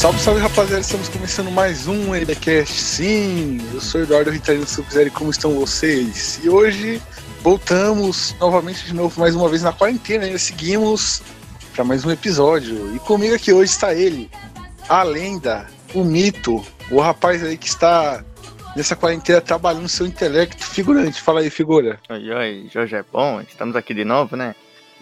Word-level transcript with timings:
Salve, 0.00 0.18
salve 0.18 0.40
rapaziada, 0.40 0.80
estamos 0.80 1.10
começando 1.10 1.50
mais 1.50 1.86
um 1.86 2.14
EDCast. 2.14 2.72
Sim, 2.72 3.58
eu 3.74 3.82
sou 3.82 4.00
Eduardo 4.00 4.30
Ritalino 4.30 4.66
Sub-Zero 4.66 5.10
como 5.10 5.30
estão 5.30 5.52
vocês? 5.52 6.40
E 6.42 6.48
hoje 6.48 7.02
voltamos 7.42 8.34
novamente 8.40 8.86
de 8.86 8.94
novo, 8.94 9.20
mais 9.20 9.36
uma 9.36 9.46
vez 9.46 9.62
na 9.62 9.74
quarentena, 9.74 10.24
ainda 10.24 10.38
seguimos 10.38 11.22
para 11.74 11.84
mais 11.84 12.02
um 12.02 12.10
episódio. 12.10 12.96
E 12.96 12.98
comigo 13.00 13.34
aqui 13.34 13.52
hoje 13.52 13.72
está 13.72 13.92
ele, 13.92 14.30
a 14.88 15.02
lenda, 15.02 15.66
o 15.92 16.02
mito, 16.02 16.64
o 16.90 16.98
rapaz 16.98 17.44
aí 17.44 17.58
que 17.58 17.68
está 17.68 18.24
nessa 18.74 18.96
quarentena 18.96 19.42
trabalhando 19.42 19.86
seu 19.86 20.06
intelecto 20.06 20.64
figurante. 20.64 21.20
Fala 21.20 21.40
aí, 21.40 21.50
figura. 21.50 22.00
Oi, 22.08 22.30
oi, 22.30 22.70
Jorge 22.72 22.96
é 22.96 23.04
bom, 23.12 23.42
estamos 23.42 23.76
aqui 23.76 23.92
de 23.92 24.06
novo, 24.06 24.34
né? 24.34 24.54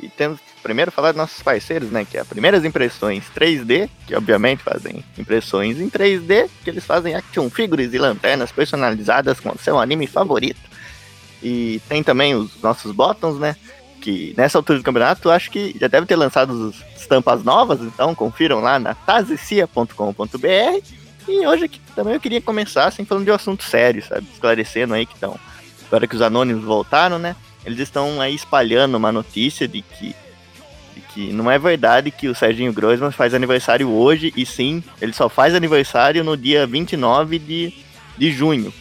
E 0.02 0.08
temos 0.08 0.40
primeiro 0.62 0.90
falar 0.90 1.12
dos 1.12 1.18
nossos 1.18 1.42
parceiros, 1.42 1.90
né? 1.90 2.04
Que 2.04 2.18
é 2.18 2.20
as 2.20 2.26
primeiras 2.26 2.64
impressões 2.64 3.24
3D, 3.34 3.88
que 4.06 4.14
obviamente 4.14 4.62
fazem 4.62 5.04
impressões 5.16 5.80
em 5.80 5.88
3D, 5.88 6.48
que 6.62 6.70
eles 6.70 6.84
fazem 6.84 7.14
action 7.14 7.48
figures 7.50 7.92
e 7.92 7.98
lanternas 7.98 8.52
personalizadas 8.52 9.40
com 9.40 9.50
o 9.50 9.58
seu 9.58 9.78
anime 9.78 10.06
favorito. 10.06 10.60
E 11.42 11.80
tem 11.88 12.02
também 12.02 12.34
os 12.34 12.60
nossos 12.60 12.92
bottoms, 12.92 13.38
né? 13.38 13.56
Que 14.00 14.34
nessa 14.36 14.58
altura 14.58 14.78
do 14.78 14.84
campeonato 14.84 15.30
acho 15.30 15.50
que 15.50 15.76
já 15.78 15.88
deve 15.88 16.06
ter 16.06 16.16
lançado 16.16 16.72
estampas 16.96 17.42
novas, 17.42 17.80
então 17.80 18.14
confiram 18.14 18.60
lá 18.60 18.78
na 18.78 18.94
tazicia.com.br. 18.94 20.82
E 21.28 21.46
hoje 21.46 21.70
também 21.94 22.14
eu 22.14 22.20
queria 22.20 22.40
começar 22.40 22.86
assim 22.86 23.04
falando 23.04 23.24
de 23.24 23.30
um 23.30 23.34
assunto 23.34 23.62
sério, 23.64 24.02
sabe? 24.02 24.26
Esclarecendo 24.32 24.94
aí 24.94 25.04
que 25.04 25.14
estão. 25.14 25.38
Agora 25.86 26.06
que 26.06 26.14
os 26.14 26.22
anônimos 26.22 26.64
voltaram, 26.64 27.18
né? 27.18 27.34
Eles 27.64 27.80
estão 27.80 28.20
aí 28.20 28.34
espalhando 28.34 28.96
uma 28.96 29.12
notícia 29.12 29.68
de 29.68 29.82
que, 29.82 30.14
que 31.00 31.32
não 31.32 31.50
é 31.50 31.58
verdade 31.58 32.10
que 32.10 32.28
o 32.28 32.34
Serginho 32.34 32.72
Groisman 32.72 33.10
faz 33.10 33.34
aniversário 33.34 33.88
hoje, 33.88 34.32
e 34.36 34.44
sim, 34.44 34.82
ele 35.00 35.12
só 35.12 35.28
faz 35.28 35.54
aniversário 35.54 36.24
no 36.24 36.36
dia 36.36 36.66
29 36.66 37.38
de, 37.38 37.74
de 38.16 38.32
junho. 38.32 38.72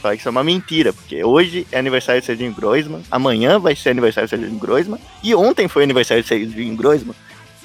Falar 0.00 0.14
que 0.14 0.20
isso 0.20 0.28
é 0.28 0.30
uma 0.30 0.42
mentira, 0.42 0.92
porque 0.92 1.22
hoje 1.22 1.66
é 1.70 1.78
aniversário 1.78 2.20
do 2.20 2.24
Serginho 2.24 2.52
Groisman, 2.52 3.02
amanhã 3.10 3.58
vai 3.58 3.76
ser 3.76 3.90
aniversário 3.90 4.26
do 4.26 4.30
Serginho 4.30 4.58
Groisman, 4.58 4.98
e 5.22 5.34
ontem 5.34 5.68
foi 5.68 5.82
aniversário 5.82 6.22
do 6.22 6.26
Serginho 6.26 6.76
Groisman. 6.76 7.14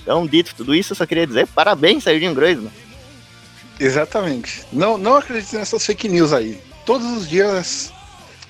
Então, 0.01 0.27
dito 0.27 0.53
tudo 0.55 0.75
isso, 0.75 0.93
eu 0.93 0.97
só 0.97 1.05
queria 1.05 1.25
dizer 1.25 1.47
parabéns, 1.47 2.03
Serginho 2.03 2.33
Groisman. 2.33 2.71
Exatamente. 3.79 4.63
Não, 4.71 4.97
não 4.97 5.15
acredite 5.15 5.55
nessas 5.55 5.85
fake 5.85 6.07
news 6.07 6.31
aí. 6.31 6.59
Todos 6.85 7.05
os 7.17 7.27
dias 7.27 7.91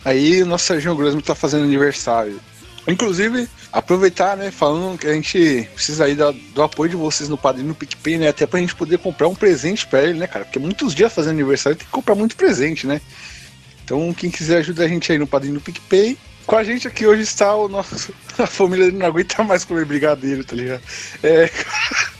aí 0.04 0.44
o 0.44 0.46
nosso 0.46 0.66
Serginho 0.66 0.96
Groisman 0.96 1.22
tá 1.22 1.34
fazendo 1.34 1.64
aniversário. 1.64 2.40
Inclusive, 2.88 3.48
aproveitar, 3.72 4.38
né, 4.38 4.52
falando 4.52 4.98
que 4.98 5.08
a 5.08 5.14
gente 5.14 5.68
precisa 5.74 6.06
aí 6.06 6.16
do, 6.16 6.62
apoio 6.62 6.90
de 6.92 6.96
vocês 6.96 7.28
no 7.28 7.38
Padrinho 7.38 7.70
no 7.70 7.76
PicPay, 7.76 8.18
né, 8.18 8.28
até 8.30 8.46
pra 8.46 8.60
gente 8.60 8.76
poder 8.76 9.00
comprar 9.00 9.28
um 9.28 9.36
presente 9.36 9.88
pra 9.88 10.04
ele, 10.04 10.20
né, 10.20 10.28
cara, 10.28 10.46
porque 10.46 10.60
muitos 10.60 10.94
dias 10.94 11.12
fazendo 11.12 11.32
aniversário 11.32 11.78
tem 11.78 11.86
que 11.86 11.92
comprar 11.92 12.14
muito 12.14 12.36
presente, 12.36 12.86
né. 12.86 13.02
Então, 13.84 14.14
quem 14.14 14.30
quiser 14.30 14.58
ajudar 14.58 14.86
a 14.86 14.88
gente 14.88 15.12
aí 15.12 15.18
no 15.18 15.28
Padrinho 15.28 15.56
no 15.56 15.62
PicPay, 15.62 16.18
com 16.46 16.56
a 16.56 16.64
gente 16.64 16.88
aqui 16.88 17.08
hoje 17.08 17.24
está 17.24 17.56
o 17.56 17.68
nosso. 17.68 18.14
A 18.38 18.46
família 18.46 18.92
não 18.92 19.06
aguenta 19.06 19.44
mais 19.44 19.66
comer 19.66 19.86
brigadeiro, 19.86 20.44
tá 20.44 20.56
ligado? 20.56 20.82
É, 21.24 21.50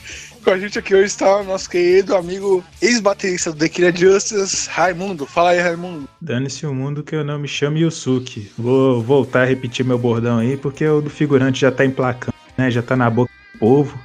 com 0.46 0.52
a 0.52 0.60
gente 0.60 0.78
aqui 0.78 0.94
hoje 0.94 1.06
está 1.06 1.38
o 1.38 1.44
nosso 1.44 1.68
querido 1.68 2.16
amigo 2.16 2.64
ex-baterista 2.80 3.52
do 3.52 3.58
The 3.58 3.68
Killer 3.68 3.98
Justice, 3.98 4.70
Raimundo. 4.70 5.26
Fala 5.26 5.50
aí, 5.50 5.60
Raimundo. 5.60 6.08
Dane-se 6.22 6.68
o 6.68 6.74
mundo 6.74 7.02
que 7.02 7.16
eu 7.16 7.24
não 7.24 7.40
me 7.40 7.48
chamo 7.48 7.80
Yusuke. 7.80 8.52
Vou 8.56 9.02
voltar 9.02 9.42
a 9.42 9.46
repetir 9.46 9.84
meu 9.84 9.98
bordão 9.98 10.38
aí, 10.38 10.56
porque 10.56 10.88
o 10.88 11.02
do 11.02 11.10
figurante 11.10 11.62
já 11.62 11.72
tá 11.72 11.84
emplacando, 11.84 12.38
né? 12.56 12.70
Já 12.70 12.84
tá 12.84 12.96
na 12.96 13.10
boca 13.10 13.32
do 13.54 13.60
povo. 13.60 14.00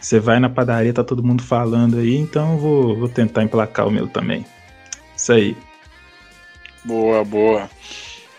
Você 0.00 0.20
vai 0.20 0.38
na 0.38 0.48
padaria, 0.48 0.92
tá 0.92 1.02
todo 1.02 1.24
mundo 1.24 1.42
falando 1.42 1.98
aí, 1.98 2.14
então 2.16 2.56
vou, 2.58 2.96
vou 2.96 3.08
tentar 3.08 3.42
emplacar 3.42 3.88
o 3.88 3.90
meu 3.90 4.06
também. 4.06 4.46
Isso 5.16 5.32
aí. 5.32 5.56
Boa, 6.84 7.24
boa. 7.24 7.68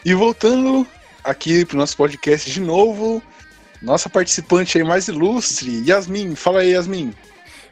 E 0.06 0.14
voltando 0.14 0.88
aqui 1.26 1.66
pro 1.66 1.78
nosso 1.78 1.98
podcast 1.98 2.50
de 2.50 2.62
novo, 2.62 3.22
nossa 3.82 4.10
participante 4.10 4.78
aí 4.78 4.84
mais 4.84 5.08
ilustre, 5.08 5.84
Yasmin. 5.88 6.36
Fala 6.36 6.62
aí, 6.62 6.72
Yasmin. 6.72 7.14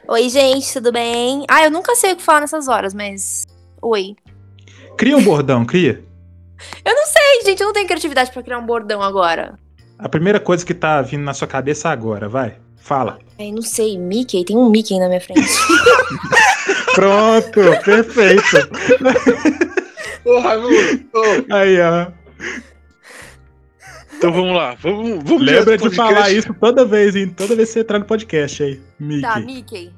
Oi, 0.08 0.28
gente, 0.28 0.72
tudo 0.72 0.92
bem? 0.92 1.44
Ah, 1.48 1.64
eu 1.64 1.70
nunca 1.70 1.94
sei 1.96 2.12
o 2.12 2.16
que 2.16 2.22
falar 2.22 2.40
nessas 2.40 2.68
horas, 2.68 2.94
mas. 2.94 3.44
Oi. 3.82 4.14
Cria 4.96 5.16
um 5.16 5.22
bordão, 5.22 5.64
cria. 5.64 6.04
Eu 6.84 6.94
não 6.94 7.06
sei, 7.06 7.42
gente, 7.44 7.60
eu 7.60 7.66
não 7.66 7.72
tenho 7.72 7.86
criatividade 7.86 8.30
pra 8.30 8.42
criar 8.42 8.58
um 8.58 8.66
bordão 8.66 9.02
agora. 9.02 9.58
A 9.98 10.08
primeira 10.08 10.38
coisa 10.38 10.64
que 10.64 10.74
tá 10.74 11.02
vindo 11.02 11.22
na 11.22 11.34
sua 11.34 11.48
cabeça 11.48 11.88
agora, 11.88 12.28
vai. 12.28 12.58
Fala. 12.76 13.18
Ai, 13.38 13.50
não 13.50 13.62
sei, 13.62 13.98
Mickey, 13.98 14.44
tem 14.44 14.56
um 14.56 14.70
Mickey 14.70 14.98
na 14.98 15.08
minha 15.08 15.20
frente. 15.20 15.42
Pronto, 16.94 17.60
perfeito. 17.84 18.56
Ô, 20.24 20.38
Raimundo! 20.38 21.08
ô. 21.12 21.54
Aí, 21.54 21.80
ó. 21.80 22.12
Então 24.16 24.32
vamos 24.32 24.56
lá, 24.56 24.74
vamos, 24.80 25.22
vamos 25.22 25.42
Lembra 25.42 25.76
de 25.76 25.90
falar 25.90 26.30
isso 26.30 26.52
toda 26.54 26.84
vez, 26.84 27.14
hein? 27.14 27.28
Toda 27.28 27.54
vez 27.54 27.68
que 27.68 27.74
você 27.74 27.80
entrar 27.80 27.98
no 27.98 28.04
podcast 28.04 28.62
aí. 28.62 28.80
Mickey. 28.98 29.22
tá, 29.22 29.40
Mickey. 29.40 29.92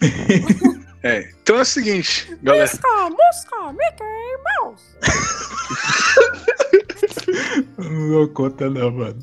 É, 1.00 1.30
então 1.42 1.58
é 1.58 1.60
o 1.60 1.64
seguinte, 1.64 2.36
galera. 2.42 2.64
Música, 2.64 2.88
música, 3.08 3.72
Mickey 3.72 4.04
Mouse. 4.58 4.84
Não 7.78 8.08
dou 8.10 8.28
conta 8.28 8.68
não, 8.68 8.90
mano. 8.90 9.18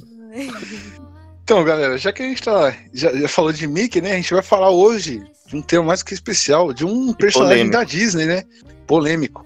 Então, 1.43 1.63
galera, 1.65 1.97
já 1.97 2.13
que 2.13 2.23
a 2.23 2.25
gente 2.25 2.41
tá, 2.41 2.73
já, 2.93 3.13
já 3.13 3.27
falou 3.27 3.51
de 3.51 3.67
Mickey, 3.67 4.01
né? 4.01 4.13
A 4.13 4.15
gente 4.15 4.33
vai 4.33 4.41
falar 4.41 4.69
hoje 4.69 5.21
de 5.47 5.55
um 5.55 5.61
tema 5.61 5.83
mais 5.83 6.01
que 6.01 6.13
especial, 6.13 6.73
de 6.73 6.85
um 6.85 7.13
personagem 7.13 7.69
polêmico. 7.69 7.77
da 7.77 7.83
Disney, 7.83 8.25
né? 8.25 8.43
Polêmico. 8.87 9.45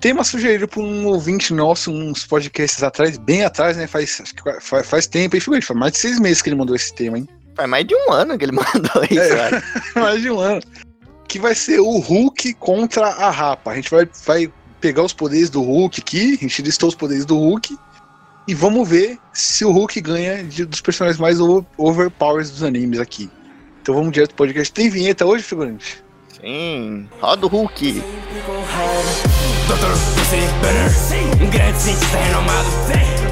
Tema 0.00 0.24
sugerido 0.24 0.66
por 0.66 0.82
um 0.82 1.06
ouvinte 1.06 1.52
nosso, 1.52 1.92
uns 1.92 2.24
podcasts 2.24 2.82
atrás, 2.82 3.18
bem 3.18 3.44
atrás, 3.44 3.76
né? 3.76 3.86
Faz, 3.86 4.18
acho 4.22 4.34
que 4.34 4.60
faz, 4.60 4.86
faz 4.86 5.06
tempo, 5.06 5.36
hein, 5.36 5.40
figurante? 5.40 5.66
Faz 5.66 5.78
mais 5.78 5.92
de 5.92 5.98
seis 5.98 6.18
meses 6.18 6.40
que 6.40 6.48
ele 6.48 6.56
mandou 6.56 6.74
esse 6.74 6.94
tema, 6.94 7.18
hein? 7.18 7.28
Faz 7.54 7.68
mais 7.68 7.86
de 7.86 7.94
um 7.94 8.10
ano 8.12 8.38
que 8.38 8.44
ele 8.46 8.52
mandou 8.56 9.04
isso, 9.10 9.20
É. 9.20 9.36
cara. 9.36 9.62
mais 9.94 10.22
de 10.22 10.30
um 10.30 10.38
ano. 10.40 10.62
Que 11.28 11.38
vai 11.38 11.54
ser 11.54 11.80
o 11.80 11.98
Hulk 11.98 12.54
contra 12.54 13.06
a 13.08 13.30
Rapa. 13.30 13.72
A 13.72 13.74
gente 13.74 13.90
vai, 13.90 14.08
vai 14.24 14.50
pegar 14.80 15.02
os 15.02 15.12
poderes 15.12 15.50
do 15.50 15.60
Hulk 15.62 16.00
aqui, 16.00 16.34
a 16.40 16.42
gente 16.44 16.62
listou 16.62 16.88
os 16.88 16.94
poderes 16.94 17.26
do 17.26 17.36
Hulk. 17.36 17.76
E 18.48 18.54
vamos 18.54 18.88
ver 18.88 19.18
se 19.34 19.66
o 19.66 19.70
Hulk 19.70 20.00
ganha 20.00 20.42
de, 20.42 20.64
dos 20.64 20.80
personagens 20.80 21.20
mais 21.20 21.38
over- 21.38 21.66
overpowers 21.76 22.50
dos 22.50 22.62
animes 22.62 22.98
aqui. 22.98 23.30
Então 23.82 23.94
vamos 23.94 24.12
direto 24.12 24.30
pro 24.30 24.38
podcast. 24.46 24.72
Tem 24.72 24.88
vinheta 24.88 25.26
hoje, 25.26 25.44
figurante? 25.44 26.02
Sim, 26.40 27.06
roda 27.20 27.44
o 27.44 27.48
Hulk. 27.50 28.02
Doutor, 29.70 29.94
você 29.94 30.36
better 30.62 31.46
Um 31.46 31.48
grande 31.48 31.80
cientista 31.80 32.16
renomado 32.16 32.68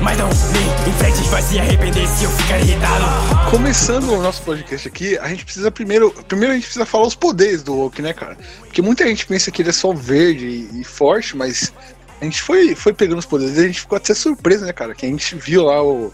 Mas 0.01 0.17
não 0.19 0.29
me 0.29 0.89
enfrente, 0.89 1.29
vai 1.31 1.43
se 1.43 1.59
arrepender 1.59 2.07
se 2.07 2.23
eu 2.23 2.31
ficar 2.31 2.61
irritado 2.61 3.51
Começando 3.51 4.13
o 4.13 4.23
nosso 4.23 4.43
podcast 4.43 4.87
aqui, 4.87 5.19
a 5.19 5.29
gente 5.31 5.45
precisa 5.45 5.69
primeiro. 5.69 6.13
Primeiro 6.29 6.53
a 6.53 6.55
gente 6.55 6.67
precisa 6.67 6.87
falar 6.87 7.09
os 7.09 7.17
poderes 7.17 7.65
do 7.65 7.75
Hulk, 7.75 8.01
né, 8.03 8.13
cara? 8.13 8.39
Porque 8.61 8.81
muita 8.81 9.05
gente 9.05 9.27
pensa 9.27 9.51
que 9.51 9.63
ele 9.63 9.71
é 9.71 9.73
só 9.73 9.93
verde 9.93 10.69
e, 10.75 10.85
forte, 10.85 11.37
mas 11.37 11.73
a 12.21 12.25
gente 12.25 12.41
foi, 12.41 12.77
foi 12.77 12.93
pegando 12.93 13.19
os 13.19 13.27
poderes 13.27 13.57
e 13.57 13.61
a 13.61 13.67
gente 13.67 13.81
ficou 13.81 13.97
até 13.97 14.15
surpreso, 14.15 14.65
né, 14.65 14.73
cara? 14.73 14.95
Que 14.95 15.07
a 15.07 15.09
gente 15.09 15.35
viu 15.35 15.65
lá 15.65 15.83
o 15.83 16.13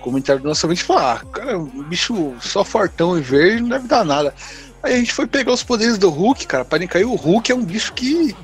comentário 0.00 0.40
do 0.40 0.48
nosso 0.48 0.66
ouvinte 0.66 0.82
e 0.82 0.86
falou: 0.86 1.02
ah, 1.02 1.20
cara, 1.30 1.58
um 1.58 1.82
bicho 1.82 2.32
só 2.40 2.64
fortão 2.64 3.18
e 3.18 3.20
verde 3.20 3.60
não 3.60 3.68
deve 3.68 3.86
dar 3.86 4.02
nada. 4.02 4.34
Aí 4.82 4.94
a 4.94 4.96
gente 4.96 5.12
foi 5.12 5.26
pegar 5.26 5.52
os 5.52 5.62
poderes 5.62 5.98
do 5.98 6.08
Hulk, 6.08 6.46
cara, 6.46 6.64
para 6.64 6.86
cair. 6.86 7.04
O 7.04 7.14
Hulk 7.14 7.52
é 7.52 7.54
um 7.54 7.64
bicho 7.64 7.92
que 7.92 8.34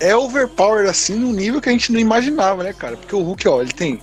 é 0.00 0.16
overpowered 0.16 0.88
assim 0.88 1.14
num 1.14 1.32
nível 1.32 1.60
que 1.60 1.68
a 1.68 1.72
gente 1.72 1.92
não 1.92 2.00
imaginava, 2.00 2.62
né, 2.62 2.72
cara? 2.72 2.96
Porque 2.96 3.14
o 3.14 3.22
Hulk, 3.22 3.48
ó, 3.48 3.60
ele 3.60 3.72
tem 3.72 4.00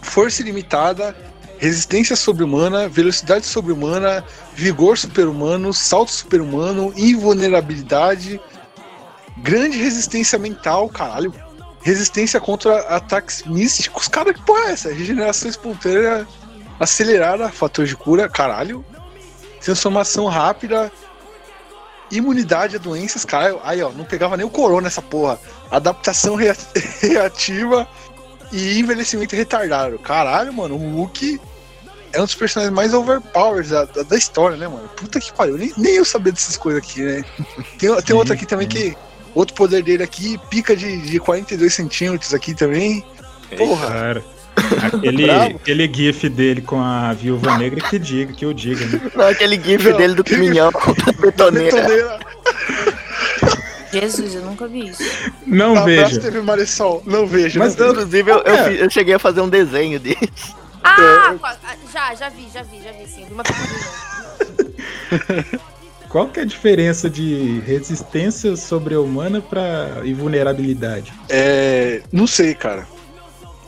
força 0.00 0.42
ilimitada, 0.42 1.16
resistência 1.58 2.16
sobre-humana, 2.16 2.88
velocidade 2.88 3.46
sobre-humana, 3.46 4.24
vigor 4.54 4.98
super-humano, 4.98 5.72
salto 5.72 6.10
super-humano, 6.10 6.92
invulnerabilidade, 6.96 8.40
grande 9.38 9.78
resistência 9.78 10.38
mental, 10.38 10.88
caralho. 10.88 11.32
Resistência 11.82 12.40
contra 12.40 12.78
ataques 12.82 13.42
místicos. 13.44 14.06
Cara, 14.06 14.32
que 14.32 14.40
porra 14.42 14.66
é 14.66 14.72
essa? 14.72 14.92
Regeneração 14.92 15.48
espontânea 15.48 16.26
acelerada, 16.78 17.48
fator 17.48 17.86
de 17.86 17.96
cura, 17.96 18.28
caralho. 18.28 18.84
Transformação 19.60 20.26
rápida, 20.26 20.92
imunidade 22.12 22.76
a 22.76 22.78
doenças, 22.78 23.24
cara. 23.24 23.58
Aí, 23.64 23.82
ó, 23.82 23.90
não 23.90 24.04
pegava 24.04 24.36
nem 24.36 24.46
o 24.46 24.50
corona 24.50 24.86
essa 24.86 25.02
porra. 25.02 25.38
Adaptação 25.70 26.34
rea- 26.36 26.56
reativa 27.00 27.88
e 28.52 28.78
envelhecimento 28.78 29.34
retardado. 29.34 29.98
Caralho, 29.98 30.52
mano, 30.52 30.74
o 30.76 30.78
Hulk 30.96 31.40
é 32.12 32.20
um 32.20 32.24
dos 32.24 32.34
personagens 32.34 32.74
mais 32.74 32.92
overpowered 32.92 33.68
da, 33.70 33.84
da, 33.86 34.02
da 34.02 34.16
história, 34.16 34.56
né, 34.56 34.68
mano? 34.68 34.88
Puta 34.96 35.18
que 35.18 35.32
pariu. 35.32 35.56
Nem, 35.56 35.72
nem 35.76 35.94
eu 35.96 36.04
sabia 36.04 36.30
dessas 36.32 36.56
coisas 36.56 36.82
aqui, 36.82 37.00
né? 37.02 37.24
Tem, 37.78 37.94
tem 38.02 38.14
outro 38.16 38.34
aqui 38.34 38.46
também 38.46 38.68
que. 38.68 38.96
Outro 39.34 39.54
poder 39.54 39.82
dele 39.82 40.02
aqui, 40.02 40.38
pica 40.50 40.76
de, 40.76 40.98
de 41.00 41.18
42 41.18 41.72
centímetros 41.72 42.34
aqui 42.34 42.54
também. 42.54 43.02
Porra. 43.56 43.86
Cara. 43.88 44.24
Aquele, 44.96 45.26
Bravo. 45.26 45.56
aquele 45.56 45.92
gif 45.94 46.28
dele 46.28 46.60
com 46.62 46.80
a 46.80 47.12
viúva 47.12 47.56
negra 47.58 47.80
que 47.88 47.98
diga, 47.98 48.32
que 48.32 48.44
eu 48.44 48.52
diga, 48.52 48.84
né? 48.86 49.00
Não, 49.14 49.26
aquele 49.28 49.60
gif 49.62 49.88
Não, 49.88 49.96
dele 49.96 50.14
do 50.14 50.24
que- 50.24 50.34
caminhão 50.34 50.70
da 50.70 51.12
betoneira. 51.12 51.76
Betoneira. 51.76 52.18
Jesus, 53.92 54.34
eu 54.34 54.42
nunca 54.42 54.66
vi 54.66 54.88
isso. 54.88 55.02
Não 55.46 55.84
veja. 55.84 56.18
TV 56.20 56.40
Maressol. 56.40 57.02
Não 57.04 57.26
vejo. 57.26 57.58
Mas 57.58 57.76
não 57.76 57.86
eu- 57.88 57.94
vejo. 57.94 58.06
Inclusive, 58.06 58.30
eu, 58.30 58.38
eu 58.38 58.54
É. 58.54 58.84
eu 58.84 58.90
cheguei 58.90 59.14
a 59.14 59.18
fazer 59.18 59.40
um 59.42 59.48
desenho 59.48 59.98
disso. 59.98 60.56
Ah, 60.82 61.34
qua- 61.38 61.56
ah, 61.64 61.74
já, 61.92 62.14
já 62.14 62.28
vi, 62.30 62.46
já 62.52 62.62
vi, 62.62 62.80
já 62.82 62.90
vi, 62.92 63.06
sim. 63.06 63.26
Vi 63.26 63.34
uma. 63.34 63.42
Qual 66.08 66.28
que 66.28 66.40
é 66.40 66.42
a 66.42 66.46
diferença 66.46 67.08
de 67.08 67.60
resistência 67.66 68.54
sobre-humana 68.56 69.40
pra... 69.40 70.00
e 70.04 70.12
vulnerabilidade? 70.12 71.12
É. 71.28 72.02
Não 72.12 72.26
sei, 72.26 72.54
cara. 72.54 72.86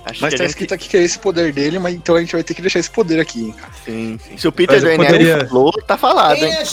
Acho 0.06 0.20
Mas 0.20 0.34
que 0.34 0.38
tá 0.38 0.44
gente- 0.44 0.50
escrito 0.50 0.74
aqui 0.74 0.88
que 0.88 0.96
é 0.98 1.02
esse 1.02 1.18
poder 1.18 1.50
dele, 1.52 1.78
mas 1.78 1.94
então 1.94 2.14
a 2.14 2.20
gente 2.20 2.32
vai 2.32 2.44
ter 2.44 2.52
que 2.54 2.60
deixar 2.60 2.78
esse 2.78 2.90
poder 2.90 3.18
aqui, 3.20 3.46
hein, 3.46 3.54
cara. 3.58 3.72
Sim, 3.84 4.18
sim. 4.28 4.36
Se 4.36 4.46
o 4.46 4.52
Peter 4.52 4.78
Daniel 4.80 4.96
poderia- 4.98 5.46
falou, 5.48 5.72
tá 5.86 5.96
falado, 5.96 6.36
hein? 6.36 6.52
é 6.52 6.64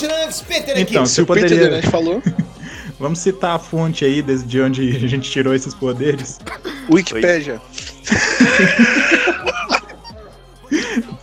Peter 0.48 0.72
aqui? 0.74 0.82
Então, 0.82 1.06
Se 1.06 1.16
você 1.16 1.22
o 1.22 1.26
Peter 1.26 1.44
poderia... 1.44 1.70
Denet 1.70 1.90
falou, 1.90 2.22
Vamos 3.00 3.18
citar 3.18 3.56
a 3.56 3.60
fonte 3.60 4.06
aí 4.06 4.22
de 4.22 4.62
onde 4.62 4.96
a 5.04 5.08
gente 5.08 5.32
tirou 5.32 5.56
esses 5.56 5.74
poderes? 5.74 6.38
Wikipédia. 6.88 7.60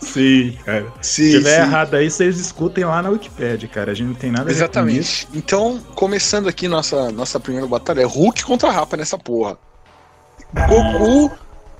Sim, 0.01 0.57
cara. 0.65 0.87
Sim, 1.01 1.23
Se 1.23 1.31
tiver 1.37 1.55
sim. 1.55 1.61
errado 1.61 1.93
aí, 1.95 2.09
vocês 2.09 2.35
discutem 2.35 2.83
lá 2.85 3.01
na 3.01 3.09
Wikipédia, 3.09 3.67
cara. 3.69 3.91
A 3.91 3.93
gente 3.93 4.07
não 4.07 4.13
tem 4.15 4.31
nada 4.31 4.43
a 4.43 4.45
ver 4.45 4.51
com 4.51 4.55
isso. 4.55 4.63
Exatamente. 4.63 5.27
Então, 5.33 5.79
começando 5.95 6.47
aqui 6.49 6.67
nossa, 6.67 7.11
nossa 7.11 7.39
primeira 7.39 7.67
batalha, 7.67 8.01
é 8.01 8.05
Hulk 8.05 8.43
contra 8.43 8.71
Rapa 8.71 8.97
nessa 8.97 9.17
porra. 9.17 9.57
Goku 10.53 11.31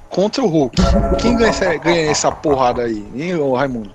contra 0.10 0.44
o 0.44 0.48
Hulk. 0.48 0.76
Quem 1.22 1.36
ganha 1.36 1.50
essa, 1.50 1.76
ganha 1.78 2.12
essa 2.12 2.32
porrada 2.32 2.84
aí, 2.84 3.06
hein, 3.16 3.34
Raimundo? 3.56 3.92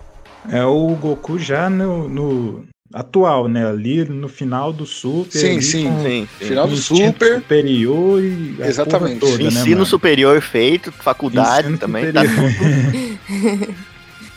É 0.51 0.65
o 0.65 0.89
Goku 0.95 1.39
já 1.39 1.71
no, 1.71 2.09
no 2.09 2.65
atual, 2.93 3.49
né? 3.49 3.67
Ali 3.67 4.05
no 4.05 4.29
final 4.29 4.73
do 4.73 4.87
Super. 4.87 5.39
Sim, 5.39 5.53
ali 5.53 5.63
sim. 5.63 5.89
com 5.89 6.03
Sim, 6.03 6.29
sim. 6.39 6.47
Final 6.47 6.69
do 6.69 6.77
Super. 6.77 7.37
superior 7.37 8.23
e 8.23 8.57
Exatamente. 8.61 9.21
toda, 9.21 9.39
né, 9.39 9.45
Ensino 9.45 9.71
mano? 9.71 9.87
superior 9.87 10.41
feito, 10.41 10.93
faculdade 10.93 11.67
Ensino 11.69 11.79
também. 11.79 12.13
Tá. 12.13 12.23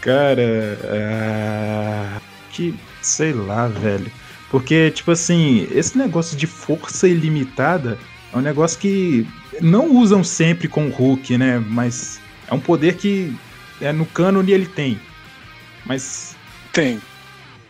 Cara, 0.02 0.80
ah, 0.86 2.22
que 2.52 2.74
sei 3.02 3.34
lá, 3.34 3.68
velho. 3.68 4.12
Porque, 4.50 4.92
tipo 4.92 5.12
assim, 5.12 5.68
esse 5.72 5.98
negócio 5.98 6.38
de 6.38 6.48
força 6.48 7.08
ilimitada 7.08 7.98
é 8.38 8.42
um 8.42 8.44
negócio 8.44 8.80
que 8.80 9.28
não 9.62 9.96
usam 9.96 10.24
sempre 10.24 10.68
com 10.68 10.88
o 10.88 10.92
Hulk, 10.92 11.38
né? 11.38 11.64
Mas 11.68 12.20
é 12.48 12.54
um 12.54 12.60
poder 12.60 12.96
que 12.96 13.36
é, 13.82 13.92
no 13.92 14.06
cânone 14.06 14.52
ele 14.52 14.66
tem. 14.66 15.00
Mas, 15.86 16.36
Tem. 16.74 17.00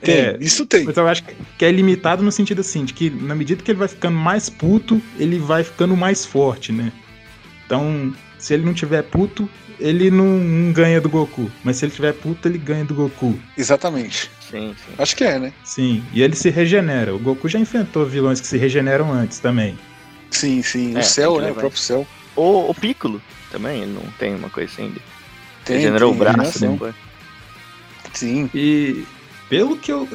Tem. 0.01 0.15
É. 0.15 0.37
Isso 0.39 0.65
tem. 0.65 0.83
mas 0.83 0.95
eu 0.97 1.07
acho 1.07 1.23
que 1.57 1.65
é 1.65 1.71
limitado 1.71 2.21
no 2.23 2.31
sentido 2.31 2.61
assim, 2.61 2.85
de 2.85 2.93
que 2.93 3.09
na 3.09 3.33
medida 3.33 3.63
que 3.63 3.71
ele 3.71 3.79
vai 3.79 3.87
ficando 3.87 4.17
mais 4.17 4.49
puto, 4.49 5.01
ele 5.17 5.39
vai 5.39 5.63
ficando 5.63 5.95
mais 5.97 6.25
forte, 6.25 6.71
né? 6.71 6.91
Então, 7.65 8.13
se 8.37 8.53
ele 8.53 8.63
não 8.63 8.73
tiver 8.73 9.01
puto, 9.03 9.49
ele 9.79 10.11
não, 10.11 10.25
não 10.25 10.71
ganha 10.71 11.01
do 11.01 11.09
Goku. 11.09 11.51
Mas 11.63 11.77
se 11.77 11.85
ele 11.85 11.91
tiver 11.91 12.13
puto, 12.13 12.47
ele 12.47 12.57
ganha 12.57 12.85
do 12.85 12.93
Goku. 12.93 13.37
Exatamente. 13.57 14.29
Sim, 14.39 14.75
sim. 14.77 14.93
Acho 14.97 15.15
que 15.15 15.23
é, 15.23 15.39
né? 15.39 15.53
Sim, 15.63 16.03
e 16.13 16.21
ele 16.21 16.35
se 16.35 16.49
regenera. 16.49 17.13
O 17.13 17.19
Goku 17.19 17.49
já 17.49 17.59
enfrentou 17.59 18.05
vilões 18.05 18.39
que 18.39 18.47
se 18.47 18.57
regeneram 18.57 19.11
antes 19.11 19.39
também. 19.39 19.77
Sim, 20.31 20.61
sim. 20.61 20.95
É, 20.95 20.99
o 20.99 21.03
céu, 21.03 21.39
né? 21.41 21.51
O 21.51 21.55
próprio 21.55 21.79
céu. 21.81 22.07
O, 22.35 22.69
o 22.69 22.73
Piccolo 22.75 23.21
também, 23.51 23.81
ele 23.83 23.93
não 23.93 24.11
tem 24.19 24.35
uma 24.35 24.49
coisa 24.49 24.71
assim 24.71 24.93
Tem, 25.65 25.77
regenerou 25.77 26.09
o 26.09 26.13
tem 26.13 26.19
braço 26.19 26.37
regeneração. 26.37 26.73
depois. 26.73 26.95
Sim. 28.13 28.49
E 28.53 29.05
pelo 29.49 29.77
que 29.77 29.91
eu. 29.91 30.07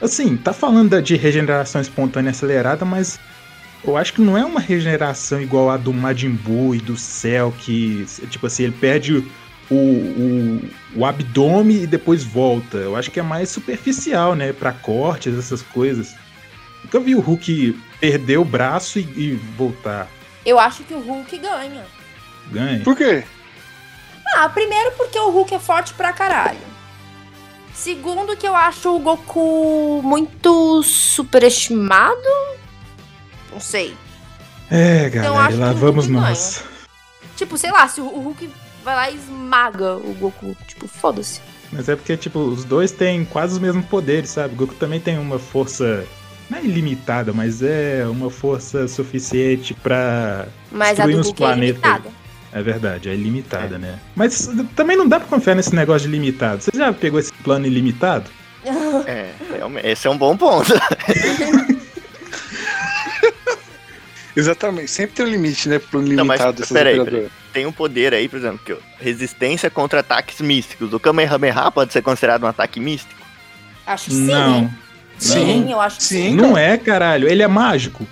Assim, 0.00 0.36
tá 0.36 0.52
falando 0.52 1.00
de 1.00 1.16
regeneração 1.16 1.80
espontânea 1.80 2.30
acelerada, 2.30 2.84
mas 2.84 3.18
eu 3.82 3.96
acho 3.96 4.12
que 4.12 4.20
não 4.20 4.36
é 4.36 4.44
uma 4.44 4.60
regeneração 4.60 5.40
igual 5.40 5.70
a 5.70 5.76
do 5.76 5.92
Majin 5.92 6.30
Buu 6.30 6.74
e 6.74 6.78
do 6.78 6.96
Cell, 6.96 7.52
que, 7.58 8.04
tipo 8.30 8.46
assim, 8.46 8.64
ele 8.64 8.72
perde 8.78 9.24
o, 9.70 9.74
o, 9.74 10.62
o 10.96 11.04
abdômen 11.06 11.82
e 11.82 11.86
depois 11.86 12.22
volta. 12.24 12.76
Eu 12.78 12.94
acho 12.96 13.10
que 13.10 13.20
é 13.20 13.22
mais 13.22 13.48
superficial, 13.48 14.34
né? 14.34 14.52
Pra 14.52 14.72
cortes, 14.72 15.36
essas 15.38 15.62
coisas. 15.62 16.14
Nunca 16.84 17.00
vi 17.00 17.14
o 17.14 17.20
Hulk 17.20 17.78
perder 18.00 18.38
o 18.38 18.44
braço 18.44 18.98
e, 18.98 19.02
e 19.02 19.34
voltar. 19.56 20.08
Eu 20.44 20.58
acho 20.58 20.84
que 20.84 20.94
o 20.94 21.00
Hulk 21.00 21.38
ganha. 21.38 21.84
Ganha. 22.50 22.84
Por 22.84 22.96
quê? 22.96 23.24
Ah, 24.36 24.48
primeiro 24.48 24.92
porque 24.92 25.18
o 25.18 25.30
Hulk 25.30 25.54
é 25.54 25.58
forte 25.58 25.94
pra 25.94 26.12
caralho. 26.12 26.58
Segundo 27.74 28.36
que 28.36 28.46
eu 28.46 28.54
acho 28.56 28.94
o 28.94 28.98
Goku 28.98 30.00
muito 30.02 30.82
superestimado. 30.82 32.16
Não 33.52 33.60
sei. 33.60 33.94
É, 34.70 35.06
Então, 35.08 35.22
galera, 35.34 35.46
acho 35.48 35.58
lá 35.58 35.68
que 35.70 35.74
o 35.74 35.78
vamos 35.78 36.06
Hulk 36.06 36.20
nós. 36.20 36.64
Tipo, 37.36 37.58
sei 37.58 37.70
lá, 37.70 37.86
se 37.86 38.00
o 38.00 38.04
o 38.06 38.20
Hulk 38.20 38.50
vai 38.82 38.94
lá 38.94 39.10
e 39.10 39.16
esmaga 39.16 39.96
o 39.96 40.14
Goku. 40.14 40.56
Tipo, 40.66 40.88
foda-se. 40.88 41.40
Mas 41.72 41.88
é 41.88 41.96
porque, 41.96 42.16
tipo, 42.16 42.38
os 42.38 42.64
dois 42.64 42.92
têm 42.92 43.24
quase 43.24 43.54
os 43.54 43.58
mesmos 43.58 43.84
poderes, 43.86 44.30
sabe? 44.30 44.54
O 44.54 44.56
Goku 44.56 44.74
também 44.74 45.00
tem 45.00 45.18
uma 45.18 45.38
força. 45.38 46.06
Não 46.48 46.58
é 46.58 46.62
ilimitada, 46.64 47.32
mas 47.32 47.62
é 47.62 48.06
uma 48.08 48.30
força 48.30 48.86
suficiente 48.86 49.74
pra. 49.74 50.46
Mas 50.70 51.00
a 51.00 51.06
Destruir 51.06 51.18
uns 51.18 51.28
é 51.28 51.32
planetas. 51.34 51.66
limitada. 51.82 52.10
É 52.52 52.62
verdade, 52.62 53.08
é 53.08 53.14
ilimitada, 53.14 53.76
né? 53.78 53.98
Mas 54.14 54.48
também 54.74 54.96
não 54.96 55.06
dá 55.06 55.18
pra 55.20 55.28
confiar 55.28 55.54
nesse 55.56 55.74
negócio 55.74 56.08
de 56.08 56.12
limitado. 56.16 56.62
Você 56.62 56.70
já 56.74 56.92
pegou 56.92 57.18
esse 57.20 57.32
plano 57.32 57.66
ilimitado? 57.66 58.30
É, 59.06 59.30
realmente, 59.56 59.86
esse 59.86 60.08
é 60.08 60.10
um 60.10 60.18
bom 60.18 60.36
ponto. 60.36 60.72
Exatamente. 64.34 64.90
Sempre 64.90 65.14
tem 65.16 65.26
um 65.26 65.28
limite, 65.28 65.68
né? 65.68 65.78
Pro 65.78 66.00
Não, 66.02 66.24
mas 66.24 66.38
limitado 66.40 66.58
dessas 66.58 66.72
peraí, 66.76 66.98
operadoras. 66.98 67.30
Tem 67.52 67.64
um 67.64 67.72
poder 67.72 68.12
aí, 68.12 68.28
por 68.28 68.38
exemplo, 68.38 68.60
que 68.64 68.72
ó, 68.72 68.76
resistência 68.98 69.70
contra 69.70 70.00
ataques 70.00 70.40
místicos. 70.40 70.92
O 70.92 71.00
Kamehameha 71.00 71.70
pode 71.70 71.92
ser 71.92 72.02
considerado 72.02 72.42
um 72.42 72.46
ataque 72.48 72.78
místico? 72.80 73.14
Acho 73.86 74.06
que 74.06 74.14
sim. 74.14 74.26
Não. 74.26 74.70
Sim, 75.18 75.70
eu 75.72 75.80
acho 75.80 75.96
que 75.98 76.04
sim. 76.04 76.22
Sim, 76.30 76.34
Não 76.36 76.50
cara. 76.54 76.60
é, 76.60 76.76
caralho. 76.76 77.28
Ele 77.28 77.42
é 77.42 77.48
mágico. 77.48 78.06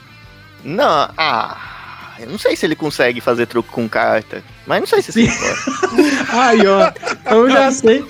Não, 0.65 1.09
ah, 1.19 2.15
eu 2.19 2.29
não 2.31 2.39
sei 2.39 2.57
se 2.57 2.65
ele 2.65 2.75
consegue 2.75 3.21
fazer 3.21 3.47
truque 3.47 3.69
com 3.71 3.87
carta, 3.89 4.43
mas 4.67 4.81
não 4.81 4.87
sei 4.87 5.03
se 5.03 5.13
Sim. 5.13 5.29
sim. 5.29 5.39
pode. 5.39 6.31
Aí, 6.33 6.67
ó. 6.67 6.93
Eu 7.35 7.51
já 7.51 7.71
sei. 7.71 8.05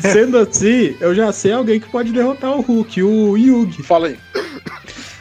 Sendo 0.00 0.38
assim, 0.38 0.96
eu 1.00 1.14
já 1.14 1.32
sei 1.32 1.52
alguém 1.52 1.78
que 1.78 1.88
pode 1.88 2.10
derrotar 2.12 2.50
o 2.50 2.60
Hulk, 2.60 3.00
o 3.02 3.36
Yugi. 3.36 3.82
Fala 3.82 4.08
aí. 4.08 4.18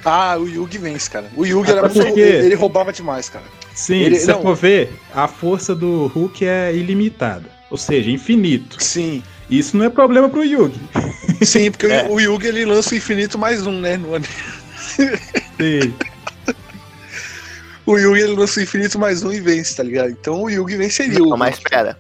Ah, 0.04 0.36
o 0.40 0.48
Yugi 0.50 0.80
vence, 0.80 1.10
cara. 1.10 1.28
O 1.36 1.46
Yugi 1.46 1.70
Até 1.70 1.80
era 1.80 1.88
muito. 1.90 2.06
porque- 2.08 2.20
Ele, 2.20 2.46
ele 2.48 2.56
roubava 2.56 2.92
demais, 2.92 3.30
cara. 3.30 3.46
Sim, 3.76 3.98
Ele- 4.00 4.16
se 4.20 4.26
você 4.26 4.32
não. 4.34 4.42
for 4.42 4.56
ver, 4.56 4.92
a 5.14 5.28
força 5.28 5.76
do 5.76 6.08
Hulk 6.08 6.44
é 6.46 6.74
ilimitada. 6.74 7.46
Ou 7.70 7.78
seja, 7.78 8.10
infinito. 8.10 8.84
Sim. 8.84 9.24
Isso 9.60 9.78
não 9.78 9.86
é 9.86 9.90
problema 9.90 10.30
pro 10.30 10.44
Yugi. 10.44 10.80
Sim, 11.46 11.72
porque 11.72 11.86
É. 11.88 12.08
o 12.10 12.20
Yugi 12.20 12.48
ele 12.48 12.66
lança 12.66 12.94
o 12.94 12.98
infinito 12.98 13.38
mais 13.38 13.66
um, 13.68 13.80
né? 13.80 13.98
No 13.98 14.16
anime. 14.16 14.34
Sim. 14.78 15.94
O 17.86 17.98
Yugi 17.98 18.22
ele 18.22 18.34
lança 18.36 18.60
o 18.60 18.64
infinito 18.64 18.98
mais 18.98 19.24
um 19.24 19.32
e 19.32 19.40
vence, 19.42 19.76
tá 19.76 19.84
ligado? 19.84 20.10
Então 20.10 20.42
o 20.44 20.50
Yugi 20.50 20.76
venceria 20.78 21.20
Não, 21.20 21.30
o. 21.32 21.38
mas 21.38 21.56
espera. 21.58 21.98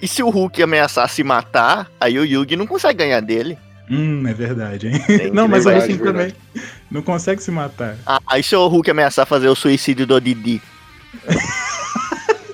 E 0.00 0.08
se 0.08 0.22
o 0.22 0.30
Hulk 0.30 0.62
ameaçar 0.62 1.08
se 1.08 1.22
matar, 1.22 1.90
aí 2.00 2.18
o 2.18 2.24
Yugi 2.24 2.56
não 2.56 2.66
consegue 2.66 2.98
ganhar 2.98 3.20
dele. 3.20 3.58
Hum, 3.90 4.26
é 4.26 4.32
verdade, 4.34 4.88
hein? 4.88 4.98
Tem 5.06 5.30
Não, 5.30 5.46
mas 5.46 5.66
o 5.66 5.68
verdade, 5.68 5.92
Hulk 5.92 6.04
também 6.04 6.34
não 6.90 7.02
consegue 7.02 7.42
se 7.42 7.50
matar. 7.50 7.96
Ah, 8.06 8.20
aí 8.26 8.42
se 8.42 8.56
o 8.56 8.66
Hulk 8.66 8.90
ameaçar 8.90 9.26
fazer 9.26 9.48
o 9.48 9.54
suicídio 9.54 10.06
do 10.06 10.18
Didi? 10.20 10.60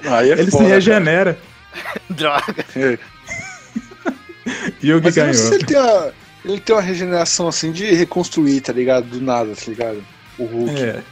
Aí 0.06 0.30
é 0.30 0.32
Ele 0.38 0.50
foda, 0.50 0.64
se 0.64 0.70
regenera. 0.70 1.38
Droga. 2.10 2.64
Cara. 4.44 4.72
Yugi 4.82 5.00
Mas 5.04 5.16
eu 5.16 5.24
não 5.26 5.32
ganhou. 5.32 5.34
sei 5.34 5.48
se 5.48 5.54
ele 5.54 5.64
tem, 5.64 5.76
uma, 5.78 6.12
ele 6.44 6.60
tem 6.60 6.76
uma 6.76 6.82
regeneração 6.82 7.48
assim 7.48 7.72
de 7.72 7.84
reconstruir, 7.94 8.60
tá 8.60 8.72
ligado? 8.72 9.06
Do 9.06 9.20
nada, 9.20 9.54
tá 9.54 9.62
ligado? 9.66 10.04
O 10.38 10.44
Hulk. 10.44 10.82
É. 10.82 11.02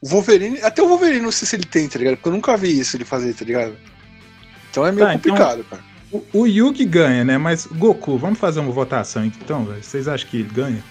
O 0.00 0.08
Wolverine, 0.08 0.60
até 0.62 0.82
o 0.82 0.88
Wolverine 0.88 1.20
não 1.20 1.32
sei 1.32 1.48
se 1.48 1.56
ele 1.56 1.64
tem, 1.64 1.88
tá 1.88 1.98
ligado? 1.98 2.16
Porque 2.16 2.28
eu 2.28 2.32
nunca 2.32 2.56
vi 2.56 2.78
isso 2.78 2.96
ele 2.96 3.04
fazer, 3.04 3.32
tá 3.34 3.44
ligado? 3.44 3.76
Então 4.70 4.86
é 4.86 4.92
meio 4.92 5.06
Tá, 5.06 5.14
então- 5.14 5.32
complicado, 5.32 5.64
cara. 5.64 5.82
O, 6.12 6.24
o 6.32 6.46
Yugi 6.46 6.84
ganha, 6.84 7.24
né? 7.24 7.36
Mas 7.38 7.66
Goku, 7.66 8.16
vamos 8.16 8.38
fazer 8.38 8.60
uma 8.60 8.70
votação 8.70 9.24
então, 9.24 9.64
velho? 9.64 9.82
Vocês 9.82 10.06
acham 10.06 10.28
que 10.28 10.36
ele 10.38 10.48
ganha? 10.52 10.84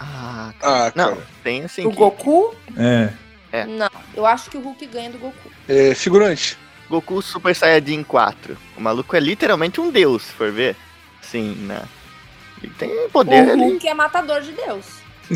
Ah, 0.00 0.52
Ah, 0.62 0.92
não, 0.94 1.10
cara. 1.14 1.26
tem 1.44 1.64
assim 1.64 1.84
O 1.86 1.90
que... 1.90 1.96
Goku? 1.96 2.54
É. 2.76 3.10
É. 3.52 3.66
Não. 3.66 3.90
Eu 4.14 4.24
acho 4.24 4.50
que 4.50 4.56
o 4.56 4.60
Hulk 4.60 4.86
ganha 4.86 5.10
do 5.10 5.18
Goku. 5.18 5.50
É, 5.68 5.94
figurante. 5.94 6.56
Goku 6.88 7.20
Super 7.20 7.54
Saiyajin 7.54 8.02
4. 8.02 8.56
O 8.76 8.80
maluco 8.80 9.14
é 9.14 9.20
literalmente 9.20 9.80
um 9.80 9.90
deus, 9.90 10.22
se 10.24 10.32
for 10.32 10.50
ver. 10.50 10.74
Sim, 11.30 11.54
né? 11.66 11.82
Ele 12.62 12.72
tem 12.78 13.08
poder 13.12 13.46
o 13.46 13.52
ali. 13.52 13.62
Hulk 13.62 13.88
é 13.88 13.94
matador 13.94 14.40
de 14.40 14.52
Deus. 14.52 14.84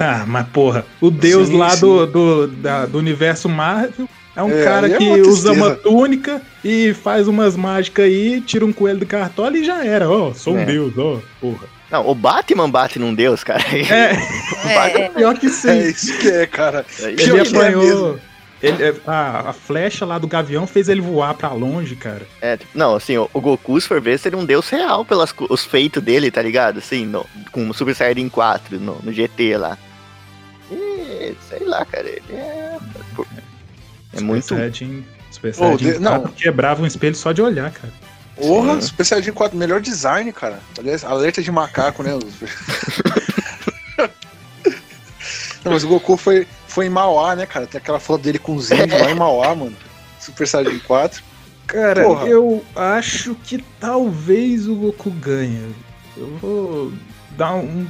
Ah, 0.00 0.24
mas 0.26 0.46
porra, 0.48 0.84
o 1.00 1.10
deus 1.10 1.48
Sim, 1.48 1.56
lá 1.58 1.70
sim. 1.70 1.80
do, 1.80 2.06
do, 2.06 2.46
da- 2.48 2.86
do 2.86 2.96
universo 2.98 3.46
Marvel 3.48 4.08
É 4.34 4.42
um 4.42 4.50
É, 4.50 4.64
cara 4.64 4.86
é 4.90 4.96
que 4.96 5.04
uma 5.06 5.16
usa 5.28 5.52
uma 5.52 5.70
túnica 5.72 6.40
e 6.64 6.94
faz 6.94 7.28
umas 7.28 7.54
mágicas 7.56 8.06
aí, 8.06 8.40
tira 8.40 8.64
um 8.64 8.72
coelho 8.72 9.00
do 9.00 9.06
cartola 9.06 9.56
e 9.58 9.62
já 9.64 9.84
era. 9.84 10.08
Ó, 10.08 10.32
sou 10.32 10.54
um 10.54 10.60
É. 10.60 10.64
deus, 10.64 10.96
ó, 10.96 11.18
porra. 11.40 11.66
Não, 11.90 12.08
o 12.08 12.14
Batman 12.14 12.70
bate 12.70 12.98
num 12.98 13.14
deus, 13.14 13.44
cara. 13.44 13.60
É, 13.70 14.12
É, 14.64 15.08
pior 15.10 15.36
que 15.38 15.50
sim. 15.50 15.68
É 15.68 15.88
isso 15.90 16.16
que 16.18 16.28
é, 16.30 16.46
cara. 16.46 16.86
Pior 16.96 17.08
Ele 17.10 17.44
que 17.44 17.56
é 17.56 17.58
apanhou. 17.60 18.18
Ele- 18.62 18.82
é, 18.84 18.94
a, 19.06 19.50
a 19.50 19.52
flecha 19.52 20.04
lá 20.06 20.18
do 20.18 20.26
gavião 20.28 20.66
fez 20.66 20.88
ele 20.88 21.00
voar 21.00 21.34
pra 21.34 21.52
longe, 21.52 21.96
cara. 21.96 22.26
É, 22.40 22.56
tipo, 22.56 22.70
não, 22.76 22.94
assim, 22.94 23.16
o, 23.18 23.28
o 23.32 23.40
Goku, 23.40 23.80
se 23.80 23.88
for 23.88 24.00
ver, 24.00 24.18
seria 24.18 24.38
um 24.38 24.44
deus 24.44 24.68
real 24.68 25.04
pelos 25.04 25.34
os 25.50 25.64
feitos 25.64 26.02
dele, 26.02 26.30
tá 26.30 26.40
ligado? 26.42 26.78
Assim, 26.78 27.04
no, 27.04 27.26
com 27.50 27.68
o 27.68 27.74
Super 27.74 27.94
Saiyajin 27.94 28.28
4, 28.28 28.78
no, 28.80 28.98
no 29.02 29.12
GT 29.12 29.56
lá. 29.56 29.76
E, 30.70 31.34
sei 31.48 31.60
lá, 31.66 31.84
cara, 31.84 32.08
ele 32.08 32.22
é... 32.30 32.78
É 34.14 34.20
muito... 34.20 34.44
Super 34.44 34.56
Saiyajin, 34.72 35.04
Super 35.30 35.50
Oh, 35.50 35.54
Saiyajin 35.54 35.92
de- 35.94 35.98
não. 35.98 36.20
4 36.20 36.32
quebrava 36.32 36.82
um 36.82 36.86
espelho 36.86 37.14
só 37.14 37.32
de 37.32 37.42
olhar, 37.42 37.70
cara. 37.72 37.92
Porra, 38.36 38.74
Sim. 38.76 38.80
Super 38.88 39.04
Saiyajin 39.04 39.32
4, 39.32 39.58
melhor 39.58 39.80
design, 39.80 40.32
cara. 40.32 40.58
Aliás, 40.78 41.04
alerta 41.04 41.42
de 41.42 41.50
macaco, 41.50 42.02
né? 42.02 42.12
Não, 45.64 45.72
mas 45.72 45.84
o 45.84 45.88
Goku 45.88 46.16
foi, 46.16 46.46
foi 46.72 46.86
em 46.86 46.90
Mauá, 46.90 47.36
né, 47.36 47.46
cara? 47.46 47.66
Tem 47.66 47.78
aquela 47.78 48.00
foto 48.00 48.22
dele 48.22 48.38
com 48.38 48.54
os 48.54 48.70
índios 48.70 49.00
lá 49.00 49.10
em 49.10 49.14
Mauá, 49.14 49.54
mano. 49.56 49.76
Super 50.20 50.46
Saiyajin 50.46 50.78
4. 50.80 51.22
Cara, 51.66 52.02
Porra. 52.04 52.26
eu 52.26 52.64
acho 52.76 53.34
que 53.36 53.64
talvez 53.80 54.68
o 54.68 54.74
Goku 54.76 55.10
ganhe. 55.10 55.74
Eu 56.16 56.36
vou 56.38 56.92
dar 57.36 57.54
um. 57.54 57.86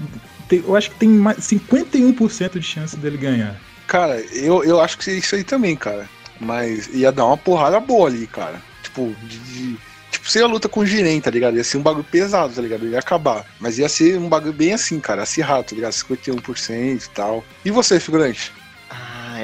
Eu 0.50 0.76
acho 0.76 0.90
que 0.90 0.96
tem 0.96 1.08
mais 1.08 1.38
51% 1.38 2.58
de 2.58 2.62
chance 2.62 2.96
dele 2.96 3.16
ganhar. 3.16 3.56
Cara, 3.86 4.20
eu, 4.32 4.62
eu 4.64 4.80
acho 4.80 4.98
que 4.98 5.10
é 5.10 5.14
isso 5.14 5.34
aí 5.34 5.42
também, 5.44 5.74
cara. 5.76 6.08
Mas 6.40 6.88
ia 6.92 7.10
dar 7.12 7.24
uma 7.26 7.36
porrada 7.36 7.80
boa 7.80 8.08
ali, 8.08 8.26
cara. 8.26 8.60
Tipo, 8.82 9.14
de. 9.22 9.38
de- 9.38 9.76
tipo, 10.10 10.30
se 10.30 10.38
a 10.40 10.46
luta 10.46 10.68
com 10.68 10.80
o 10.80 10.86
Jiren, 10.86 11.20
tá 11.20 11.30
ligado? 11.30 11.56
Ia 11.56 11.64
ser 11.64 11.78
um 11.78 11.82
bagulho 11.82 12.04
pesado, 12.04 12.52
tá 12.54 12.60
ligado? 12.62 12.86
Ia 12.86 12.98
acabar. 12.98 13.44
Mas 13.58 13.78
ia 13.78 13.88
ser 13.88 14.18
um 14.18 14.28
bagulho 14.28 14.52
bem 14.52 14.72
assim, 14.74 15.00
cara. 15.00 15.22
Acirrado, 15.22 15.64
tá 15.64 15.74
ligado? 15.74 15.92
51% 15.92 17.04
e 17.04 17.08
tal. 17.10 17.42
E 17.64 17.70
você, 17.70 17.98
figurante? 17.98 18.52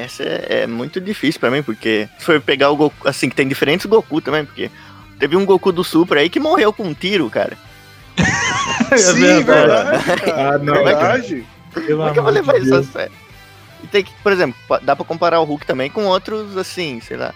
Essa 0.03 0.23
é, 0.23 0.61
é 0.63 0.67
muito 0.67 0.99
difícil 1.01 1.39
pra 1.39 1.51
mim, 1.51 1.61
porque 1.63 2.07
se 2.17 2.25
for 2.25 2.39
pegar 2.41 2.69
o 2.69 2.75
Goku, 2.75 3.07
assim, 3.07 3.29
que 3.29 3.35
tem 3.35 3.47
diferentes 3.47 3.85
Goku 3.85 4.21
também, 4.21 4.45
porque 4.45 4.69
teve 5.19 5.35
um 5.35 5.45
Goku 5.45 5.71
do 5.71 5.83
Super 5.83 6.17
aí 6.17 6.29
que 6.29 6.39
morreu 6.39 6.71
com 6.73 6.83
um 6.83 6.93
tiro, 6.93 7.29
cara. 7.29 7.57
Sim, 8.97 9.43
verdade, 9.43 10.03
cara. 10.05 10.55
Ah, 10.55 10.57
não, 10.57 10.73
verdade. 10.83 11.45
Pelo 11.73 11.87
Como 11.97 12.09
é 12.09 12.13
que 12.13 12.19
eu 12.19 12.23
vou 12.23 12.31
levar 12.31 12.59
isso 12.59 12.75
a 12.75 12.83
sério? 12.83 13.13
E 13.83 13.87
tem 13.87 14.03
que, 14.03 14.11
por 14.23 14.31
exemplo, 14.31 14.55
dá 14.81 14.95
pra 14.95 15.05
comparar 15.05 15.39
o 15.39 15.45
Hulk 15.45 15.65
também 15.65 15.89
com 15.89 16.05
outros, 16.05 16.57
assim, 16.57 16.99
sei 16.99 17.15
lá. 17.17 17.33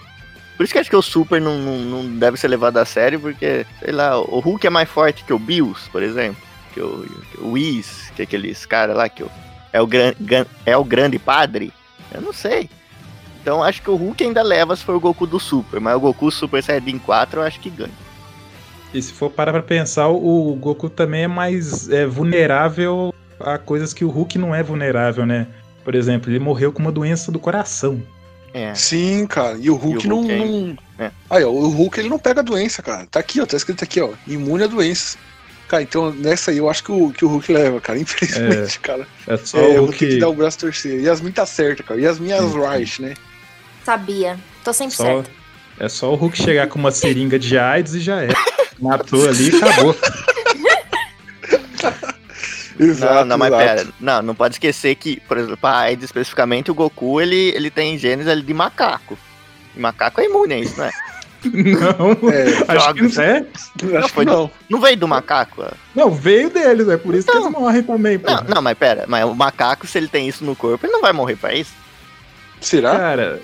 Por 0.58 0.63
isso 0.63 0.74
que 0.74 0.77
eu 0.77 0.82
acho 0.82 0.89
que 0.89 0.96
o 0.96 1.01
Super 1.01 1.39
não, 1.41 1.58
não, 1.58 1.77
não 1.79 2.05
deve 2.17 2.38
ser 2.38 2.48
levado 2.48 2.77
a 2.77 2.86
sério, 2.86 3.20
porque, 3.20 3.65
sei 3.84 3.91
lá, 3.93 4.20
o 4.20 4.39
Hulk 4.39 4.67
é 4.67 4.70
mais 4.70 4.89
forte 4.89 5.24
que 5.24 5.34
o 5.34 5.39
Bills, 5.39 5.89
por 5.89 6.03
exemplo. 6.03 6.41
Que 6.74 6.82
o, 6.82 7.05
que 7.32 7.39
o 7.41 7.51
Whis, 7.51 8.12
que 8.15 8.24
é 8.24 8.25
aqueles 8.25 8.65
caras 8.65 8.96
lá, 8.98 9.08
que 9.08 9.24
o, 9.24 9.32
é, 9.72 9.79
o 9.82 9.88
gran, 9.88 10.13
gan- 10.20 10.46
é 10.65 10.75
o 10.75 10.84
grande 10.84 11.17
padre. 11.17 11.72
Eu 12.13 12.22
não 12.22 12.34
sei. 12.34 12.70
Então 13.41 13.62
acho 13.62 13.82
que 13.82 13.89
o 13.89 13.96
Hulk 13.96 14.24
ainda 14.24 14.41
leva 14.41 14.75
se 14.75 14.84
for 14.84 14.96
o 14.96 15.00
Goku 15.00 15.27
do 15.27 15.39
Super, 15.39 15.79
mas 15.79 15.96
o 15.96 16.00
Goku 16.00 16.32
Super 16.32 16.63
Saiyajin 16.63 16.98
4 17.00 17.39
eu 17.41 17.43
acho 17.46 17.60
que 17.60 17.70
ganha. 17.70 17.91
E 18.93 19.01
se 19.01 19.12
for 19.12 19.29
parar 19.29 19.51
pra 19.51 19.62
pensar, 19.63 20.08
o 20.08 20.55
Goku 20.55 20.89
também 20.89 21.24
é 21.24 21.27
mais 21.27 21.89
é, 21.89 22.05
vulnerável 22.05 23.13
a 23.39 23.58
coisas 23.58 23.93
que 23.93 24.05
o 24.05 24.10
Hulk 24.10 24.38
não 24.38 24.53
é 24.55 24.62
vulnerável, 24.63 25.25
né? 25.25 25.48
Por 25.84 25.96
exemplo, 25.96 26.32
ele 26.32 26.39
morreu 26.39 26.72
com 26.72 26.79
uma 26.79 26.91
doença 26.91 27.32
do 27.32 27.39
coração. 27.39 28.01
É. 28.53 28.74
Sim, 28.75 29.25
cara. 29.25 29.58
E 29.60 29.70
o 29.70 29.75
Hulk, 29.75 30.05
E 30.05 30.10
o 30.10 30.15
Hulk 30.15 30.27
não. 30.27 30.36
ainda- 30.36 30.46
não... 30.98 31.05
é. 31.08 31.12
Aí, 31.29 31.43
ó, 31.43 31.50
o 31.50 31.67
Hulk 31.70 32.00
ele 32.00 32.08
não 32.08 32.20
pega 32.20 32.43
doença, 32.43 32.82
cara. 32.84 33.08
Tá 33.08 33.20
aqui, 33.20 33.41
ó. 33.41 33.46
Tá 33.46 33.58
escrito 33.58 33.84
aqui, 33.84 34.00
ó. 34.00 34.12
Imune 34.27 34.63
a 34.63 34.67
doenças. 34.67 35.17
Cara, 35.67 35.82
então 35.84 36.12
nessa 36.12 36.51
aí 36.51 36.58
eu 36.58 36.70
acho 36.70 36.84
que 36.84 36.91
o, 36.91 37.12
que 37.12 37.25
o 37.25 37.29
Hulk 37.29 37.51
leva, 37.51 37.82
cara. 37.82 37.98
Infelizmente, 38.00 38.79
cara. 38.79 39.08
É 39.27 39.38
só 39.38 39.58
É, 39.58 39.77
eu 39.77 39.84
o 39.84 39.86
vou 39.86 39.91
ter 39.93 39.98
que 39.98 40.05
Hulk. 40.05 40.20
dar 40.20 40.29
o 40.29 40.34
braço 40.34 40.60
torcer. 40.60 41.01
Yasmin 41.01 41.32
tá 41.32 41.46
certa, 41.46 41.82
cara. 41.84 42.00
Yasmin 42.00 42.32
é 42.32 42.38
as 42.38 42.53
right, 42.53 43.01
né? 43.01 43.13
sabia. 43.84 44.38
Tô 44.63 44.72
sempre 44.72 44.96
Só, 44.96 45.03
certa. 45.03 45.29
é 45.79 45.89
só 45.89 46.12
o 46.12 46.15
Hulk 46.15 46.38
chegar 46.38 46.67
com 46.67 46.79
uma 46.79 46.91
seringa 46.91 47.38
de 47.38 47.58
AIDS 47.58 47.93
e 47.96 48.00
já 48.00 48.22
é. 48.24 48.29
Matou 48.79 49.27
ali 49.27 49.50
e 49.51 49.55
acabou. 49.58 49.96
Exato. 52.79 53.13
não, 53.20 53.25
não, 53.25 53.38
mas 53.38 53.53
exato. 53.53 53.65
pera. 53.84 53.88
Não, 54.00 54.22
não 54.22 54.36
pode 54.36 54.55
esquecer 54.55 54.96
que, 54.96 55.20
por 55.22 55.38
exemplo, 55.38 55.58
a 55.62 55.79
AIDS 55.82 56.05
especificamente, 56.05 56.72
o 56.72 56.74
Goku, 56.74 57.22
ele, 57.22 57.50
ele 57.55 57.70
tem 57.70 57.98
genes 57.98 58.27
ali 58.27 58.41
de 58.41 58.53
macaco. 58.53 59.17
E 59.75 59.79
macaco 59.79 60.20
é 60.22 60.25
imune 60.25 60.53
a 60.55 60.60
isso, 60.60 60.79
né? 60.79 60.91
Não, 61.43 62.29
É, 62.31 62.77
acho 62.77 62.93
que 62.93 63.01
não 63.01 63.23
é. 63.23 63.45
acho 63.97 64.07
que 64.07 64.13
foi- 64.13 64.25
não. 64.25 64.50
Não 64.69 64.79
veio 64.79 64.97
do 64.97 65.07
macaco? 65.07 65.65
Não, 65.95 66.09
veio 66.12 66.50
deles, 66.50 66.88
é 66.88 66.97
por 66.97 67.13
isso 67.15 67.27
que 67.27 67.33
Não. 67.33 67.41
eles 67.43 67.51
morrem 67.51 67.83
também. 67.83 68.17
Não, 68.17 68.43
não, 68.55 68.62
mas 68.62 68.77
pera, 68.77 69.05
mas 69.07 69.25
o 69.25 69.33
macaco, 69.35 69.85
se 69.88 69.97
ele 69.97 70.07
tem 70.07 70.27
isso 70.27 70.43
no 70.45 70.55
corpo, 70.55 70.85
ele 70.85 70.93
não 70.93 71.01
vai 71.01 71.12
morrer 71.13 71.35
pra 71.35 71.53
isso. 71.53 71.73
Será? 72.62 72.97
Cara, 72.97 73.41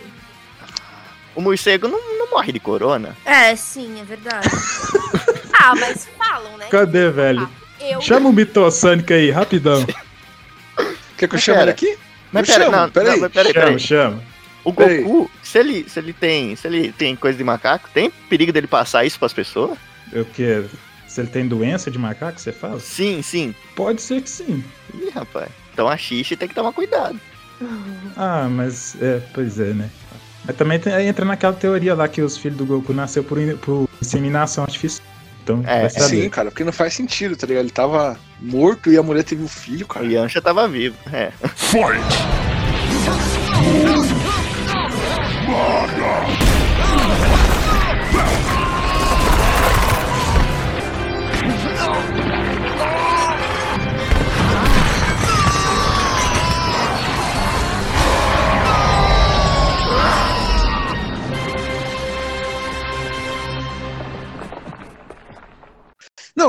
O 1.36 1.42
morcego 1.42 1.88
não, 1.88 2.00
não 2.18 2.30
morre 2.32 2.52
de 2.52 2.60
corona. 2.60 3.16
É, 3.26 3.56
sim, 3.56 4.00
é 4.02 4.04
verdade. 4.04 4.48
ah, 5.54 5.74
mas 5.76 6.08
falam, 6.18 6.58
né? 6.58 6.68
cadê, 6.70 7.10
velho? 7.10 7.48
Eu. 7.80 8.02
Chama 8.02 8.30
o 8.30 8.34
Mitossânica 8.34 9.14
aí, 9.14 9.32
rapidão. 9.32 9.86
Quer 11.18 11.28
que 11.30 11.36
eu 11.36 11.40
chame 11.40 11.60
pera. 11.60 11.64
ele 11.64 11.72
aqui? 11.72 11.98
Mas 12.32 12.48
Eu 12.48 12.54
pera, 12.56 12.66
chamo, 12.66 12.78
não, 12.78 12.90
peraí. 12.90 13.12
não, 13.12 13.20
mas 13.20 13.32
peraí, 13.32 13.54
chama, 13.54 13.66
peraí. 13.66 13.80
chama. 13.80 14.24
O. 14.64 14.72
Goku, 14.72 15.32
se 15.44 15.58
ele, 15.60 15.86
se 15.90 16.00
ele 16.00 16.14
tem. 16.14 16.56
Se 16.56 16.68
ele 16.68 16.92
tem 16.92 17.16
coisa 17.16 17.38
de 17.38 17.44
macaco, 17.44 17.90
tem 17.94 18.10
perigo 18.30 18.52
dele 18.52 18.68
passar 18.68 19.06
isso 19.06 19.18
pras 19.20 19.34
pessoas? 19.34 19.78
Eu 20.12 20.26
que 20.26 20.66
Se 21.08 21.22
ele 21.22 21.30
tem 21.30 21.48
doença 21.48 21.90
de 21.90 21.98
macaco, 21.98 22.40
você 22.40 22.52
fala? 22.52 22.80
Sim, 22.80 23.22
sim. 23.22 23.56
Pode 23.76 24.02
ser 24.02 24.22
que 24.22 24.30
sim. 24.30 24.64
Ih, 24.94 25.10
rapaz. 25.14 25.50
Então 25.74 25.88
a 25.88 25.96
Xixi 25.98 26.36
tem 26.36 26.48
que 26.48 26.56
tomar 26.56 26.72
cuidado. 26.74 27.20
Ah, 28.16 28.48
mas 28.50 28.96
é, 29.02 29.22
pois 29.34 29.60
é, 29.60 29.74
né? 29.74 29.90
Mas 30.46 30.56
também 30.56 30.80
tem- 30.80 31.08
entra 31.08 31.26
naquela 31.26 31.54
teoria 31.54 31.94
lá 31.94 32.08
que 32.08 32.22
os 32.22 32.38
filhos 32.38 32.58
do 32.58 32.66
Goku 32.66 32.94
nasceu 32.94 33.24
por, 33.24 33.38
por 33.58 33.90
inseminação 34.02 34.64
artificial. 34.64 35.06
Então, 35.44 35.64
É, 35.66 35.82
vai 35.82 35.90
saber. 35.90 36.24
Sim, 36.24 36.30
cara, 36.30 36.52
porque 36.52 36.64
não 36.64 36.72
faz 36.72 36.94
sentido, 36.94 37.36
tá 37.36 37.48
ligado? 37.48 37.64
Ele 37.64 37.72
tava 37.72 38.18
morto 38.40 38.92
e 38.92 38.98
a 38.98 39.04
mulher 39.04 39.24
teve 39.24 39.42
um 39.44 39.48
filho, 39.48 39.86
O 39.86 39.90
cara. 39.90 40.06
Yancha 40.06 40.42
tava 40.42 40.68
vivo. 40.68 40.96
É. 41.12 41.32
Não, 45.50 46.49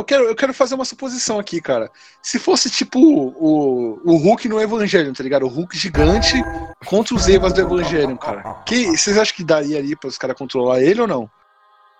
eu 0.00 0.04
quero, 0.04 0.24
eu 0.24 0.34
quero 0.34 0.54
fazer 0.54 0.74
uma 0.74 0.84
suposição 0.84 1.38
aqui, 1.38 1.60
cara. 1.60 1.90
Se 2.22 2.38
fosse 2.38 2.70
tipo 2.70 2.98
o, 2.98 4.00
o 4.04 4.16
Hulk 4.16 4.48
no 4.48 4.60
Evangelho, 4.60 5.12
tá 5.12 5.22
ligado? 5.22 5.44
O 5.44 5.48
Hulk 5.48 5.76
gigante 5.76 6.42
contra 6.86 7.14
os 7.14 7.28
Evas 7.28 7.52
do 7.52 7.60
Evangelho, 7.60 8.16
cara. 8.16 8.62
Que, 8.66 8.96
vocês 8.96 9.16
acham 9.16 9.36
que 9.36 9.44
daria 9.44 9.78
ali 9.78 9.94
para 9.94 10.08
os 10.08 10.18
caras 10.18 10.36
controlar 10.36 10.80
ele 10.80 11.00
ou 11.00 11.06
não? 11.06 11.30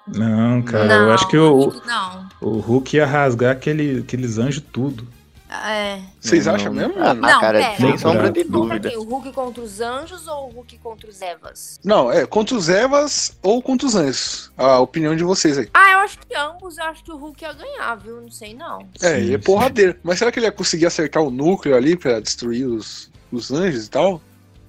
Não, 0.09 0.63
cara, 0.63 0.85
não, 0.87 1.07
eu 1.07 1.13
acho 1.13 1.29
que 1.29 1.37
o, 1.37 1.73
não. 1.87 2.29
o 2.41 2.59
Hulk 2.59 2.97
ia 2.97 3.07
rasgar 3.07 3.53
aquele, 3.53 4.01
aqueles 4.01 4.39
anjos 4.39 4.65
tudo. 4.73 5.07
É. 5.53 6.01
Vocês 6.21 6.47
Não, 6.47 6.55
acham 6.55 6.73
mesmo, 6.73 6.95
Ah, 6.99 7.13
mano? 7.13 7.27
Ah, 7.27 7.33
não, 7.33 7.41
cara, 7.41 7.59
pera. 7.59 7.77
sem 7.77 7.91
Não, 7.91 7.99
sombra 7.99 8.31
de 8.31 8.41
Hulk 8.43 8.53
contra 8.53 8.79
dúvida. 8.79 9.01
O 9.01 9.03
Hulk 9.05 9.33
contra 9.33 9.63
os 9.65 9.81
anjos 9.81 10.29
ou 10.29 10.47
o 10.49 10.53
Hulk 10.53 10.79
contra 10.79 11.11
os 11.11 11.21
Evas? 11.21 11.81
Não, 11.85 12.13
é 12.13 12.25
contra 12.25 12.55
os 12.57 12.69
Evas 12.69 13.37
ou 13.43 13.61
contra 13.61 13.87
os 13.89 13.97
anjos. 13.97 14.53
A 14.57 14.79
opinião 14.79 15.17
de 15.17 15.25
vocês 15.25 15.59
aí. 15.59 15.69
Ah, 15.75 15.93
eu 15.95 15.99
acho 15.99 16.19
que 16.21 16.35
ambos, 16.37 16.79
eu 16.79 16.85
acho 16.85 17.03
que 17.03 17.11
o 17.11 17.17
Hulk 17.17 17.43
ia 17.43 17.53
ganhar, 17.53 17.95
viu? 17.97 18.21
Não 18.21 18.31
sei 18.31 18.55
não. 18.55 18.87
É, 19.03 19.09
Sim, 19.09 19.17
ele 19.17 19.35
é 19.35 19.39
porradeiro. 19.39 19.97
Mas 20.05 20.19
será 20.21 20.31
que 20.31 20.39
ele 20.39 20.47
ia 20.47 20.53
conseguir 20.53 20.87
acertar 20.87 21.21
o 21.23 21.31
núcleo 21.31 21.75
ali 21.77 21.97
pra 21.97 22.21
destruir 22.21 22.67
os, 22.67 23.11
os 23.33 23.51
anjos 23.51 23.87
e 23.87 23.91
tal? 23.91 24.21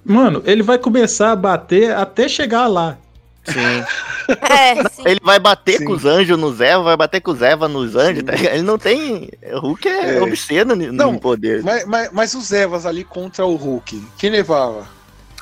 Mano, 0.04 0.42
ele 0.44 0.64
vai 0.64 0.78
começar 0.78 1.30
a 1.30 1.36
bater 1.36 1.94
até 1.94 2.26
chegar 2.28 2.66
lá. 2.66 2.98
Sim. 3.44 4.36
É, 4.48 4.88
sim. 4.88 5.02
Ele 5.04 5.20
vai 5.22 5.38
bater 5.40 5.78
Sim. 5.78 5.84
com 5.84 5.92
os 5.92 6.04
anjos 6.04 6.38
nos 6.38 6.60
Eva, 6.60 6.82
vai 6.84 6.96
bater 6.96 7.20
com 7.20 7.32
os 7.32 7.42
Eva 7.42 7.66
nos 7.68 7.96
anjos, 7.96 8.22
tá? 8.22 8.34
Ele 8.34 8.62
não 8.62 8.78
tem. 8.78 9.28
O 9.54 9.58
Hulk 9.58 9.88
é, 9.88 10.16
É. 10.18 10.22
obsceno 10.22 10.76
no 10.76 10.92
Não, 10.92 11.12
no 11.12 11.20
poder. 11.20 11.62
Mas, 11.62 11.84
mas, 11.86 12.10
mas 12.12 12.34
os 12.34 12.52
Evas 12.52 12.86
ali 12.86 13.02
contra 13.02 13.44
o 13.44 13.56
Hulk, 13.56 14.00
quem 14.16 14.30
levava? 14.30 14.86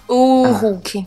O 0.09 0.45
Ah. 0.47 0.53
Hulk. 0.53 1.07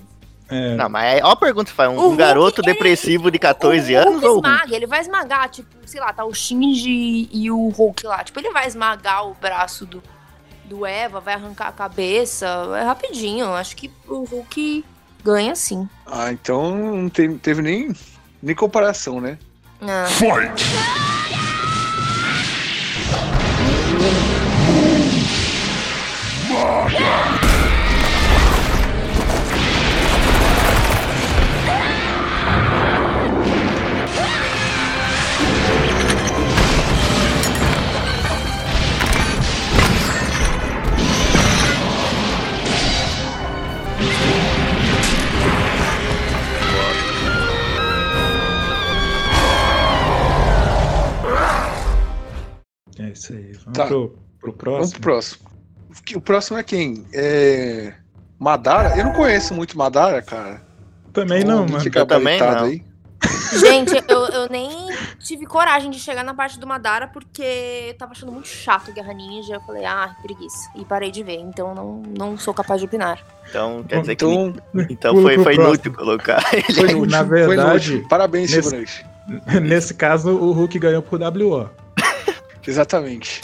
É, 0.49 0.75
Não, 0.75 0.87
mas 0.87 1.17
é, 1.17 1.21
ó 1.23 1.31
a 1.31 1.35
pergunta 1.35 1.71
que 1.71 1.75
faz: 1.75 1.89
um, 1.89 1.95
Hulk, 1.95 2.17
garoto 2.17 2.61
ele- 2.61 2.73
depressivo 2.73 3.31
de 3.31 3.39
14 3.39 3.95
o 3.95 3.97
anos 3.99 4.21
Hulk 4.21 4.27
ou 4.27 4.35
esmaga, 4.37 4.75
ele 4.75 4.85
vai 4.85 4.99
esmagar, 5.01 5.49
tipo, 5.49 5.69
sei 5.87 5.99
lá, 5.99 6.13
tá 6.13 6.23
o 6.25 6.33
Shinji 6.33 7.27
e 7.31 7.49
o 7.49 7.69
Hulk 7.69 8.05
lá. 8.05 8.23
Tipo, 8.23 8.39
ele 8.39 8.51
vai 8.51 8.67
esmagar 8.67 9.25
o 9.27 9.33
braço 9.33 9.83
do, 9.85 10.03
do 10.65 10.85
Eva, 10.85 11.19
vai 11.19 11.33
arrancar 11.33 11.69
a 11.69 11.71
cabeça. 11.71 12.45
É 12.79 12.83
rapidinho. 12.83 13.51
Acho 13.53 13.75
que 13.75 13.89
o 14.07 14.25
Hulk 14.25 14.85
Ganha 15.23 15.55
sim. 15.55 15.87
Ah, 16.05 16.31
então 16.31 16.75
não 16.75 17.09
teve, 17.09 17.35
teve 17.35 17.61
nem, 17.61 17.93
nem 18.41 18.55
comparação, 18.55 19.21
né? 19.21 19.37
Ah, 19.81 20.07
É 27.39 27.42
Vamos 53.73 53.77
Tá. 53.77 53.85
pro, 53.87 54.15
pro 54.39 54.53
próximo. 54.53 54.77
Vamos 54.77 54.91
pro 54.93 55.01
próximo. 55.01 55.43
O 56.15 56.21
próximo 56.21 56.57
é 56.57 56.63
quem? 56.63 57.05
É. 57.13 57.93
Madara? 58.39 58.97
Eu 58.97 59.05
não 59.05 59.13
conheço 59.13 59.53
muito 59.53 59.77
Madara, 59.77 60.21
cara. 60.21 60.61
Também 61.13 61.43
não, 61.43 61.65
mano. 61.65 61.79
fica 61.79 61.99
Eu 61.99 62.05
também 62.05 62.39
não. 62.39 62.63
aí? 62.65 62.83
Gente, 63.57 63.93
eu, 64.09 64.25
eu 64.29 64.49
nem 64.49 64.69
tive 65.19 65.45
coragem 65.45 65.89
de 65.89 65.97
chegar 65.99 66.23
na 66.25 66.33
parte 66.33 66.59
do 66.59 66.67
Madara 66.67 67.07
porque 67.07 67.87
eu 67.89 67.93
tava 67.93 68.11
achando 68.11 68.31
muito 68.31 68.47
chato 68.47 68.91
Guerra 68.91 69.13
Ninja. 69.13 69.53
Eu 69.53 69.61
falei, 69.61 69.85
ah, 69.85 70.13
preguiça. 70.21 70.69
E 70.75 70.83
parei 70.83 71.09
de 71.11 71.23
ver, 71.23 71.37
então 71.39 71.73
não, 71.73 72.01
não 72.17 72.37
sou 72.37 72.53
capaz 72.53 72.81
de 72.81 72.87
opinar. 72.87 73.23
Então, 73.49 73.83
quer 73.83 74.01
dizer 74.01 74.15
que. 74.15 74.25
Então, 74.25 74.53
Então 74.89 75.21
foi, 75.21 75.37
foi 75.41 75.53
inútil 75.55 75.93
colocar 75.93 76.43
ele. 76.53 76.63
foi 76.73 76.89
inútil. 76.89 77.05
Na 77.11 77.25
foi 77.25 77.45
verdade, 77.45 77.91
inútil. 77.93 78.07
Parabéns, 78.09 78.51
nesse-. 78.51 79.05
Nesse 79.61 79.93
caso, 79.93 80.31
o 80.31 80.51
Hulk 80.51 80.77
ganhou 80.79 81.01
por 81.01 81.17
WO. 81.21 81.69
Exatamente. 82.67 83.41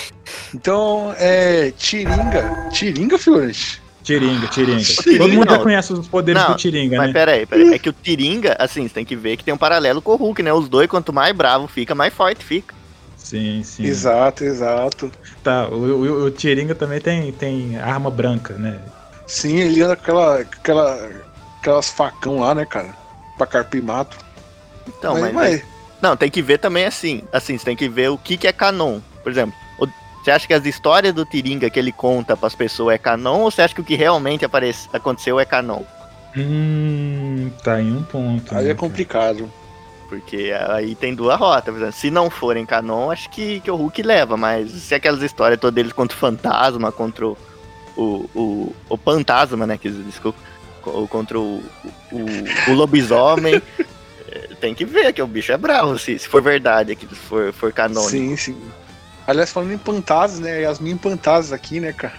Então, 0.53 1.13
é. 1.17 1.71
Tiringa. 1.77 2.69
Tiringa, 2.71 3.17
figurante? 3.17 3.81
Tiringa, 4.03 4.47
Tiringa. 4.47 4.81
Tiringa, 4.83 5.17
Todo 5.23 5.33
mundo 5.33 5.49
já 5.51 5.57
não. 5.57 5.63
conhece 5.63 5.93
os 5.93 6.07
poderes 6.07 6.41
Não, 6.41 6.51
do 6.51 6.57
Tiringa, 6.57 6.97
Mas 6.97 7.07
né? 7.07 7.13
pera 7.13 7.31
aí, 7.33 7.45
pera 7.45 7.61
aí. 7.61 7.73
É 7.73 7.79
que 7.79 7.89
o 7.89 7.93
Tiringa, 7.93 8.55
assim, 8.57 8.87
você 8.87 8.93
tem 8.93 9.05
que 9.05 9.15
ver 9.15 9.37
que 9.37 9.43
tem 9.43 9.53
um 9.53 9.57
paralelo 9.57 10.01
com 10.01 10.13
o 10.13 10.15
Hulk, 10.15 10.41
né? 10.41 10.51
Os 10.53 10.67
dois, 10.67 10.87
quanto 10.87 11.13
mais 11.13 11.35
bravo 11.35 11.67
fica, 11.67 11.93
mais 11.93 12.13
forte 12.13 12.43
fica. 12.43 12.73
Sim, 13.17 13.61
sim. 13.63 13.83
Exato, 13.83 14.43
exato. 14.43 15.11
Tá, 15.43 15.67
o, 15.67 15.75
o, 15.75 16.25
o 16.25 16.31
Tiringa 16.31 16.73
também 16.73 16.99
tem, 16.99 17.31
tem 17.33 17.77
arma 17.77 18.09
branca, 18.09 18.55
né? 18.55 18.79
Sim, 19.27 19.57
ele 19.57 19.81
anda 19.81 19.95
com 19.95 20.01
aquela, 20.03 20.43
com 20.45 20.55
aquela, 20.55 21.09
aquelas 21.59 21.89
facão 21.89 22.39
lá, 22.39 22.55
né, 22.55 22.65
cara? 22.65 22.95
Pra 23.37 23.45
carpir 23.45 23.83
mato. 23.83 24.17
Então, 24.87 25.13
mas, 25.19 25.33
mas, 25.33 25.51
mas- 25.51 25.63
Não, 26.01 26.17
tem 26.17 26.31
que 26.31 26.41
ver 26.41 26.57
também 26.57 26.85
assim. 26.85 27.21
Assim, 27.31 27.57
você 27.57 27.65
tem 27.65 27.75
que 27.75 27.87
ver 27.87 28.09
o 28.09 28.17
que, 28.17 28.37
que 28.37 28.47
é 28.47 28.53
canon. 28.53 28.99
Por 29.29 29.39
exemplo, 29.39 29.55
o- 29.79 29.87
você 30.23 30.31
acha 30.31 30.47
que 30.47 30.53
as 30.53 30.65
histórias 30.65 31.13
do 31.13 31.23
Tiringa 31.25 31.69
que 31.69 31.79
ele 31.79 31.91
conta 31.91 32.35
pras 32.35 32.55
pessoas 32.55 32.95
é 32.95 32.97
canon 32.97 33.39
ou 33.41 33.51
você 33.51 33.61
acha 33.61 33.73
que 33.75 33.81
o 33.81 33.83
que 33.83 33.95
realmente 33.95 34.43
aparece, 34.43 34.89
aconteceu 34.91 35.39
é 35.39 35.45
canon? 35.45 35.81
Hum, 36.35 37.51
tá 37.63 37.81
em 37.81 37.91
um 37.91 38.03
ponto. 38.03 38.55
aí 38.55 38.65
né, 38.65 38.71
é 38.71 38.73
cara? 38.73 38.75
complicado. 38.75 39.51
Porque 40.07 40.51
aí 40.69 40.95
tem 40.95 41.13
duas 41.13 41.37
rotas. 41.39 41.65
Por 41.71 41.77
exemplo, 41.77 41.93
se 41.93 42.09
não 42.09 42.29
forem 42.29 42.65
canon, 42.65 43.11
acho 43.11 43.29
que, 43.29 43.59
que 43.59 43.69
o 43.69 43.75
Hulk 43.75 44.01
leva. 44.01 44.35
Mas 44.35 44.71
se 44.71 44.95
aquelas 44.95 45.21
histórias 45.21 45.59
todas 45.59 45.75
deles 45.75 45.93
contra 45.93 46.15
o 46.15 46.19
fantasma, 46.19 46.91
contra 46.91 47.27
o. 47.27 47.37
O, 47.97 48.29
o, 48.33 48.75
o 48.89 48.97
fantasma, 48.97 49.67
né? 49.67 49.77
Que, 49.77 49.89
desculpa. 49.89 50.39
co- 50.81 51.07
Contra 51.07 51.37
o, 51.39 51.61
o, 52.11 52.25
o 52.69 52.73
lobisomem. 52.73 53.61
eh, 54.31 54.49
tem 54.59 54.73
que 54.73 54.85
ver 54.85 55.11
que 55.13 55.21
o 55.21 55.27
bicho 55.27 55.51
é 55.51 55.57
bravo, 55.57 55.99
se, 55.99 56.17
se 56.17 56.27
for 56.27 56.41
verdade, 56.41 56.95
que 56.95 57.05
for, 57.07 57.51
for 57.53 57.71
canônico. 57.73 58.09
Sim, 58.11 58.35
sim. 58.37 58.57
Aliás, 59.29 59.51
falando 59.51 59.71
em 59.73 59.77
Pantazes, 59.77 60.39
né? 60.39 60.61
Yasmin 60.61 60.97
Pantazes 60.97 61.51
aqui, 61.53 61.79
né, 61.79 61.93
cara? 61.93 62.13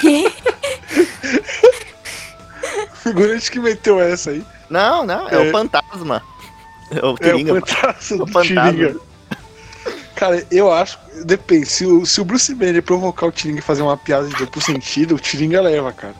Que? 0.00 0.24
Figurante 2.94 3.48
que 3.50 3.60
meteu 3.60 4.00
essa 4.00 4.30
aí. 4.30 4.44
Não, 4.68 5.06
não, 5.06 5.28
é, 5.28 5.34
É. 5.34 5.38
o 5.48 5.52
fantasma. 5.52 6.20
É 6.90 7.04
o 7.06 7.14
É 7.20 7.30
Tiringa. 7.30 7.52
o 7.54 7.60
Fantasma 7.60 8.16
O 8.16 8.18
do 8.26 8.32
fantasma. 8.32 8.72
Tiringa. 8.72 8.96
Cara, 10.16 10.44
eu 10.50 10.72
acho. 10.72 10.98
Depende. 11.24 11.66
Se 11.66 11.86
o, 11.86 12.04
se 12.04 12.20
o 12.20 12.24
Bruce 12.24 12.52
Banner 12.54 12.82
provocar 12.82 13.26
o 13.26 13.32
Tiringa 13.32 13.60
e 13.60 13.62
fazer 13.62 13.82
uma 13.82 13.96
piada 13.96 14.26
de 14.28 14.34
duplo 14.34 14.60
sentido, 14.60 15.14
o 15.14 15.18
Tiringa 15.18 15.60
leva, 15.62 15.92
cara. 15.92 16.14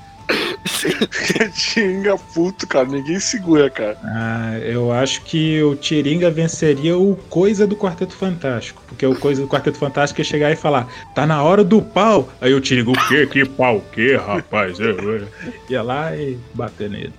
Tiringa 1.54 2.16
puto, 2.34 2.66
cara. 2.66 2.86
Ninguém 2.86 3.18
segura, 3.18 3.70
cara. 3.70 3.96
Ah, 4.04 4.58
eu 4.58 4.92
acho 4.92 5.22
que 5.22 5.62
o 5.62 5.74
Tiringa 5.74 6.30
venceria 6.30 6.96
o 6.96 7.16
Coisa 7.28 7.66
do 7.66 7.76
Quarteto 7.76 8.14
Fantástico. 8.14 8.82
Porque 8.86 9.06
o 9.06 9.14
Coisa 9.18 9.42
do 9.42 9.48
Quarteto 9.48 9.78
Fantástico 9.78 10.20
ia 10.20 10.24
chegar 10.24 10.50
e 10.50 10.56
falar: 10.56 10.88
tá 11.14 11.26
na 11.26 11.42
hora 11.42 11.64
do 11.64 11.80
pau. 11.80 12.28
Aí 12.40 12.52
o 12.52 12.60
Tiringa, 12.60 12.90
o 12.90 13.08
quê? 13.08 13.26
Que 13.26 13.44
pau? 13.44 13.78
O 13.78 13.84
quê, 13.92 14.16
rapaz? 14.16 14.78
É, 14.80 14.90
é. 14.90 15.52
Ia 15.70 15.82
lá 15.82 16.16
e 16.16 16.38
bater 16.54 16.90
nele. 16.90 17.12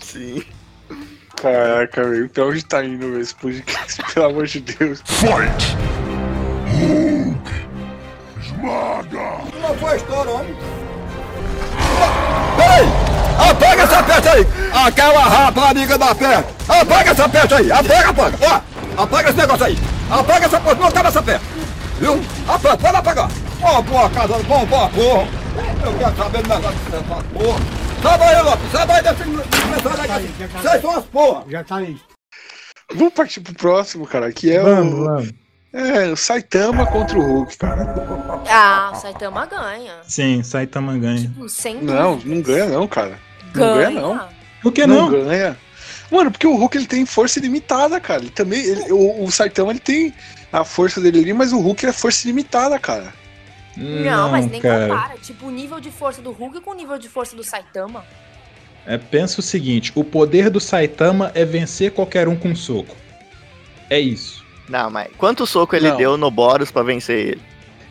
Sim. 0.00 0.42
Caraca, 1.36 2.04
velho. 2.04 2.28
Pra 2.28 2.46
onde 2.46 2.64
tá 2.64 2.84
indo 2.84 3.18
esse 3.18 3.34
podcast? 3.34 4.02
Pelo 4.14 4.26
amor 4.26 4.46
de 4.46 4.60
Deus. 4.60 5.02
Não 9.60 9.74
foi 9.76 9.90
a 9.90 9.96
história, 9.96 10.32
homem. 10.32 10.81
Peraí! 12.72 12.88
Apaga 13.50 13.82
essa 13.82 14.02
peça 14.02 14.32
aí! 14.32 14.46
Aquela 14.86 15.20
rapariga 15.20 15.98
da 15.98 16.14
peça! 16.14 16.46
Apaga 16.68 17.10
essa 17.10 17.28
peça 17.28 17.56
aí! 17.56 17.70
Apaga, 17.72 18.08
apaga! 18.08 18.38
Ó! 18.40 19.02
Apaga 19.02 19.28
esse 19.28 19.38
negócio 19.38 19.64
aí! 19.66 19.78
Apaga 20.10 20.46
essa 20.46 20.60
coisa! 20.60 20.80
Não 20.80 20.88
acaba 20.88 21.08
essa 21.08 21.22
peça! 21.22 21.44
Viu? 21.98 22.20
Apaga, 22.48 22.76
pode 22.78 22.96
apagar! 22.96 23.28
Ó, 23.62 23.82
boa 23.82 24.10
casa, 24.10 24.38
bom, 24.44 24.64
boa 24.66 24.88
porra! 24.88 25.28
Eu 25.84 25.92
quero 25.98 26.16
saber 26.16 26.42
do 26.42 26.48
negócio 26.48 26.78
dessa 26.90 27.02
porra! 27.04 27.60
Sai 28.02 28.18
daí, 28.18 28.42
Lopes! 28.42 28.72
Sai 28.72 28.86
daí 28.86 29.02
desse 29.02 29.24
desse 29.24 30.12
aí! 30.12 30.34
Vocês 30.62 30.80
são 30.82 30.90
as 30.96 31.04
porra! 31.04 31.44
Já 31.48 31.64
tá 31.64 31.76
aí. 31.76 31.96
Vamos 32.94 33.14
partir 33.14 33.40
pro 33.40 33.54
próximo, 33.54 34.06
cara, 34.06 34.32
que 34.32 34.50
é 34.50 34.60
Vamos, 34.60 34.94
o. 34.94 35.04
vamos. 35.04 35.41
É, 35.72 36.10
o 36.10 36.16
Saitama 36.16 36.84
contra 36.86 37.18
o 37.18 37.22
Hulk, 37.22 37.56
cara. 37.56 37.94
Ah, 38.50 38.92
o 38.92 38.96
Saitama 38.96 39.46
ganha. 39.46 39.94
Sim, 40.06 40.42
Saitama 40.42 40.98
ganha. 40.98 41.22
Tipo, 41.22 41.48
sem 41.48 41.76
Não, 41.82 42.16
dúvidas. 42.16 42.24
não 42.36 42.42
ganha, 42.42 42.66
não, 42.68 42.86
cara. 42.88 43.18
Não 43.46 43.52
Ganha. 43.52 43.86
ganha, 43.88 44.00
não. 44.00 44.28
Por 44.62 44.72
que 44.72 44.86
não, 44.86 45.10
não? 45.10 45.24
ganha. 45.24 45.56
Mano, 46.10 46.30
porque 46.30 46.46
o 46.46 46.54
Hulk 46.56 46.76
ele 46.76 46.86
tem 46.86 47.06
força 47.06 47.38
ilimitada, 47.38 47.98
cara. 47.98 48.20
Ele 48.20 48.30
também. 48.30 48.60
ele- 48.62 48.92
o, 48.92 49.24
o 49.24 49.30
Saitama 49.32 49.70
ele 49.72 49.80
tem 49.80 50.12
a 50.52 50.62
força 50.62 51.00
dele 51.00 51.20
ali, 51.20 51.32
mas 51.32 51.52
o 51.54 51.58
Hulk 51.60 51.86
é 51.86 51.92
força 51.92 52.26
ilimitada, 52.26 52.78
cara. 52.78 53.14
Não, 53.74 54.30
mas 54.30 54.50
nem 54.50 54.60
cara. 54.60 54.88
compara. 54.88 55.14
Tipo, 55.22 55.46
o 55.46 55.50
nível 55.50 55.80
de 55.80 55.90
força 55.90 56.20
do 56.20 56.30
Hulk 56.32 56.60
com 56.60 56.72
o 56.72 56.74
nível 56.74 56.98
de 56.98 57.08
força 57.08 57.34
do 57.34 57.42
Saitama. 57.42 58.04
É, 58.86 58.98
pensa 58.98 59.40
o 59.40 59.42
seguinte: 59.42 59.90
o 59.94 60.04
poder 60.04 60.50
do 60.50 60.60
Saitama 60.60 61.32
é 61.34 61.46
vencer 61.46 61.92
qualquer 61.92 62.28
um 62.28 62.36
com 62.36 62.48
um 62.50 62.56
soco. 62.56 62.94
É 63.88 63.98
isso. 63.98 64.41
Não, 64.68 64.90
mas 64.90 65.08
quanto 65.18 65.46
soco 65.46 65.74
ele 65.76 65.88
Não. 65.90 65.96
deu 65.96 66.16
no 66.16 66.30
Boros 66.30 66.70
pra 66.70 66.82
vencer 66.82 67.18
ele? 67.28 67.42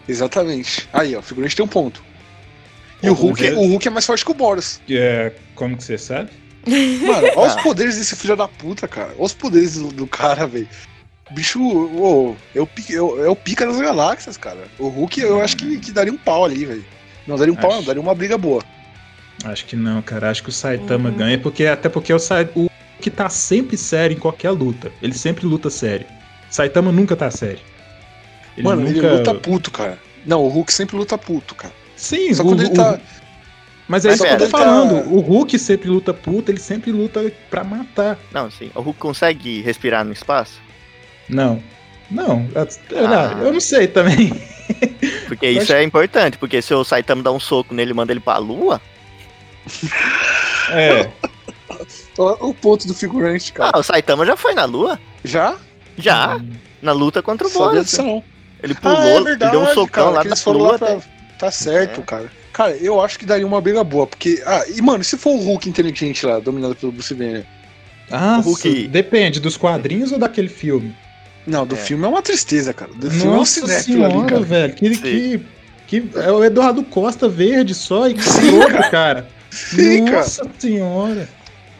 Exatamente. 0.07 0.88
Aí, 0.91 1.15
ó, 1.15 1.19
o 1.19 1.21
figurante 1.21 1.55
tem 1.55 1.63
um 1.65 1.67
ponto. 1.67 2.03
E 3.03 3.10
o 3.10 3.13
Hulk, 3.13 3.45
é- 3.45 3.53
o 3.53 3.62
Hulk 3.67 3.88
é 3.88 3.91
mais 3.91 4.05
forte 4.05 4.23
que 4.25 4.31
o 4.31 4.36
Boros. 4.36 4.79
É, 4.89 5.31
como 5.55 5.75
que 5.77 5.84
você 5.84 5.97
sabe? 5.97 6.29
Mano, 6.65 7.27
olha 7.36 7.47
os 7.51 7.57
Ah. 7.57 7.63
poderes 7.63 7.97
desse 7.97 8.15
filho 8.15 8.36
da 8.36 8.47
puta, 8.47 8.88
cara. 8.88 9.12
Olha 9.17 9.25
os 9.25 9.34
poderes 9.34 9.77
do, 9.77 9.88
do 9.89 10.05
cara, 10.07 10.45
velho. 10.45 10.67
Bicho, 11.31 11.62
ô, 11.63 12.36
é, 12.53 12.60
o, 12.62 12.67
pi- 12.67 12.93
é, 12.95 13.01
o, 13.01 13.25
é 13.25 13.29
o 13.29 13.36
pica 13.36 13.65
das 13.65 13.79
galáxias, 13.79 14.38
cara. 14.38 14.60
O 14.77 14.88
Hulk, 14.89 15.21
eu 15.21 15.41
acho 15.41 15.55
que, 15.57 15.79
que 15.79 15.91
daria 15.91 16.12
um 16.12 16.17
pau 16.17 16.43
ali, 16.45 16.65
velho. 16.65 16.86
Não 17.25 17.38
daria 17.38 17.53
um 17.53 17.55
pau, 17.55 17.69
Acho. 17.71 17.79
não, 17.79 17.86
daria 17.86 18.01
uma 18.01 18.13
briga 18.13 18.38
boa. 18.38 18.62
Acho 19.45 19.65
que 19.65 19.75
não, 19.75 20.01
cara. 20.01 20.29
Acho 20.29 20.43
que 20.43 20.49
o 20.49 20.51
Saitama 20.51 21.10
Uhum. 21.10 21.15
ganha, 21.15 21.38
porque 21.39 21.65
até 21.65 21.88
porque 21.89 22.13
o, 22.13 22.19
Sai- 22.19 22.49
o 22.55 22.69
que 22.99 23.10
tá 23.10 23.29
sempre 23.29 23.77
sério 23.77 24.15
em 24.15 24.19
qualquer 24.19 24.51
luta. 24.51 24.91
Ele 25.01 25.13
sempre 25.13 25.45
luta 25.45 25.69
sério. 25.69 26.05
Saitama 26.52 26.92
nunca 26.92 27.16
tá 27.16 27.32
sério. 27.32 27.60
Ele 28.56 28.68
Mano, 28.68 28.82
nunca... 28.82 28.98
ele 29.00 29.08
luta 29.18 29.34
puto, 29.34 29.72
cara. 29.72 29.98
Não, 30.26 30.44
o 30.44 30.48
Hulk 30.50 30.72
sempre 30.72 30.96
luta 30.98 31.18
puto, 31.18 31.56
cara. 31.56 31.74
Sim, 31.96 32.32
Só 32.34 32.44
o- 32.44 32.46
quando 32.48 32.62
ele 32.62 32.70
o- 32.70 32.74
tá. 32.76 33.00
Mas 33.88 34.06
é 34.06 34.14
isso 34.14 34.24
que 34.24 34.30
eu 34.30 34.38
tô 34.38 34.46
tá- 34.48 34.58
falando. 34.58 35.14
O 35.14 35.20
Hulk 35.20 35.58
sempre 35.58 35.90
luta 35.90 36.14
puto, 36.14 36.52
ele 36.52 36.60
sempre 36.60 36.92
luta 36.92 37.32
pra 37.50 37.64
matar. 37.64 38.20
Não, 38.32 38.52
sim. 38.52 38.70
O 38.76 38.82
Hulk 38.82 39.00
consegue 39.00 39.62
respirar 39.62 40.06
no 40.06 40.14
espaço? 40.14 40.60
Não. 41.28 41.62
Não, 42.10 42.46
eu, 42.54 43.08
Ah. 43.08 43.38
eu 43.42 43.54
não 43.54 43.60
sei 43.62 43.88
também. 43.88 44.34
Porque 45.28 45.46
Eu 45.46 45.52
isso 45.64 45.72
é 45.74 45.82
importante, 45.84 46.38
porque 46.38 46.62
se 46.62 46.74
o 46.74 46.84
Saitama 46.84 47.24
dá 47.24 47.32
um 47.32 47.40
soco 47.40 47.74
nele 47.74 47.92
e 47.92 47.94
manda 47.94 48.12
ele 48.12 48.20
pra 48.20 48.38
lua, 48.38 48.82
É. 50.72 51.10
O 52.18 52.54
ponto 52.54 52.86
do 52.88 52.94
figurante, 52.94 53.52
cara. 53.54 53.72
ah, 53.74 53.80
o 53.80 53.84
Saitama 53.84 54.26
já 54.26 54.36
foi 54.36 54.54
na 54.54 54.66
lua? 54.66 55.00
Já? 55.24 55.56
Já, 55.97 56.39
na 56.82 56.91
luta 56.91 57.21
contra 57.21 57.47
o 57.47 57.51
Boros. 57.51 57.84
disso 57.86 58.01
não. 58.04 58.23
Ele 58.63 58.73
pulou, 58.75 58.97
Ah, 58.97 59.06
é 59.08 59.15
ele 59.15 59.23
verdade, 59.25 59.51
deu 59.51 59.62
um 59.62 59.67
socão 59.67 59.88
cara, 59.88 60.10
lá 60.10 60.21
que 60.21 60.30
na 60.30 60.36
foram 60.36 60.60
lá 60.62 60.77
pra, 60.77 60.93
até- 60.93 61.01
Tá 61.39 61.49
certo, 61.51 62.01
É. 62.01 62.04
cara. 62.04 62.32
Cara, 62.54 62.71
eu 62.77 63.01
acho 63.01 63.17
que 63.17 63.25
daria 63.25 63.47
uma 63.47 63.60
briga 63.60 63.84
boa, 63.84 64.06
porque. 64.06 64.43
Ah, 64.45 64.63
e 64.75 64.80
mano, 64.82 65.04
se 65.04 65.17
for 65.17 65.32
o 65.32 65.38
Hulk 65.39 65.67
inteligente 65.67 66.25
lá, 66.25 66.38
dominado 66.39 66.75
pelo 66.75 66.91
Bruce 66.91 67.13
Banner? 67.15 67.45
Ah, 68.12 68.38
O 68.39 68.41
Hulk- 68.41 68.88
depende 68.89 69.39
dos 69.39 69.58
quadrinhos 69.58 70.12
ou 70.12 70.19
daquele 70.19 70.49
filme? 70.49 70.95
Não, 71.47 71.65
do 71.65 71.73
É. 71.75 71.77
filme 71.80 72.04
é 72.06 72.08
uma 72.08 72.21
tristeza, 72.21 72.71
cara. 72.73 72.91
Do 72.93 73.10
filme 73.10 73.25
é 73.25 73.30
um 73.30 73.38
Nossa 73.38 73.62
cinéfilo 73.62 74.04
ali, 74.06 74.13
senhora, 74.13 74.30
cara. 74.30 74.41
velho. 74.43 74.73
Que, 74.75 74.97
que, 74.97 75.41
que 75.88 76.04
é 76.19 76.32
o 76.32 76.43
Eduardo 76.43 76.84
Costa 76.84 77.27
verde 77.27 77.73
só 77.73 78.08
e 78.08 78.13
que 78.13 78.21
louco, 78.51 78.69
cara. 78.71 78.89
cara. 78.91 79.27
Sim, 79.49 80.06
cara. 80.06 80.17
Nossa 80.17 80.45
senhora. 80.60 81.30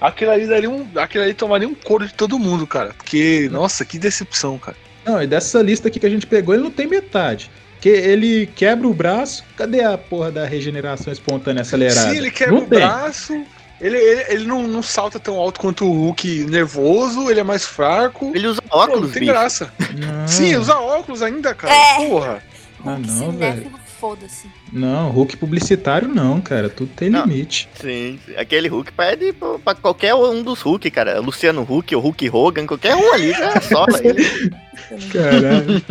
Aquele 0.02 0.32
ali 0.32 0.48
daria 0.48 0.70
um. 0.70 0.88
Aquele 0.96 1.26
ali 1.26 1.34
tomaria 1.36 1.68
um 1.68 1.76
couro 1.76 2.08
de 2.08 2.14
todo 2.14 2.40
mundo, 2.40 2.66
cara. 2.66 2.94
Porque, 2.98 3.48
nossa, 3.52 3.86
que 3.86 4.00
decepção, 4.00 4.58
cara. 4.58 4.76
Não, 5.06 5.22
e 5.22 5.28
dessa 5.28 5.62
lista 5.62 5.88
aqui 5.88 6.00
que 6.00 6.06
a 6.08 6.10
gente 6.10 6.26
pegou, 6.26 6.56
ele 6.56 6.64
não 6.64 6.72
tem 6.72 6.88
metade. 6.88 7.52
Porque 7.74 7.90
ele 7.90 8.48
quebra 8.56 8.88
o 8.88 8.94
braço. 8.94 9.44
Cadê 9.56 9.84
a 9.84 9.98
porra 9.98 10.32
da 10.32 10.46
regeneração 10.46 11.14
espontânea 11.14 11.62
acelerada? 11.62 12.12
Sim, 12.12 12.18
ele 12.18 12.32
quebra 12.32 12.56
não 12.56 12.64
o 12.64 12.68
tem. 12.68 12.80
braço. 12.80 13.44
Ele, 13.80 13.98
ele, 13.98 14.26
ele 14.30 14.46
não, 14.46 14.68
não 14.68 14.84
salta 14.84 15.20
tão 15.20 15.36
alto 15.38 15.60
quanto 15.60 15.86
o 15.86 15.92
Hulk 15.92 16.46
nervoso, 16.46 17.32
ele 17.32 17.40
é 17.40 17.44
mais 17.44 17.66
fraco. 17.66 18.32
Ele 18.36 18.46
usa 18.48 18.62
Pô, 18.62 18.76
não 18.78 18.84
óculos, 18.84 19.12
tem 19.12 19.22
bicho. 19.22 19.32
graça. 19.32 19.74
Não, 19.98 20.28
Sim, 20.28 20.56
usa 20.56 20.76
óculos 20.78 21.24
ainda, 21.24 21.56
cara. 21.56 21.74
É. 21.74 21.96
Porra. 22.08 22.44
Ah, 22.86 22.98
não, 22.98 23.04
cinéfilo, 23.32 23.80
foda-se. 24.02 24.48
não, 24.74 25.12
Hulk 25.12 25.38
publicitário 25.38 26.08
não, 26.08 26.42
cara. 26.42 26.68
Tudo 26.70 26.92
tem 26.96 27.08
Não. 27.10 27.24
limite. 27.26 27.70
Sim, 27.76 28.20
sim. 28.26 28.36
aquele 28.36 28.68
Hulk 28.68 28.92
pede 28.94 29.32
pra, 29.32 29.60
pra 29.60 29.76
qualquer 29.76 30.16
um 30.16 30.42
dos 30.42 30.60
Hulk, 30.62 30.90
cara. 30.90 31.20
Luciano 31.20 31.62
Hulk, 31.62 31.96
o 31.96 32.00
Hulk 32.00 32.30
Hogan, 32.32 32.66
qualquer 32.66 32.96
um 32.96 33.14
ali 33.14 33.32
já 33.32 33.62
sola 33.62 34.00
ele. 34.04 34.26
Caralho. 35.14 35.82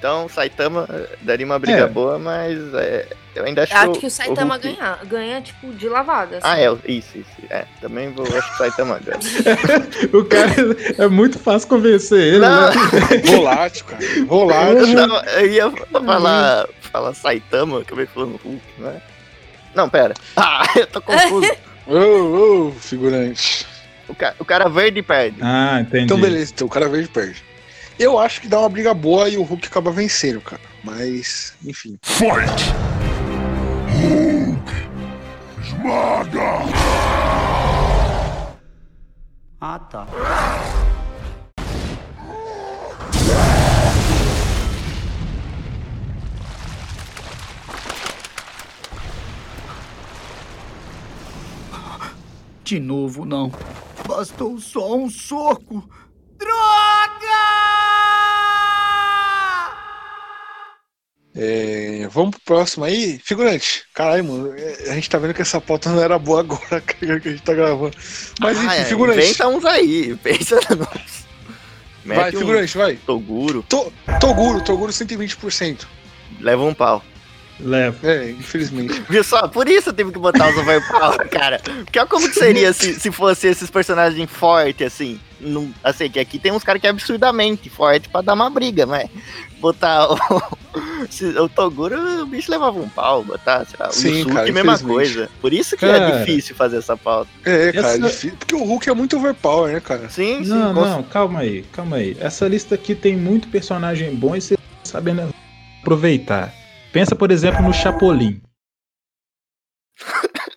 Então, 0.00 0.30
Saitama 0.30 0.88
eh, 0.90 1.08
daria 1.20 1.44
uma 1.44 1.58
briga 1.58 1.80
É. 1.80 1.86
boa, 1.86 2.18
mas 2.18 2.56
é, 2.72 3.06
eu 3.34 3.44
ainda 3.44 3.64
acho, 3.64 3.74
Eu 3.74 3.78
acho 3.90 4.00
que 4.00 4.06
o 4.06 4.10
Saitama 4.10 4.54
Hulk- 4.54 4.68
ganha, 4.74 4.98
ganha, 5.04 5.40
tipo, 5.42 5.74
de 5.74 5.90
lavada. 5.90 6.38
assim. 6.38 6.46
Ah, 6.46 6.58
é, 6.58 6.72
isso, 6.90 7.18
isso. 7.18 7.30
É, 7.50 7.66
também 7.82 8.10
vou, 8.10 8.24
acho 8.26 8.48
que 8.48 8.54
o 8.54 8.56
Saitama 8.56 8.98
ganha. 8.98 9.18
o 10.18 10.24
cara 10.24 10.52
é 10.96 11.06
muito 11.06 11.38
fácil 11.38 11.68
convencer 11.68 12.18
ele, 12.18 12.38
Não. 12.38 12.68
né? 12.68 12.72
Volátil, 13.30 13.84
cara. 13.84 14.02
Volátil. 14.26 14.86
Eu, 14.88 14.96
tava- 15.08 15.24
eu 15.32 15.46
ia 15.52 15.70
falar, 15.70 16.66
falar 16.80 17.12
Saitama, 17.14 17.76
eu 17.76 17.82
acabei 17.82 18.06
falando 18.06 18.40
Hulk, 18.42 18.62
não 18.78 18.88
é? 18.88 19.02
Não, 19.74 19.86
pera. 19.90 20.14
Ah, 20.34 20.62
eu 20.80 20.86
tô 20.86 21.02
confuso. 21.02 21.52
Ô, 21.86 22.68
ô, 22.68 22.72
figurante. 22.72 23.66
o, 24.08 24.14
ca- 24.14 24.34
o 24.38 24.46
cara 24.46 24.66
verde 24.70 25.02
perde. 25.02 25.36
Ah, 25.42 25.78
entendi. 25.82 26.04
Então, 26.04 26.18
beleza, 26.18 26.52
então 26.54 26.66
o 26.66 26.70
cara 26.70 26.88
verde 26.88 27.08
perde. 27.10 27.44
Eu 28.00 28.18
acho 28.18 28.40
que 28.40 28.48
dá 28.48 28.58
uma 28.58 28.68
briga 28.70 28.94
boa 28.94 29.28
e 29.28 29.36
o 29.36 29.42
Hulk 29.42 29.66
acaba 29.66 29.90
vencendo, 29.90 30.40
cara. 30.40 30.62
Mas, 30.82 31.52
enfim. 31.62 31.98
Ah, 39.60 39.78
tá. 39.78 40.06
De 52.64 52.80
novo, 52.80 53.26
não. 53.26 53.52
Bastou 54.08 54.58
só 54.58 54.96
um 54.96 55.10
soco. 55.10 55.86
É, 61.34 62.08
vamos 62.10 62.30
pro 62.32 62.40
próximo 62.44 62.84
aí. 62.84 63.20
Figurante. 63.24 63.84
Caralho, 63.94 64.24
mano. 64.24 64.54
é, 64.56 64.90
A 64.90 64.94
gente 64.94 65.08
tá 65.08 65.18
vendo 65.18 65.32
que 65.34 65.42
essa 65.42 65.60
pauta 65.60 65.88
não 65.90 66.02
era 66.02 66.18
boa 66.18 66.40
agora 66.40 66.80
que 66.82 67.04
a 67.04 67.18
gente 67.18 67.42
tá 67.42 67.54
gravando. 67.54 67.96
Mas 68.40 68.56
enfim, 68.58 68.66
ah, 68.68 68.76
é, 68.76 68.84
figurante. 68.84 69.18
inventa 69.20 69.48
uns 69.48 69.64
aí, 69.64 70.16
pensa 70.22 70.56
nos... 70.56 70.88
vai, 72.04 72.16
Mete 72.24 72.36
um 72.36 72.40
figurante, 72.40 72.76
vai. 72.78 72.96
Toguro, 72.96 73.62
To- 73.68 73.92
Toguro, 74.20 74.60
Toguro 74.64 74.92
120%. 74.92 75.86
leva 76.40 76.62
um 76.64 76.74
pau. 76.74 77.04
Leva. 77.62 77.96
É, 78.08 78.30
infelizmente. 78.30 79.02
Viu 79.08 79.22
só? 79.24 79.46
Por 79.48 79.68
isso 79.68 79.90
eu 79.90 79.92
tive 79.92 80.12
que 80.12 80.18
botar 80.18 80.48
os 80.50 80.56
overpower, 80.56 81.28
cara. 81.28 81.60
Porque 81.84 81.98
olha 81.98 82.08
como 82.08 82.28
que 82.28 82.34
seria 82.34 82.72
se, 82.72 82.94
se 82.98 83.10
fosse 83.10 83.48
esses 83.48 83.70
personagens 83.70 84.30
fortes, 84.30 84.86
assim. 84.86 85.20
Num, 85.40 85.72
assim, 85.82 86.10
que 86.10 86.20
aqui 86.20 86.38
tem 86.38 86.52
uns 86.52 86.62
caras 86.62 86.80
que 86.82 86.86
é 86.86 86.90
absurdamente 86.90 87.70
forte 87.70 88.10
pra 88.10 88.20
dar 88.20 88.34
uma 88.34 88.50
briga, 88.50 88.84
mas 88.84 89.08
botar 89.58 90.06
o, 90.12 90.18
o 91.44 91.48
Toguro, 91.48 92.22
o 92.22 92.26
bicho 92.26 92.50
levava 92.50 92.78
um 92.78 92.88
pau, 92.90 93.24
botar, 93.24 93.64
sei 93.64 93.76
lá, 93.80 93.88
o 93.88 93.92
Sim, 93.92 94.08
Yusuke, 94.18 94.34
cara, 94.34 94.52
mesma 94.52 94.78
coisa. 94.78 95.30
Por 95.40 95.54
isso 95.54 95.78
que 95.78 95.86
Cara. 95.86 95.96
é 96.10 96.18
difícil 96.18 96.54
fazer 96.54 96.76
essa 96.76 96.94
pauta. 96.94 97.30
É, 97.42 97.72
cara, 97.72 97.86
é 97.86 97.90
Essa- 97.90 97.98
difícil. 98.00 98.32
Porque 98.38 98.54
o 98.54 98.62
Hulk 98.64 98.90
é 98.90 98.94
muito 98.94 99.16
overpower, 99.16 99.72
né, 99.72 99.80
cara? 99.80 100.10
Sim, 100.10 100.44
sim. 100.44 100.50
Não, 100.50 100.74
não, 100.74 101.02
calma 101.04 101.40
aí, 101.40 101.62
calma 101.72 101.96
aí. 101.96 102.14
Essa 102.20 102.46
lista 102.46 102.74
aqui 102.74 102.94
tem 102.94 103.16
muito 103.16 103.48
personagem 103.48 104.14
bom 104.14 104.36
e 104.36 104.42
você 104.42 104.56
tá 104.56 104.62
sabendo 104.84 105.34
aproveitar. 105.80 106.52
Pensa, 106.92 107.14
por 107.14 107.30
exemplo, 107.30 107.62
no 107.62 107.72
Chapolin. 107.72 108.40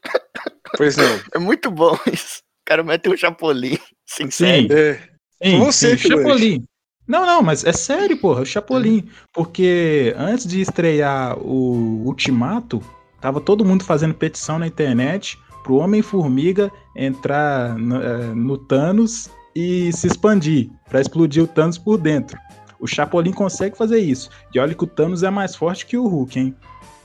Por 0.76 0.86
exemplo. 0.88 1.24
É 1.36 1.38
muito 1.38 1.70
bom 1.70 1.96
isso. 2.12 2.40
O 2.62 2.66
cara 2.66 2.84
mete 2.84 3.10
um 3.10 3.16
chapolim, 3.16 3.78
Sim, 4.06 4.32
sincero. 4.32 4.74
É. 4.74 5.00
sim, 5.44 5.60
Você, 5.60 5.98
sim. 5.98 6.10
Chapolin. 6.10 6.66
Não, 7.08 7.26
não, 7.26 7.44
mas 7.44 7.66
é 7.66 7.74
sério, 7.74 8.18
porra, 8.18 8.42
o 8.42 8.46
Chapolin. 8.46 9.08
Porque 9.34 10.14
antes 10.18 10.48
de 10.48 10.62
estrear 10.62 11.38
o 11.38 12.04
Ultimato, 12.06 12.82
tava 13.22 13.42
todo 13.42 13.66
mundo 13.66 13.84
fazendo 13.84 14.14
petição 14.14 14.58
na 14.58 14.66
internet 14.66 15.38
pro 15.64 15.76
Homem-Formiga 15.76 16.72
entrar 16.96 17.78
no, 17.78 18.02
eh, 18.02 18.34
no 18.34 18.58
Thanos 18.58 19.30
e 19.56 19.92
se 19.94 20.08
expandir, 20.08 20.70
pra 20.90 21.02
explodir 21.02 21.44
o 21.44 21.48
Thanos 21.48 21.78
por 21.78 21.98
dentro. 21.98 22.38
O 22.84 22.88
Chapolin 22.88 23.32
consegue 23.32 23.78
fazer 23.78 24.00
isso. 24.00 24.30
E 24.54 24.60
olha 24.60 24.76
que 24.76 24.84
o 24.84 24.88
Thanos 24.88 25.24
é 25.24 25.30
mais 25.30 25.56
forte 25.56 25.86
que 25.86 25.98
o 25.98 26.06
Hulk, 26.06 26.38
hein? 26.38 26.54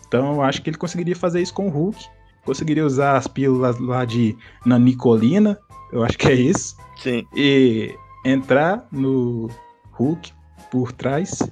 Então 0.09 0.35
eu 0.35 0.43
acho 0.43 0.61
que 0.61 0.69
ele 0.71 0.77
conseguiria 0.77 1.15
fazer 1.15 1.41
isso 1.41 1.55
com 1.55 1.69
o 1.69 1.71
Hulk. 1.71 2.05
Conseguiria 2.45 2.85
usar 2.85 3.17
as 3.17 3.29
pílulas 3.29 3.79
lá 3.79 4.05
de 4.05 4.37
nanicolina, 4.67 5.57
eu 5.93 6.03
acho 6.03 6.19
que 6.19 6.27
é 6.29 6.35
isso 6.35 6.77
Sim. 6.97 7.25
e 7.37 7.95
entrar 8.25 8.87
no 8.91 9.49
Hulk 9.93 10.33
por 10.71 10.91
trás 10.91 11.49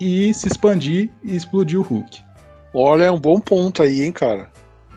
e 0.00 0.34
se 0.34 0.48
expandir 0.48 1.10
e 1.22 1.36
explodir 1.36 1.78
o 1.78 1.82
Hulk. 1.82 2.20
Olha, 2.74 3.04
é 3.04 3.10
um 3.12 3.20
bom 3.20 3.38
ponto 3.38 3.82
aí, 3.82 4.02
hein, 4.02 4.10
cara. 4.12 4.50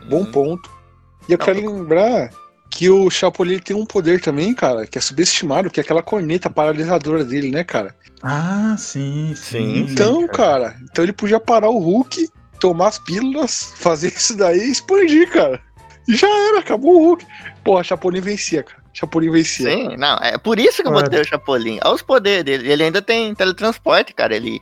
Bom 0.08 0.20
Uhum. 0.22 0.32
ponto. 0.32 0.70
E 1.28 1.32
eu 1.32 1.38
Não, 1.38 1.44
quero 1.46 1.60
lembrar 1.72 2.30
que 2.72 2.88
o 2.88 3.10
Chapolin 3.10 3.58
tem 3.58 3.76
um 3.76 3.84
poder 3.84 4.20
também, 4.20 4.54
cara, 4.54 4.86
que 4.86 4.96
é 4.96 5.00
subestimado, 5.00 5.70
que 5.70 5.78
é 5.78 5.82
aquela 5.82 6.02
corneta 6.02 6.48
paralisadora 6.48 7.22
dele, 7.22 7.50
né, 7.50 7.62
cara? 7.62 7.94
Ah, 8.22 8.74
sim, 8.78 9.34
sim. 9.36 9.86
Sim. 9.86 9.92
Então, 9.92 10.26
cara, 10.26 10.74
então 10.90 11.04
ele 11.04 11.12
podia 11.12 11.38
parar 11.38 11.68
o 11.68 11.78
Hulk, 11.78 12.28
tomar 12.58 12.88
as 12.88 12.98
pílulas, 12.98 13.74
fazer 13.76 14.08
isso 14.08 14.34
daí 14.36 14.58
e 14.58 14.72
expandir, 14.72 15.30
cara. 15.30 15.60
E 16.08 16.16
já 16.16 16.26
era, 16.26 16.60
acabou 16.60 16.96
o 16.96 17.04
Hulk. 17.08 17.26
Porra, 17.62 17.84
Chapolin 17.84 18.22
vencia, 18.22 18.62
cara. 18.62 18.82
Chapolin 18.94 19.30
vencia. 19.30 19.70
Sim, 19.70 19.96
não, 19.98 20.16
é 20.16 20.38
por 20.38 20.58
isso 20.58 20.82
que 20.82 20.88
eu 20.88 20.92
botei 20.92 21.20
o 21.20 21.24
Chapolin. 21.28 21.78
Olha 21.84 21.94
os 21.94 22.02
poderes 22.02 22.44
dele. 22.44 22.70
Ele 22.70 22.84
ainda 22.84 23.02
tem 23.02 23.34
teletransporte, 23.34 24.14
cara. 24.14 24.34
Ele. 24.34 24.60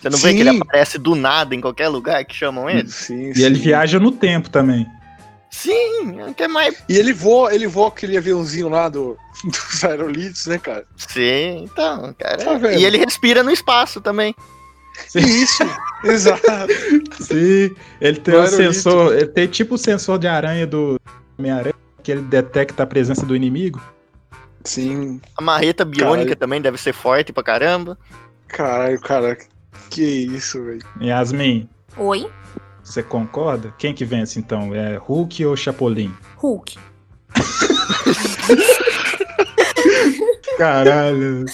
Você 0.00 0.08
não 0.08 0.18
vê 0.18 0.30
Sim. 0.30 0.34
que 0.36 0.40
ele 0.40 0.58
aparece 0.58 0.98
do 0.98 1.14
nada 1.14 1.54
em 1.54 1.60
qualquer 1.60 1.88
lugar 1.88 2.24
que 2.24 2.34
chamam 2.34 2.68
ele? 2.68 2.88
Sim, 2.88 3.32
E 3.36 3.42
ele 3.42 3.56
sim. 3.56 3.62
viaja 3.62 4.00
no 4.00 4.10
tempo 4.10 4.48
também. 4.48 4.86
Sim, 5.52 6.32
que 6.34 6.42
é 6.42 6.48
mais. 6.48 6.82
E 6.88 6.96
ele 6.96 7.12
voa, 7.12 7.54
ele 7.54 7.66
voa 7.66 7.88
aquele 7.88 8.16
aviãozinho 8.16 8.68
lá 8.70 8.88
do, 8.88 9.16
dos 9.44 9.84
aerolitos, 9.84 10.46
né, 10.46 10.58
cara? 10.58 10.84
Sim, 10.96 11.64
então, 11.64 12.12
cara. 12.18 12.38
Tá 12.38 12.72
e 12.72 12.84
ele 12.84 12.96
respira 12.98 13.42
no 13.42 13.50
espaço 13.50 14.00
também. 14.00 14.34
Isso, 15.14 15.62
exato. 16.04 16.42
Sim, 17.20 17.74
ele 18.00 18.18
tem 18.20 18.36
um 18.36 18.46
sensor, 18.46 19.12
ele 19.14 19.26
tem 19.28 19.46
tipo 19.46 19.74
o 19.74 19.78
sensor 19.78 20.18
de 20.18 20.26
aranha 20.26 20.66
do 20.66 20.98
Homem-Aranha, 21.38 21.74
que 22.02 22.10
ele 22.12 22.22
detecta 22.22 22.82
a 22.82 22.86
presença 22.86 23.24
do 23.24 23.36
inimigo. 23.36 23.80
Sim, 24.64 25.20
A 25.36 25.42
marreta 25.42 25.84
biônica 25.84 26.18
Caralho. 26.24 26.36
também 26.36 26.60
deve 26.62 26.78
ser 26.78 26.92
forte 26.94 27.32
pra 27.32 27.42
caramba. 27.42 27.98
caralho, 28.48 28.98
cara. 29.00 29.36
Que 29.90 30.02
isso, 30.02 30.62
velho. 30.64 30.82
Yasmin, 31.00 31.68
Oi? 31.96 32.30
Você 32.92 33.02
concorda? 33.02 33.72
Quem 33.78 33.94
que 33.94 34.04
vence 34.04 34.38
então? 34.38 34.74
É 34.74 34.96
Hulk 34.96 35.46
ou 35.46 35.56
Chapolin? 35.56 36.14
Hulk. 36.36 36.78
Caralho. 40.58 41.46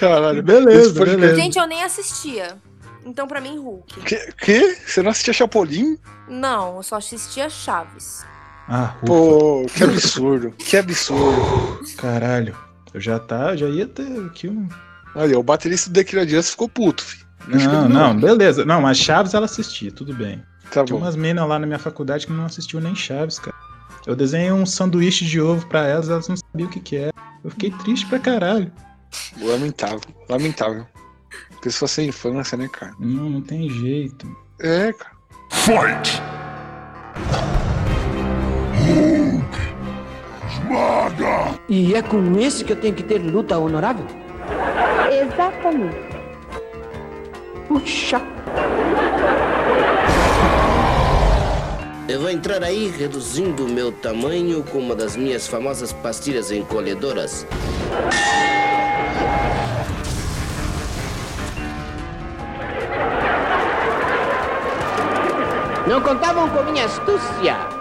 Caralho. 0.00 0.42
Beleza, 0.42 1.04
beleza. 1.04 1.36
Gente, 1.36 1.58
eu 1.58 1.66
nem 1.66 1.84
assistia. 1.84 2.58
Então, 3.06 3.28
pra 3.28 3.40
mim, 3.40 3.56
Hulk. 3.58 4.00
Que, 4.00 4.32
que? 4.32 4.74
Você 4.84 5.02
não 5.02 5.12
assistia 5.12 5.32
Chapolin? 5.32 5.96
Não, 6.28 6.76
eu 6.78 6.82
só 6.82 6.96
assistia 6.96 7.48
Chaves. 7.48 8.26
Ah, 8.68 8.94
ufa, 8.96 9.06
Pô, 9.06 9.66
que 9.72 9.84
absurdo. 9.84 10.50
que 10.52 10.76
absurdo. 10.76 11.80
caralho. 11.96 12.56
Eu 12.92 13.00
já 13.00 13.18
tá, 13.20 13.54
já 13.56 13.68
ia 13.68 13.86
ter 13.86 14.06
aqui 14.26 14.48
um. 14.48 14.68
Olha, 15.14 15.38
o 15.38 15.42
baterista 15.42 15.88
do 15.88 16.04
The 16.04 16.26
Just 16.26 16.50
ficou 16.50 16.68
puto, 16.68 17.04
filho. 17.04 17.30
Não, 17.46 17.88
não, 17.88 18.16
beleza. 18.16 18.64
Não, 18.64 18.80
mas 18.80 18.98
Chaves 18.98 19.34
ela 19.34 19.46
assistia, 19.46 19.90
tudo 19.90 20.12
bem. 20.12 20.42
Tá 20.72 20.84
Tinha 20.84 20.98
bom. 20.98 21.04
umas 21.04 21.16
meninas 21.16 21.48
lá 21.48 21.58
na 21.58 21.66
minha 21.66 21.78
faculdade 21.78 22.26
que 22.26 22.32
não 22.32 22.44
assistiu 22.44 22.80
nem 22.80 22.94
Chaves, 22.94 23.38
cara. 23.38 23.56
Eu 24.06 24.14
desenhei 24.16 24.52
um 24.52 24.64
sanduíche 24.64 25.24
de 25.24 25.40
ovo 25.40 25.66
pra 25.66 25.86
elas, 25.86 26.08
elas 26.08 26.28
não 26.28 26.36
sabiam 26.36 26.68
o 26.68 26.72
que 26.72 26.80
que 26.80 26.96
era. 26.96 27.12
Eu 27.44 27.50
fiquei 27.50 27.70
triste 27.70 28.06
pra 28.06 28.18
caralho. 28.18 28.70
Lamentável, 29.40 30.00
lamentável. 30.28 30.86
Pessoa 31.60 31.88
sem 31.88 32.08
infância, 32.08 32.56
né, 32.56 32.68
cara? 32.68 32.92
Não, 32.98 33.28
não 33.28 33.40
tem 33.40 33.68
jeito. 33.68 34.26
É, 34.60 34.92
cara. 34.92 35.10
Fight! 35.50 36.22
Esmaga! 40.48 41.58
E 41.68 41.94
é 41.94 42.02
com 42.02 42.38
esse 42.38 42.64
que 42.64 42.72
eu 42.72 42.76
tenho 42.80 42.94
que 42.94 43.02
ter 43.02 43.18
luta 43.18 43.58
honorável? 43.58 44.06
Exatamente. 45.10 45.96
Puxa! 47.68 48.20
Eu 52.10 52.18
vou 52.18 52.28
entrar 52.28 52.64
aí 52.64 52.88
reduzindo 52.88 53.64
o 53.64 53.68
meu 53.68 53.92
tamanho 53.92 54.64
com 54.64 54.80
uma 54.80 54.96
das 54.96 55.14
minhas 55.14 55.46
famosas 55.46 55.92
pastilhas 55.92 56.50
encolhedoras. 56.50 57.46
Não 65.86 66.00
contavam 66.00 66.50
com 66.50 66.64
minha 66.64 66.86
astúcia! 66.86 67.79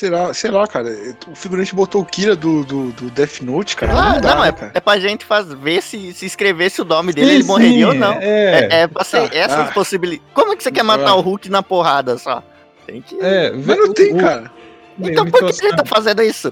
Será, 0.00 0.32
sei 0.32 0.50
lá, 0.50 0.66
cara. 0.66 0.88
O 1.30 1.34
figurante 1.34 1.74
botou 1.74 2.00
o 2.00 2.04
Kira 2.06 2.34
do, 2.34 2.64
do, 2.64 2.90
do 2.92 3.10
Death 3.10 3.42
Note, 3.42 3.76
cara. 3.76 3.92
Ah, 3.92 4.12
não, 4.14 4.20
dá, 4.22 4.34
não, 4.34 4.44
é, 4.46 4.50
cara? 4.52 4.70
é 4.74 4.80
pra 4.80 4.98
gente 4.98 5.26
faz, 5.26 5.52
ver 5.52 5.82
se, 5.82 6.14
se 6.14 6.24
escrevesse 6.24 6.80
o 6.80 6.86
nome 6.86 7.12
dele, 7.12 7.26
Sim, 7.28 7.34
ele 7.34 7.44
morreria 7.44 7.86
ou 7.86 7.92
sim, 7.92 7.98
não. 7.98 8.12
É, 8.14 8.68
É, 8.70 8.80
é 8.82 8.86
pra 8.88 9.04
ser 9.04 9.28
Tá, 9.28 9.36
essas 9.36 9.68
ah. 9.68 9.72
possibilidades. 9.72 10.32
Como 10.32 10.52
é 10.52 10.56
que 10.56 10.62
você 10.62 10.72
quer 10.72 10.82
matar 10.84 11.10
Ah. 11.10 11.16
o 11.16 11.20
Hulk 11.20 11.50
na 11.50 11.62
porrada 11.62 12.16
só? 12.16 12.42
Tem 12.86 13.02
que. 13.02 13.18
é, 13.20 13.52
Mas 13.52 13.76
não 13.76 13.92
tem, 13.92 14.16
cara. 14.16 14.50
Então 14.98 15.26
por 15.26 15.52
que 15.52 15.66
ele 15.66 15.76
tá 15.76 15.84
fazendo 15.84 16.22
isso? 16.22 16.50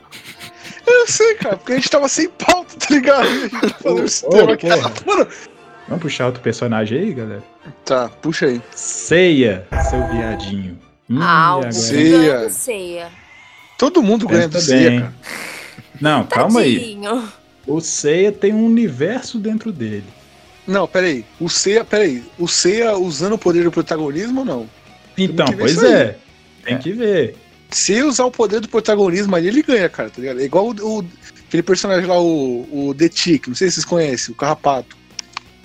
Eu 0.86 1.06
sei, 1.06 1.34
cara, 1.36 1.56
porque 1.56 1.72
a 1.72 1.76
gente 1.76 1.90
tava 1.90 2.06
sem 2.08 2.28
pauta, 2.28 2.74
tá 2.78 2.86
ligado? 2.94 3.22
A 3.26 3.32
gente 3.34 3.60
tá 3.60 3.68
falando 3.82 4.04
esse 4.04 4.28
tema 4.28 4.52
aqui. 4.52 4.66
Mano, 5.06 5.26
Vamos 5.88 6.02
puxar 6.02 6.26
outro 6.26 6.42
personagem 6.42 6.98
aí, 7.00 7.14
galera? 7.14 7.42
tá, 7.86 8.10
puxa 8.20 8.44
aí. 8.44 8.60
Ceia, 8.72 9.66
seu 9.88 10.06
viadinho. 10.08 10.78
Hum, 11.08 11.18
Ah? 11.22 11.60
Ceia. 11.72 12.50
ceia. 12.50 13.08
Todo 13.78 14.02
mundo 14.02 14.26
ganha 14.28 14.48
Pensa 14.48 14.58
do 14.58 14.64
Ceia, 14.64 14.90
bem. 14.90 15.00
cara. 15.00 15.14
Não, 16.00 16.26
calma 16.26 16.60
aí. 16.60 16.98
O 17.66 17.80
Ceia 17.80 18.30
tem 18.32 18.52
um 18.52 18.64
universo 18.66 19.38
dentro 19.38 19.72
dele. 19.72 20.04
Não, 20.66 20.86
peraí. 20.86 21.24
O 21.40 21.48
Ceia, 21.48 21.84
peraí. 21.84 22.22
O 22.38 22.46
Ceia 22.46 22.94
usando 22.98 23.34
o 23.34 23.38
poder 23.38 23.64
do 23.64 23.70
protagonismo 23.70 24.40
ou 24.40 24.44
não? 24.46 24.70
Então, 25.16 25.46
pois 25.58 25.82
é. 25.82 26.18
Tem 26.64 26.74
É. 26.74 26.78
que 26.78 26.92
ver. 26.92 27.36
Se 27.70 27.92
ele 27.92 28.02
usar 28.04 28.24
o 28.24 28.30
poder 28.30 28.60
do 28.60 28.68
protagonismo 28.68 29.34
ali, 29.36 29.48
ele 29.48 29.62
ganha, 29.62 29.88
cara, 29.88 30.10
tá 30.10 30.20
ligado? 30.20 30.40
É 30.40 30.44
igual 30.44 30.66
o, 30.68 30.98
o- 31.00 31.04
aquele 31.46 31.62
personagem 31.62 32.06
lá, 32.06 32.18
o, 32.20 32.88
o 32.88 32.94
The 32.94 33.08
Tick, 33.08 33.48
não 33.48 33.54
sei 33.54 33.68
se 33.68 33.74
vocês 33.74 33.84
conhecem, 33.84 34.32
o 34.32 34.36
Carrapato. 34.36 34.96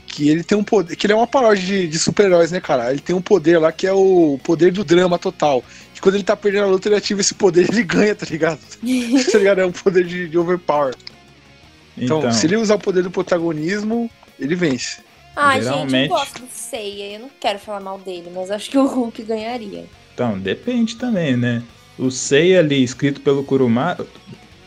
Que 0.07 0.29
ele 0.29 0.43
tem 0.43 0.57
um 0.57 0.63
poder. 0.63 0.95
Que 0.95 1.05
ele 1.07 1.13
é 1.13 1.15
uma 1.15 1.25
paródia 1.27 1.65
de, 1.65 1.87
de 1.87 1.97
super-heróis, 1.99 2.51
né, 2.51 2.59
cara? 2.61 2.91
Ele 2.91 2.99
tem 2.99 3.15
um 3.15 3.21
poder 3.21 3.57
lá 3.57 3.71
que 3.71 3.87
é 3.87 3.93
o 3.93 4.39
poder 4.43 4.71
do 4.71 4.83
drama 4.83 5.17
total. 5.17 5.63
Quando 6.03 6.15
ele 6.15 6.23
tá 6.25 6.35
perdendo 6.35 6.65
a 6.65 6.67
luta, 6.67 6.89
ele 6.89 6.97
ativa 6.97 7.21
esse 7.21 7.33
poder 7.33 7.65
ele 7.71 7.81
ganha, 7.81 8.13
tá 8.13 8.25
ligado? 8.29 8.59
tá 9.31 9.37
ligado? 9.37 9.61
É 9.61 9.65
um 9.65 9.71
poder 9.71 10.03
de, 10.03 10.27
de 10.27 10.37
overpower. 10.37 10.93
Então, 11.97 12.19
Então, 12.19 12.31
se 12.33 12.45
ele 12.45 12.57
usar 12.57 12.75
o 12.75 12.79
poder 12.79 13.03
do 13.03 13.09
protagonismo, 13.09 14.11
ele 14.37 14.53
vence. 14.53 14.97
Ai, 15.33 15.61
gente, 15.61 15.67
eu 15.67 15.73
Geralmente- 15.73 16.09
gosto 16.09 16.41
do 16.41 16.47
Seiya. 16.51 17.13
Eu 17.13 17.19
não 17.21 17.29
quero 17.39 17.57
falar 17.57 17.79
mal 17.79 17.97
dele, 17.97 18.29
mas 18.35 18.51
acho 18.51 18.69
que 18.69 18.77
o 18.77 18.85
Hulk 18.85 19.23
ganharia. 19.23 19.85
então, 20.13 20.37
depende 20.37 20.97
também, 20.97 21.37
né? 21.37 21.63
O 21.97 22.11
Ceia 22.11 22.59
ali, 22.59 22.83
escrito 22.83 23.21
pelo 23.21 23.41
Kuruma, 23.43 23.97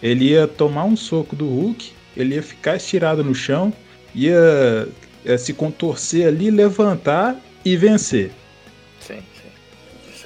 ele 0.03 0.31
ia 0.31 0.47
tomar 0.49 0.85
um 0.85 0.97
soco 0.97 1.37
do 1.37 1.47
Hulk, 1.47 1.93
ele 2.17 2.37
ia 2.37 2.43
ficar 2.43 2.77
estirado 2.77 3.23
no 3.23 3.35
chão, 3.35 3.73
ia, 4.15 4.89
eh, 5.25 5.37
se 5.37 5.53
contorcer 5.53 6.27
ali, 6.29 6.51
levantar 6.51 7.37
e 7.65 7.77
vencer. 7.77 8.31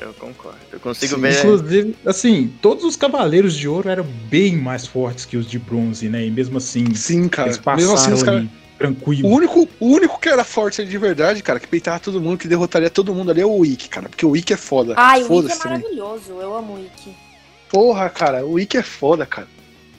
Isso 0.00 0.08
eu 0.08 0.14
concordo. 0.14 0.58
Eu 0.72 0.80
consigo 0.80 1.16
Sim, 1.16 1.20
ver. 1.20 1.38
Inclusive, 1.38 1.96
assim, 2.06 2.52
todos 2.62 2.84
os 2.84 2.96
cavaleiros 2.96 3.54
de 3.54 3.68
ouro 3.68 3.88
eram 3.88 4.04
bem 4.04 4.56
mais 4.56 4.86
fortes 4.86 5.24
que 5.26 5.36
os 5.36 5.46
de 5.46 5.58
bronze, 5.58 6.08
né? 6.08 6.24
E 6.26 6.30
mesmo 6.30 6.56
assim, 6.58 6.94
Sim, 6.94 7.28
cara. 7.28 7.48
eles 7.48 7.58
Mesmo 7.58 7.72
assim, 7.94 8.10
passaram 8.10 8.16
os 8.16 8.22
caras. 8.22 8.40
ali, 8.40 8.50
tranquilo. 8.78 9.28
O 9.28 9.32
único, 9.32 9.68
o 9.78 9.86
único 9.86 10.18
que 10.18 10.28
era 10.28 10.42
forte 10.42 10.84
de 10.84 10.98
verdade, 10.98 11.42
cara, 11.42 11.60
que 11.60 11.66
peitava 11.68 12.00
todo 12.00 12.20
mundo, 12.20 12.38
que 12.38 12.48
derrotaria 12.48 12.88
todo 12.88 13.14
mundo 13.14 13.30
ali 13.30 13.42
é 13.42 13.46
o 13.46 13.56
Wick, 13.58 13.88
cara. 13.90 14.08
Porque 14.08 14.24
o 14.24 14.30
Wick 14.30 14.52
é 14.52 14.56
foda. 14.56 14.94
Ai, 14.96 15.22
o 15.22 15.24
Wick 15.24 15.32
é 15.32 15.34
Foda-se 15.42 15.58
também. 15.62 15.78
maravilhoso. 15.80 16.32
Eu 16.32 16.56
amo 16.56 16.72
o 16.72 16.76
Wick. 16.76 17.14
Porra, 17.68 18.08
cara, 18.08 18.44
o 18.44 18.52
Wick 18.52 18.76
é 18.76 18.82
foda, 18.82 19.26
cara. 19.26 19.46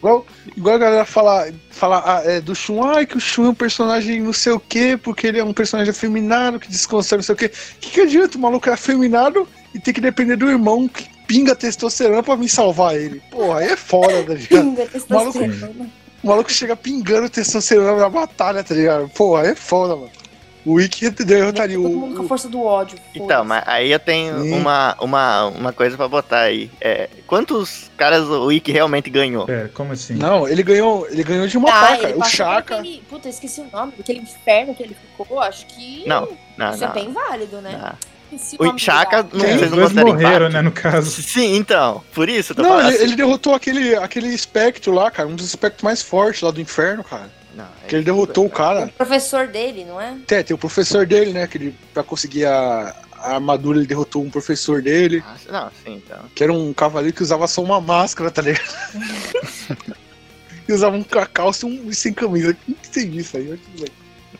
Igual, 0.01 0.25
igual 0.57 0.75
a 0.75 0.79
galera 0.79 1.05
fala, 1.05 1.47
fala 1.69 2.03
ah, 2.03 2.21
é, 2.25 2.41
do 2.41 2.55
Shun, 2.55 2.83
ai, 2.83 3.05
que 3.05 3.17
o 3.17 3.19
Shun 3.19 3.45
é 3.45 3.49
um 3.49 3.53
personagem 3.53 4.19
não 4.19 4.33
sei 4.33 4.51
o 4.51 4.59
quê, 4.59 4.99
porque 5.01 5.27
ele 5.27 5.39
é 5.39 5.43
um 5.43 5.53
personagem 5.53 5.91
afeminado, 5.91 6.59
que 6.59 6.67
desconstrói 6.67 7.19
não 7.19 7.23
sei 7.23 7.35
o 7.35 7.37
quê. 7.37 7.51
Que 7.79 7.91
que 7.91 8.01
adianta 8.01 8.35
o 8.35 8.41
maluco 8.41 8.67
é 8.67 8.73
afeminado 8.73 9.47
e 9.75 9.79
tem 9.79 9.93
que 9.93 10.01
depender 10.01 10.37
do 10.37 10.49
irmão 10.49 10.87
que 10.87 11.07
pinga 11.27 11.55
testosterona 11.55 12.23
pra 12.23 12.35
vir 12.35 12.49
salvar 12.49 12.95
ele? 12.95 13.21
Porra, 13.29 13.59
aí 13.59 13.67
é 13.67 13.77
foda, 13.77 14.23
tá 14.23 14.33
ligado? 14.33 14.47
Pinga, 14.47 14.85
testosterona. 14.87 15.91
O 16.23 16.27
maluco 16.27 16.51
chega 16.51 16.75
pingando 16.75 17.29
testosterona 17.29 17.95
na 17.95 18.09
batalha, 18.09 18.63
tá 18.63 18.73
ligado? 18.73 19.07
Porra, 19.09 19.43
aí 19.43 19.49
é 19.49 19.55
foda, 19.55 19.95
mano. 19.95 20.20
O 20.65 20.73
Wick 20.73 21.09
derrotaria 21.25 21.75
Todo 21.75 21.89
mundo 21.89 22.13
com 22.13 22.19
a 22.19 22.21
o. 22.21 22.25
o- 22.25 22.27
força 22.27 22.47
do 22.47 22.63
ódio. 22.63 22.97
Então, 23.15 23.43
mas 23.43 23.63
aí 23.65 23.91
eu 23.91 23.99
tenho 23.99 24.41
Sim. 24.43 24.53
uma, 24.53 24.95
uma, 25.01 25.45
uma 25.47 25.73
coisa 25.73 25.97
pra 25.97 26.07
botar 26.07 26.41
aí. 26.41 26.69
É, 26.79 27.09
quantos 27.25 27.89
caras 27.97 28.25
o 28.27 28.45
Wiki 28.45 28.71
realmente 28.71 29.09
ganhou? 29.09 29.45
Pera, 29.45 29.69
como 29.73 29.93
assim? 29.93 30.13
Não, 30.13 30.47
ele 30.47 30.61
ganhou, 30.63 31.07
ele 31.09 31.23
ganhou 31.23 31.47
de 31.47 31.57
uma 31.57 31.69
Ah. 31.71 31.97
O 32.15 32.23
Chaka. 32.25 32.75
aquele- 32.79 33.01
Puta, 33.09 33.27
eu 33.27 33.31
esqueci 33.31 33.61
o 33.61 33.67
nome. 33.71 33.93
Aquele 33.99 34.19
inferno 34.19 34.75
que 34.75 34.83
ele 34.83 34.95
ficou, 35.17 35.39
acho 35.39 35.65
que. 35.65 36.03
Não, 36.07 36.27
Não, 36.57 36.73
Isso 36.73 36.83
é 36.83 36.87
não. 36.87 36.93
bem 36.93 37.11
válido, 37.11 37.61
né? 37.61 37.79
não. 37.81 38.11
O 38.59 38.77
Chaka 38.77 39.25
não 39.33 39.43
É, 39.43 39.55
um 39.55 39.57
dois 39.57 39.71
roteiro 39.89 40.07
morreram, 40.07 40.49
né, 40.49 40.61
no 40.61 40.71
caso. 40.71 41.21
Sim, 41.21 41.57
então. 41.57 42.01
Por 42.13 42.29
isso, 42.29 42.51
eu 42.53 42.55
tô 42.55 42.61
Não, 42.61 42.69
falando 42.69 42.85
ele, 42.87 42.95
assim. 42.95 43.03
ele 43.03 43.15
derrotou 43.17 43.53
aquele, 43.53 43.93
aquele 43.95 44.27
espectro 44.29 44.93
lá, 44.93 45.11
cara. 45.11 45.27
Um 45.27 45.35
dos 45.35 45.47
espectros 45.47 45.83
mais 45.83 46.01
fortes 46.01 46.41
lá 46.41 46.49
do 46.49 46.61
inferno, 46.61 47.03
cara. 47.03 47.29
Não, 47.55 47.67
Que 47.87 47.95
ele 47.95 48.03
derrotou 48.05 48.45
o 48.45 48.47
O 48.47 48.49
cara. 48.49 48.87
professor 48.97 49.47
dele, 49.47 49.83
não 49.85 49.99
é? 49.99 50.11
Até, 50.11 50.41
tem 50.43 50.55
o 50.55 50.57
professor 50.57 51.05
dele, 51.05 51.33
né? 51.33 51.47
Que 51.47 51.57
ele, 51.57 51.75
pra 51.93 52.01
conseguir 52.03 52.45
a, 52.45 52.95
a 53.17 53.33
armadura, 53.35 53.77
ele 53.77 53.87
derrotou 53.87 54.23
um 54.23 54.29
professor 54.29 54.81
dele. 54.81 55.23
Ah, 55.25 55.35
Não, 55.51 55.71
sim, 55.83 55.95
então. 56.05 56.19
Que 56.33 56.43
era 56.43 56.53
um 56.53 56.73
cavaleiro 56.73 57.15
que 57.15 57.23
usava 57.23 57.47
só 57.47 57.61
uma 57.61 57.81
máscara, 57.81 58.31
tá 58.31 58.41
ligado? 58.41 58.63
e 60.67 60.73
usava 60.73 60.95
um 60.95 61.03
calça 61.03 61.67
e 61.67 61.69
um 61.89 61.91
sem 61.93 62.13
camisa. 62.13 62.55
Não 62.67 62.75
entendi 62.85 63.19
isso 63.19 63.35
aí. 63.37 63.59
bem. 63.77 63.87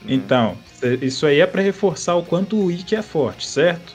Então, 0.06 0.58
isso 1.02 1.26
aí 1.26 1.40
é 1.42 1.46
pra 1.48 1.62
reforçar 1.62 2.16
o 2.16 2.24
quanto 2.24 2.58
o 2.58 2.72
Ikki 2.72 2.96
é 2.96 3.02
forte, 3.02 3.48
certo? 3.48 3.94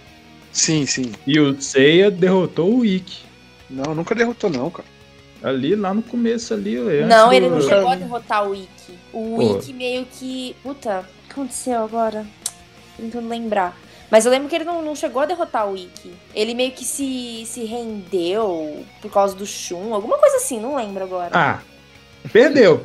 Sim, 0.53 0.87
sim. 0.87 1.13
E 1.27 1.39
o 1.41 1.61
Seiya 1.61 2.11
derrotou 2.11 2.79
o 2.79 2.85
Ikki. 2.85 3.25
Não, 3.69 3.95
nunca 3.95 4.15
derrotou, 4.15 4.49
não, 4.49 4.71
cara. 4.71 4.89
Ali, 5.49 5.77
lá 5.77 5.95
no 5.95 6.03
começo 6.03 6.53
ali. 6.55 6.77
antes 6.77 7.09
Não, 7.09 7.33
ele 7.33 7.49
não 7.49 7.59
do- 7.59 7.69
chegou 7.69 7.89
a 7.89 7.95
derrotar 7.97 8.49
o 8.49 8.55
Ikki. 8.55 8.99
O 9.13 9.37
Pô. 9.37 9.57
Ikki 9.59 9.73
meio 9.73 10.05
que. 10.11 10.57
Puta, 10.63 11.01
o 11.01 11.27
que 11.27 11.33
aconteceu 11.33 11.83
agora? 11.85 12.27
Tentando 12.97 13.29
lembrar. 13.29 13.77
Mas 14.11 14.25
eu 14.25 14.31
lembro 14.31 14.49
que 14.49 14.55
ele 14.55 14.65
não, 14.65 14.83
não 14.83 14.95
chegou 14.97 15.23
a 15.23 15.27
derrotar 15.27 15.69
o 15.71 15.77
Ikki. 15.77 16.13
Ele 16.35 16.55
meio 16.55 16.73
que 16.73 16.85
se, 16.85 17.45
se 17.47 17.65
rendeu 17.65 18.85
por 19.03 19.11
causa 19.11 19.35
do 19.37 19.45
Shun, 19.47 19.93
alguma 19.95 20.19
coisa 20.19 20.37
assim, 20.37 20.61
não 20.61 20.77
lembro 20.77 21.05
agora. 21.05 21.31
Ah, 21.33 21.61
perdeu. 22.33 22.85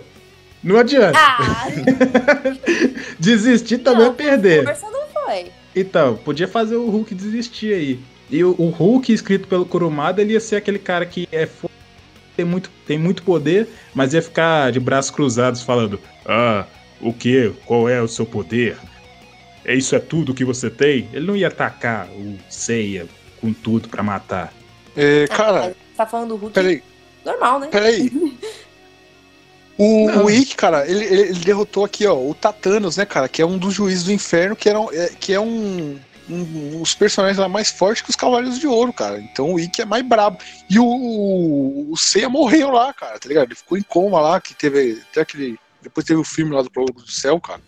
Não 0.64 0.78
adianta. 0.78 1.18
Ah, 1.18 1.66
Desistir 3.20 3.80
também 3.80 4.04
é 4.04 4.08
não, 4.10 4.14
perder. 4.16 4.64
força 4.64 4.90
não 4.90 5.02
foi. 5.08 5.52
Então, 5.76 6.16
podia 6.18 6.48
fazer 6.48 6.76
o 6.76 6.90
Hulk 6.90 7.16
desistir 7.16 7.74
aí. 7.74 8.00
E 8.30 8.44
o, 8.44 8.56
o 8.58 8.70
Hulk, 8.70 9.12
escrito 9.12 9.48
pelo 9.48 9.66
Kurumada, 9.66 10.22
ele 10.22 10.34
ia 10.34 10.40
ser 10.40 10.56
aquele 10.58 10.80
cara 10.80 11.06
que 11.06 11.28
é 11.32 11.46
tem 12.42 12.46
muito, 12.46 12.70
tem 12.88 12.98
muito 12.98 13.24
poder, 13.24 13.68
mas 13.94 14.14
ia 14.14 14.22
ficar 14.22 14.72
de 14.72 14.80
braços 14.80 15.12
cruzados 15.12 15.62
falando: 15.62 16.00
Ah, 16.26 16.66
o 17.00 17.14
que? 17.14 17.54
Qual 17.66 17.88
é 17.88 18.02
o 18.02 18.08
seu 18.08 18.26
poder? 18.26 18.78
É 19.64 19.76
isso 19.76 19.96
é 19.96 20.00
tudo 20.00 20.34
que 20.34 20.44
você 20.44 20.70
tem? 20.70 21.08
Ele 21.14 21.28
não 21.28 21.36
ia 21.36 21.48
atacar 21.48 22.08
o 22.10 22.38
Seiya 22.50 23.06
com 23.40 23.54
tudo 23.54 23.88
pra 23.90 24.02
matar. 24.02 24.52
É, 24.98 25.26
Ah, 25.30 25.36
cara, 25.36 25.62
você 25.62 25.76
tá 25.96 26.06
falando 26.06 26.30
do 26.30 26.36
Hulk 26.36 26.54
peraí. 26.54 26.84
normal, 27.24 27.60
né? 27.60 27.68
Peraí. 27.68 28.12
O, 29.78 30.06
Não. 30.12 30.26
o 30.26 30.30
Ikki, 30.30 30.56
cara, 30.56 30.88
ele, 30.88 31.04
ele, 31.06 31.40
derrotou 31.40 31.84
aqui, 31.84 32.06
ó, 32.06 32.14
o 32.16 32.36
Tatanos, 32.36 32.98
né, 32.98 33.06
cara, 33.06 33.28
que 33.28 33.42
é 33.42 33.46
um 33.46 33.58
dos 33.58 33.74
juízes 33.74 34.04
do 34.04 34.12
inferno, 34.12 34.56
que, 34.56 34.70
era, 34.70 34.78
é, 34.92 35.10
que 35.20 35.34
é 35.34 35.40
um, 35.40 35.98
um 36.32 36.80
dos 36.80 36.94
personagens 36.96 37.38
lá 37.38 37.48
mais 37.50 37.70
fortes 37.70 38.02
que 38.04 38.10
os 38.10 38.16
Cavaleiros 38.16 38.60
de 38.60 38.68
Ouro, 38.68 38.94
cara. 38.94 39.20
Então 39.20 39.54
o 39.54 39.60
Ikki 39.60 39.82
é 39.82 39.86
mais 39.86 40.04
brabo. 40.04 40.38
E 40.70 40.80
o, 40.80 40.86
o, 40.86 41.92
o 41.92 41.98
Seiya 41.98 42.30
morreu 42.30 42.70
lá, 42.72 42.94
cara, 42.94 43.20
tá 43.20 43.28
ligado? 43.28 43.48
Ele 43.48 43.56
ficou 43.56 43.78
em 43.78 43.84
coma 43.84 44.20
lá, 44.20 44.40
que 44.40 44.54
teve 44.54 45.02
até 45.10 45.22
aquele... 45.22 45.60
Depois 45.82 46.06
teve 46.06 46.20
o 46.20 46.24
filme 46.24 46.54
lá 46.54 46.62
do 46.62 46.70
Prólogo 46.72 47.02
do 47.02 47.12
Céu, 47.12 47.40
cara. 47.40 47.60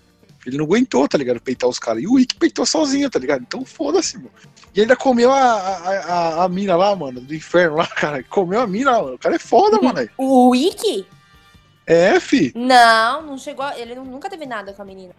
Ele 0.45 0.57
não 0.57 0.65
aguentou, 0.65 1.07
tá 1.07 1.17
ligado? 1.17 1.39
Peitar 1.39 1.69
os 1.69 1.79
caras. 1.79 2.03
E 2.03 2.07
o 2.07 2.13
Wick 2.13 2.35
peitou 2.35 2.65
sozinho, 2.65 3.09
tá 3.09 3.17
ligado? 3.17 3.41
Então 3.41 3.63
foda-se, 3.65 4.17
mano. 4.17 4.29
E 4.75 4.81
ainda 4.81 4.95
comeu 4.95 5.31
a, 5.31 5.41
a, 5.41 5.89
a, 5.99 6.43
a 6.43 6.49
mina 6.49 6.75
lá, 6.75 6.95
mano, 6.95 7.21
do 7.21 7.33
inferno 7.33 7.77
lá, 7.77 7.87
cara. 7.95 8.21
Comeu 8.23 8.59
a 8.61 8.67
mina, 8.67 8.91
mano. 8.91 9.15
O 9.15 9.17
cara 9.19 9.35
é 9.35 9.39
foda, 9.39 9.79
mano. 9.81 10.07
O 10.17 10.49
Wiki? 10.49 11.05
É, 11.87 12.19
fi. 12.19 12.51
Não, 12.55 13.21
não 13.21 13.37
chegou. 13.37 13.67
Ele 13.71 13.95
nu- 13.95 14.05
nunca 14.05 14.29
teve 14.29 14.45
nada 14.45 14.73
com 14.73 14.81
a 14.81 14.85
menina. 14.85 15.13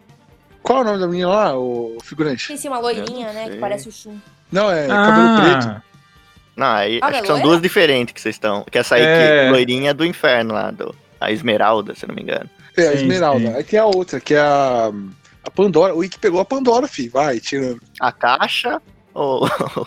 Qual 0.64 0.78
é 0.78 0.80
o 0.80 0.84
nome 0.84 0.98
da 0.98 1.06
menina 1.06 1.28
lá, 1.28 1.56
o 1.58 1.98
figurante? 2.02 2.48
Tem 2.48 2.56
sim 2.56 2.68
uma 2.68 2.78
loirinha, 2.78 3.32
né? 3.32 3.50
Que 3.50 3.56
parece 3.58 3.88
o 3.88 3.92
Shun. 3.92 4.16
Não, 4.50 4.70
é 4.70 4.86
Ah, 4.86 5.06
cabelo 5.06 5.40
preto. 5.60 5.82
Não, 6.56 6.66
aí 6.66 6.98
Ah, 7.02 7.06
acho 7.08 7.18
é 7.18 7.20
que 7.20 7.26
são 7.26 7.40
duas 7.40 7.60
diferentes 7.60 8.14
que 8.14 8.20
vocês 8.20 8.34
estão. 8.34 8.64
Que 8.70 8.78
essa 8.78 8.94
aí 8.94 9.02
É. 9.02 9.44
que 9.44 9.50
loirinha 9.52 9.90
é 9.90 9.94
do 9.94 10.04
inferno 10.06 10.54
lá, 10.54 10.70
do, 10.70 10.94
a 11.20 11.30
Esmeralda, 11.30 11.94
se 11.94 12.06
não 12.08 12.14
me 12.14 12.22
engano. 12.22 12.48
É, 12.76 12.88
a 12.88 12.92
Sim, 12.92 12.96
Esmeralda. 12.96 13.46
sim. 13.50 13.54
Aí 13.56 13.62
tem 13.64 13.78
a 13.78 13.84
outra, 13.86 14.18
que 14.20 14.34
é 14.34 14.40
a. 14.40 14.90
A 15.46 15.50
Pandora. 15.50 15.94
O 15.94 15.98
Wick 15.98 16.18
pegou 16.18 16.40
a 16.40 16.44
Pandora, 16.46 16.88
fi. 16.88 17.08
Vai, 17.10 17.38
tirando. 17.38 17.78
A 18.00 18.10
caixa 18.10 18.80
ou. 19.12 19.46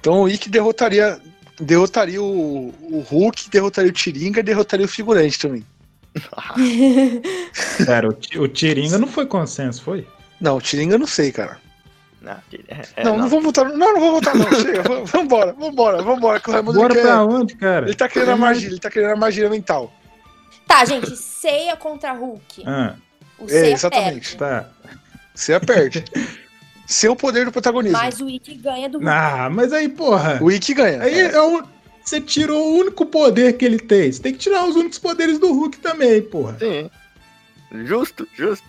Então 0.00 0.20
o 0.20 0.22
Wick 0.22 0.48
derrotaria. 0.48 1.20
Derrotaria 1.58 2.22
o, 2.22 2.68
o 2.82 3.00
Hulk, 3.00 3.48
derrotaria 3.48 3.90
o 3.90 3.94
Tiringa 3.94 4.40
e 4.40 4.42
derrotaria 4.42 4.84
o 4.84 4.88
figurante 4.88 5.38
também. 5.38 5.64
Cara, 7.86 8.08
o, 8.08 8.16
o 8.42 8.48
Tiringa 8.48 8.98
não 8.98 9.08
foi 9.08 9.26
consenso, 9.26 9.82
foi? 9.82 10.06
Não, 10.40 10.56
o 10.56 10.60
Tiringa 10.60 10.94
eu 10.94 10.98
não 10.98 11.06
sei, 11.06 11.32
cara. 11.32 11.58
não, 12.20 12.32
é- 12.32 12.82
é, 12.96 13.04
não, 13.04 13.16
não, 13.16 13.28
vou 13.28 13.40
votar. 13.40 13.64
Não, 13.66 13.94
não 13.94 14.00
vou 14.00 14.12
votar, 14.12 14.34
não. 14.36 14.50
Chega, 14.52 14.82
vamos- 14.82 15.10
vambora, 15.10 15.52
vambora, 15.52 16.02
vambora. 16.02 16.40
Que 16.40 16.50
o 16.50 16.52
Raimundo 16.52 16.78
Bora 16.78 16.92
ele 16.94 17.00
quer- 17.02 17.06
pra 17.08 17.24
onde, 17.24 17.54
cara? 17.56 17.86
Ele 17.86 17.94
tá 17.94 18.08
querendo 18.08 18.32
a 18.32 18.36
magia, 18.36 18.68
ele 18.68 18.78
tá 18.80 18.90
querendo 18.90 19.12
a 19.12 19.16
magia 19.16 19.48
mental. 19.48 19.92
Tá, 20.66 20.84
gente, 20.84 21.16
Ceia 21.16 21.76
contra 21.76 22.12
Hulk. 22.12 22.62
Ah, 22.66 22.94
O 23.38 23.44
É, 23.44 23.48
Ceia 23.48 23.72
exatamente. 23.74 24.36
perde. 24.36 24.36
tá. 24.36 24.68
Você 25.34 25.60
perde. 25.60 26.04
Seu 26.86 27.14
poder 27.16 27.44
do 27.44 27.52
protagonismo. 27.52 27.98
Mas 27.98 28.20
o 28.20 28.26
Wiki 28.26 28.54
ganha 28.54 28.88
do 28.88 28.98
Hulk. 28.98 29.10
Ah, 29.10 29.48
mas 29.50 29.72
aí, 29.72 29.88
porra. 29.88 30.38
O 30.40 30.46
Wick 30.46 30.72
ganha. 30.72 31.02
Aí 31.02 31.18
é 31.20 31.40
o- 31.40 31.62
você 32.06 32.20
tirou 32.20 32.72
o 32.72 32.78
único 32.78 33.04
poder 33.04 33.54
que 33.54 33.64
ele 33.64 33.78
tem. 33.78 34.10
Você 34.12 34.22
tem 34.22 34.32
que 34.32 34.38
tirar 34.38 34.64
os 34.64 34.76
únicos 34.76 34.98
poderes 34.98 35.38
do 35.40 35.52
Hulk 35.52 35.78
também, 35.78 36.22
porra. 36.22 36.56
Sim. 36.58 36.88
Justo, 37.84 38.28
justo. 38.34 38.64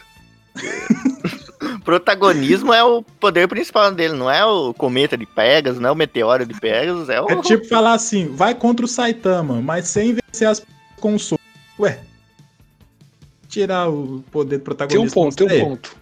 Protagonismo 1.86 2.74
é 2.74 2.84
o 2.84 3.04
poder 3.04 3.48
principal 3.48 3.92
dele, 3.92 4.16
não 4.16 4.30
é 4.30 4.44
o 4.44 4.74
cometa 4.74 5.16
de 5.16 5.26
Pegasus, 5.26 5.80
não 5.80 5.90
é 5.90 5.92
o 5.92 5.96
meteoro 5.96 6.46
de 6.46 6.60
Pegasus, 6.60 7.10
é 7.10 7.22
o. 7.22 7.30
É 7.30 7.42
tipo 7.44 7.66
falar 7.68 7.94
assim, 7.94 8.28
vai 8.28 8.56
contra 8.56 8.86
o 8.86 8.90
Saitama, 8.90 9.62
mas 9.62 9.88
sem 9.88 10.16
vencer 10.16 10.48
as 10.48 10.66
com 11.00 11.16
o 11.16 11.20
soco. 11.20 11.42
Ué. 11.80 12.00
Tirar 13.48 13.88
o 13.90 14.24
poder 14.32 14.58
do 14.58 14.60
Tem 14.60 14.66
protagonista. 14.66 15.20
um 15.20 15.24
ponto, 15.24 15.36
tem 15.36 15.64
um 15.64 15.70
ponto. 15.70 15.96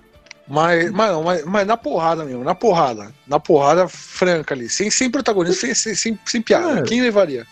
Mas, 0.47 0.91
mas, 0.91 1.11
não, 1.11 1.23
mas, 1.23 1.43
mas 1.45 1.65
na 1.65 1.75
porrada 1.75 2.23
mesmo, 2.23 2.43
na 2.43 2.53
porrada. 2.53 3.11
Na 3.27 3.39
porrada 3.39 3.87
franca 3.87 4.53
ali. 4.53 4.69
Sem, 4.69 4.91
sem 4.91 5.09
protagonismo, 5.09 5.59
sem, 5.59 5.73
sem, 5.73 5.95
sem, 5.95 6.19
sem 6.25 6.41
piada. 6.41 6.79
É. 6.79 6.83
Quem 6.83 7.01
levaria? 7.01 7.47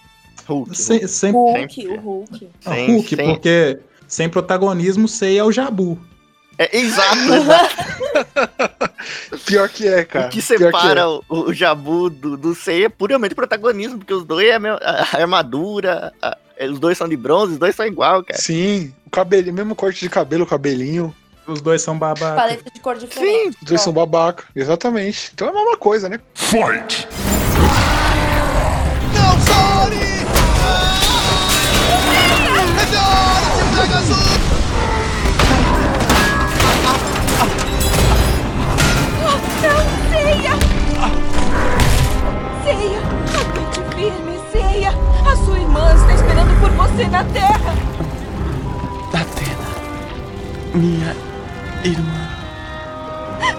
Hulk. 0.47 0.77
Sem, 0.77 1.07
sem, 1.07 1.31
Hulk, 1.31 1.87
o 1.87 1.99
Hulk. 1.99 2.49
Ah, 2.65 2.73
Hulk, 2.75 3.15
sem- 3.15 3.25
porque 3.25 3.79
sem 4.07 4.29
protagonismo, 4.29 5.07
sei 5.07 5.39
é 5.39 5.43
o 5.43 5.51
Jabu. 5.51 5.99
É, 6.59 6.77
exato. 6.77 7.17
Pior 9.45 9.67
que 9.69 9.87
é, 9.87 10.05
cara. 10.05 10.27
o 10.27 10.29
que 10.29 10.41
separa 10.41 11.01
é. 11.01 11.05
o, 11.05 11.23
o 11.29 11.53
Jabu 11.53 12.09
do, 12.09 12.37
do 12.37 12.55
Sei 12.55 12.85
é 12.85 12.89
puramente 12.89 13.35
protagonismo, 13.35 13.97
porque 13.97 14.13
os 14.13 14.23
dois 14.23 14.47
é 14.47 14.53
a, 14.53 14.59
mesma- 14.59 14.79
a 14.83 15.17
armadura, 15.17 16.13
a- 16.21 16.37
é, 16.57 16.67
os 16.69 16.79
dois 16.79 16.97
são 16.97 17.07
de 17.09 17.17
bronze, 17.17 17.53
os 17.53 17.59
dois 17.59 17.75
são 17.75 17.85
igual, 17.85 18.23
cara. 18.23 18.39
Sim, 18.39 18.93
o 19.05 19.09
cabelinho, 19.09 19.53
mesmo 19.53 19.75
corte 19.75 19.99
de 20.01 20.09
cabelo, 20.09 20.43
o 20.43 20.47
cabelinho. 20.47 21.13
Os 21.45 21.61
dois 21.61 21.81
são 21.81 21.97
babaca. 21.97 22.35
Paleta 22.35 22.71
de 22.73 22.79
cor 22.79 22.97
diferente. 22.97 23.57
Os 23.61 23.67
dois 23.67 23.81
são 23.81 23.91
babaca. 23.91 24.45
Exatamente. 24.55 25.31
Então 25.33 25.47
é 25.47 25.51
a 25.51 25.53
mesma 25.53 25.77
coisa, 25.77 26.07
né? 26.07 26.19
Fight! 26.33 27.07
Não, 29.13 29.39
Ceia! 40.09 40.53
Ceia, 42.63 43.01
aguente 43.39 43.81
firme, 43.95 44.39
Ceia! 44.51 44.91
A 45.29 45.35
sua 45.35 45.59
irmã 45.59 45.93
está 45.93 46.13
esperando 46.13 46.59
por 46.61 46.71
você 46.71 47.07
na 47.07 47.23
Terra! 47.25 47.73
Atena, 49.13 49.67
minha 50.73 51.32
irmã. 51.83 52.29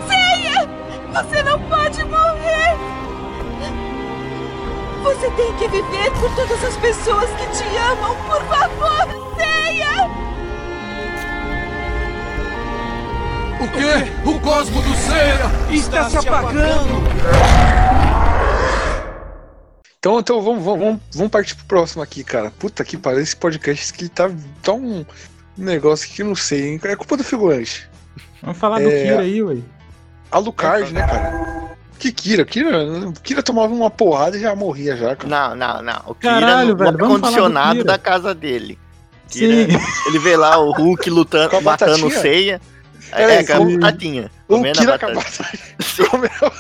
Ceia! 0.09 0.69
Você 1.13 1.43
não 1.43 1.61
pode 1.69 2.05
morrer! 2.05 2.77
Você 5.03 5.31
tem 5.33 5.53
que 5.57 5.69
viver 5.69 6.11
por 6.13 6.35
todas 6.35 6.65
as 6.65 6.77
pessoas 6.79 7.29
que 7.33 7.47
te 7.49 7.77
amam, 7.77 8.17
por 8.27 8.43
favor, 8.45 9.37
Ceia! 9.37 10.09
O 13.61 13.69
quê? 13.69 14.29
O 14.29 14.41
cosmo 14.41 14.81
do 14.81 14.95
Ceia 14.97 15.51
está 15.71 16.09
se 16.09 16.17
apagando! 16.17 17.05
Então, 19.99 20.21
então 20.21 20.43
vamos, 20.43 20.63
vamos, 20.63 21.01
vamos, 21.15 21.31
partir 21.31 21.55
pro 21.57 21.65
próximo 21.65 22.03
aqui, 22.03 22.23
cara. 22.23 22.51
Puta 22.51 22.85
que 22.85 22.97
pariu, 22.97 23.21
esse 23.21 23.35
podcast 23.35 23.93
que 23.93 24.07
tá, 24.09 24.31
tá 24.63 24.73
um 24.73 25.05
negócio 25.57 26.09
que 26.11 26.21
eu 26.21 26.27
não 26.27 26.35
sei, 26.35 26.73
hein? 26.73 26.81
É 26.85 26.95
culpa 26.95 27.17
do 27.17 27.25
figurante. 27.25 27.89
Vamos 28.45 28.59
falar 28.59 28.79
do 28.81 28.89
É. 28.91 29.03
Kira 29.03 29.21
aí, 29.21 29.43
ué. 29.43 29.57
Alucard, 30.31 30.93
né, 30.93 31.07
cara? 31.07 31.55
Que 31.99 32.13
Kira? 32.13 32.45
Kira, 32.45 32.71
Kira 33.23 33.43
tomava 33.43 33.73
uma 33.73 33.91
porrada 33.91 34.37
e 34.37 34.41
já 34.41 34.55
morria 34.55 34.97
já, 34.97 35.17
cara. 35.17 35.29
Não, 35.29 35.55
não, 35.57 35.83
não. 35.83 36.01
O 36.07 36.15
Kira 36.15 36.35
Caralho, 36.41 36.69
no, 36.71 36.77
velho, 36.77 36.93
no 36.93 36.99
vamos 36.99 37.21
falar 37.21 37.21
do 37.21 37.25
ar-condicionado 37.27 37.73
Kira. 37.79 37.85
da 37.85 37.99
casa 37.99 38.35
dele. 38.35 38.79
Sim. 39.29 39.67
Kira, 39.67 39.81
ele 40.09 40.19
vê 40.19 40.37
lá 40.37 40.59
o 40.59 40.73
Hulk 40.73 41.09
Com 41.09 41.17
lutando, 41.17 41.57
a 41.57 41.61
matando 41.61 41.93
batatinha? 41.93 42.21
ceia. 42.21 42.61
Peraí, 43.11 43.37
É, 43.39 43.45
com 43.45 43.53
a 43.53 43.57
sim. 43.67 43.79
batatinha. 43.79 44.31
O 44.49 44.57
a 44.57 44.63
Kira 44.73 44.75
batata. 44.93 44.95
acabou 44.95 45.23
comendo. 46.11 46.53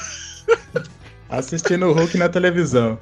Assistindo 1.28 1.86
o 1.86 1.92
Hulk 1.92 2.16
na 2.18 2.28
televisão. 2.28 2.98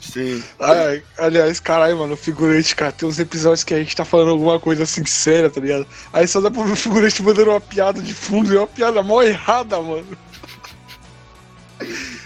Sim. 0.00 0.42
Ai, 0.58 1.02
aliás, 1.16 1.60
caralho, 1.60 1.96
mano, 1.98 2.14
o 2.14 2.16
figurante, 2.16 2.74
cara, 2.74 2.92
tem 2.92 3.08
uns 3.08 3.18
episódios 3.18 3.64
que 3.64 3.72
a 3.72 3.78
gente 3.78 3.94
tá 3.96 4.04
falando 4.04 4.30
alguma 4.30 4.58
coisa 4.58 4.82
assim 4.82 5.04
séria, 5.06 5.48
tá 5.48 5.60
ligado? 5.60 5.86
Aí 6.12 6.26
só 6.26 6.40
dá 6.40 6.50
pra 6.50 6.64
ver 6.64 6.72
o 6.72 6.76
figurante 6.76 7.22
mandando 7.22 7.50
uma 7.50 7.60
piada 7.60 8.02
de 8.02 8.12
fundo, 8.12 8.52
e 8.52 8.56
é 8.56 8.60
uma 8.60 8.66
piada 8.66 9.02
mó 9.02 9.22
errada, 9.22 9.80
mano. 9.80 10.06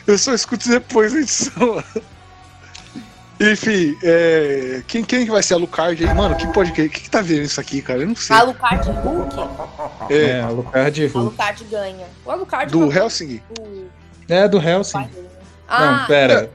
Eu 0.07 0.19
só 0.19 0.33
escuto 0.35 0.69
depois 0.69 1.13
da 1.13 1.21
edição. 1.21 1.85
Enfim, 3.39 3.97
é, 4.03 4.83
quem, 4.87 5.05
quem 5.05 5.27
que 5.27 5.31
vai 5.31 5.43
ser 5.43 5.55
a 5.55 5.57
Lucard 5.59 6.03
aí? 6.03 6.15
Mano, 6.15 6.35
quem 6.37 6.51
pode. 6.53 6.71
O 6.71 6.75
que, 6.75 6.89
que 6.89 7.11
tá 7.11 7.21
vendo 7.21 7.43
isso 7.43 7.61
aqui, 7.61 7.83
cara? 7.83 8.01
Eu 8.01 8.09
não 8.09 8.17
sei. 8.17 8.35
Alucard 8.35 8.91
Hulk? 8.91 9.37
É, 10.09 10.17
É, 10.17 10.41
Alucard 10.41 11.03
e 11.03 11.07
Hulk. 11.07 11.19
Alucard 11.19 11.65
ganha. 11.65 12.07
O 12.25 12.31
Alucard 12.31 12.73
do 12.73 12.91
Helsing? 12.91 13.43
o 13.61 13.87
É, 14.27 14.49
do 14.49 14.59
Helsing. 14.59 15.07
Ah, 15.69 16.01
Não, 16.01 16.07
pera. 16.07 16.51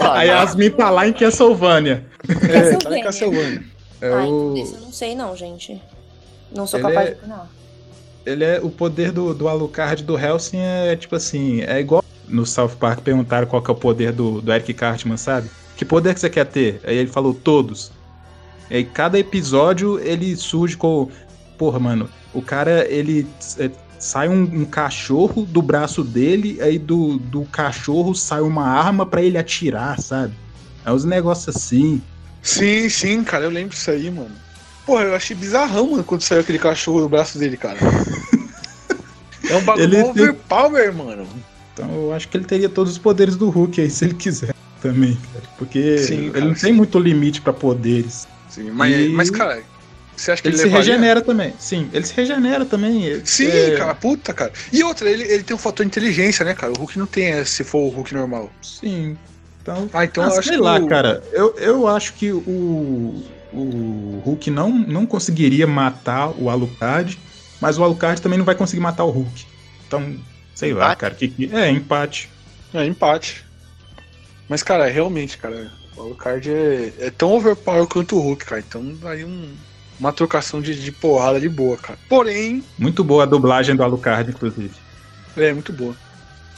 Ah, 0.00 0.12
A 0.18 0.22
Yasmin 0.22 0.70
tá 0.70 0.90
lá 0.90 1.06
em 1.08 1.12
Castlevania. 1.12 2.06
É, 2.28 2.76
tá 2.76 2.98
em 2.98 3.02
Castlevania. 3.02 3.62
É 4.00 4.12
Ai, 4.12 4.26
o... 4.26 4.54
esse 4.56 4.74
eu 4.74 4.80
não 4.80 4.92
sei 4.92 5.14
não, 5.14 5.36
gente. 5.36 5.80
Não 6.54 6.66
sou 6.66 6.78
Ele 6.80 6.88
capaz 6.88 7.08
é- 7.08 7.10
de 7.12 7.16
opinar. 7.18 7.48
Ele 8.24 8.44
é 8.44 8.60
o 8.62 8.70
poder 8.70 9.10
do, 9.10 9.34
do 9.34 9.48
Alucard 9.48 10.04
do 10.04 10.16
Helsing 10.16 10.58
é 10.60 10.94
tipo 10.94 11.16
assim, 11.16 11.62
é 11.62 11.80
igual 11.80 12.04
no 12.28 12.46
South 12.46 12.76
Park 12.78 13.00
perguntaram 13.00 13.48
qual 13.48 13.60
que 13.60 13.68
é 13.68 13.74
o 13.74 13.76
poder 13.76 14.12
do, 14.12 14.40
do 14.40 14.52
Eric 14.52 14.72
Cartman, 14.74 15.16
sabe? 15.16 15.50
Que 15.76 15.84
poder 15.84 16.14
que 16.14 16.20
você 16.20 16.30
quer 16.30 16.46
ter? 16.46 16.80
Aí 16.84 16.96
ele 16.96 17.10
falou 17.10 17.34
todos. 17.34 17.90
E 18.70 18.76
aí 18.76 18.84
cada 18.84 19.18
episódio 19.18 19.98
ele 19.98 20.36
surge 20.36 20.76
com 20.76 21.08
porra, 21.58 21.80
mano, 21.80 22.08
o 22.32 22.40
cara 22.40 22.86
ele 22.88 23.26
é, 23.58 23.68
sai 24.02 24.28
um, 24.28 24.42
um 24.42 24.64
cachorro 24.64 25.46
do 25.46 25.62
braço 25.62 26.02
dele, 26.02 26.60
aí 26.60 26.76
do, 26.76 27.18
do 27.18 27.44
cachorro 27.44 28.14
sai 28.16 28.40
uma 28.40 28.66
arma 28.66 29.06
pra 29.06 29.22
ele 29.22 29.38
atirar, 29.38 30.00
sabe? 30.00 30.34
É 30.84 30.90
uns 30.92 31.04
negócios 31.04 31.54
assim. 31.56 32.02
Sim, 32.42 32.88
sim, 32.88 33.22
cara, 33.22 33.44
eu 33.44 33.50
lembro 33.50 33.70
disso 33.70 33.92
aí, 33.92 34.10
mano. 34.10 34.32
Porra, 34.84 35.04
eu 35.04 35.14
achei 35.14 35.36
bizarrão, 35.36 35.92
mano, 35.92 36.02
quando 36.02 36.22
saiu 36.22 36.40
aquele 36.40 36.58
cachorro 36.58 37.00
do 37.02 37.08
braço 37.08 37.38
dele, 37.38 37.56
cara. 37.56 37.78
É 39.48 39.56
um 39.56 39.60
bagulho 39.62 39.84
Ele 39.84 39.96
tem- 39.96 40.10
overpower, 40.28 40.94
mano. 40.94 41.26
Então 41.72 41.92
eu 41.94 42.12
acho 42.12 42.28
que 42.28 42.36
ele 42.36 42.44
teria 42.44 42.68
todos 42.68 42.92
os 42.92 42.98
poderes 42.98 43.34
do 43.36 43.50
Hulk 43.50 43.80
aí, 43.80 43.90
se 43.90 44.04
ele 44.04 44.14
quiser 44.14 44.54
também, 44.80 45.16
cara. 45.32 45.44
Porque 45.58 45.98
Sim, 45.98 46.14
ele 46.26 46.30
cara, 46.32 46.44
não 46.46 46.54
tem 46.54 46.70
sim. 46.70 46.72
muito 46.72 46.98
limite 46.98 47.40
pra 47.40 47.52
poderes. 47.52 48.26
Sim, 48.48 48.70
mas, 48.70 48.94
E- 48.94 49.08
mas, 49.10 49.30
cara, 49.30 49.62
você 50.22 50.32
acha 50.32 50.42
que 50.42 50.48
Ele, 50.48 50.54
ele, 50.56 50.62
se 50.62 50.68
levaria? 50.68 50.92
regenera 50.92 51.20
também. 51.20 51.54
Sim, 51.58 51.88
ele 51.92 52.04
se 52.06 52.14
regenera 52.14 52.64
também. 52.64 53.04
Ele- 53.04 53.26
Sim, 53.26 53.48
é, 53.48 53.76
cara, 53.76 53.94
puta, 53.94 54.32
cara. 54.32 54.52
E 54.72 54.82
outra, 54.82 55.10
ele, 55.10 55.24
ele 55.24 55.42
tem 55.42 55.54
um 55.54 55.58
fator 55.58 55.84
inteligência, 55.84 56.44
né, 56.44 56.54
cara? 56.54 56.72
O 56.72 56.76
Hulk 56.78 56.98
não 56.98 57.06
tem, 57.06 57.44
se 57.44 57.64
for 57.64 57.78
o 57.80 57.88
Hulk 57.88 58.14
normal. 58.14 58.50
Sim. 58.62 59.16
Então, 59.60 59.88
Ah, 59.92 60.04
então 60.04 60.24
ah, 60.24 60.28
eu 60.28 60.38
acho 60.38 60.48
sei 60.48 60.56
que 60.58 60.62
lá, 60.62 60.78
o- 60.78 60.86
cara. 60.88 61.22
Eu, 61.32 61.54
eu 61.58 61.86
acho 61.88 62.14
que 62.14 62.32
o, 62.32 63.24
o 63.52 64.20
Hulk 64.24 64.50
não, 64.50 64.70
não 64.70 65.06
conseguiria 65.06 65.66
matar 65.66 66.30
o 66.40 66.48
Alucard. 66.50 67.18
mas 67.60 67.78
o 67.78 67.84
Alucard 67.84 68.20
também 68.20 68.38
não 68.38 68.44
vai 68.44 68.54
conseguir 68.56 68.80
matar 68.82 69.04
o 69.04 69.10
Hulk. 69.10 69.44
Então, 69.86 70.16
sei 70.54 70.72
lá, 70.72 70.86
Empate? 70.86 71.00
cara. 71.00 71.14
Que, 71.14 71.28
que- 71.28 71.50
é, 71.54 71.70
empate. 71.70 72.28
É 72.74 72.84
empate. 72.84 73.44
Mas, 74.48 74.62
cara, 74.62 74.86
realmente, 74.88 75.36
cara, 75.38 75.70
o 75.96 76.02
Alucard 76.02 76.50
é, 76.50 76.92
é 77.06 77.10
tão 77.10 77.32
overpower 77.32 77.86
quanto 77.86 78.16
o 78.16 78.20
Hulk, 78.20 78.44
cara. 78.44 78.62
Então, 78.66 78.82
aí 79.04 79.24
um, 79.24 79.54
uma 80.00 80.12
trocação 80.12 80.60
de, 80.60 80.74
de 80.80 80.90
porrada 80.92 81.40
de 81.40 81.48
boa, 81.48 81.76
cara. 81.76 81.98
Porém, 82.08 82.62
Muito 82.78 83.02
boa 83.04 83.22
a 83.22 83.26
dublagem 83.26 83.74
do 83.76 83.82
Alucard, 83.82 84.30
inclusive. 84.30 84.72
é 85.36 85.52
muito 85.52 85.72
boa. 85.72 85.94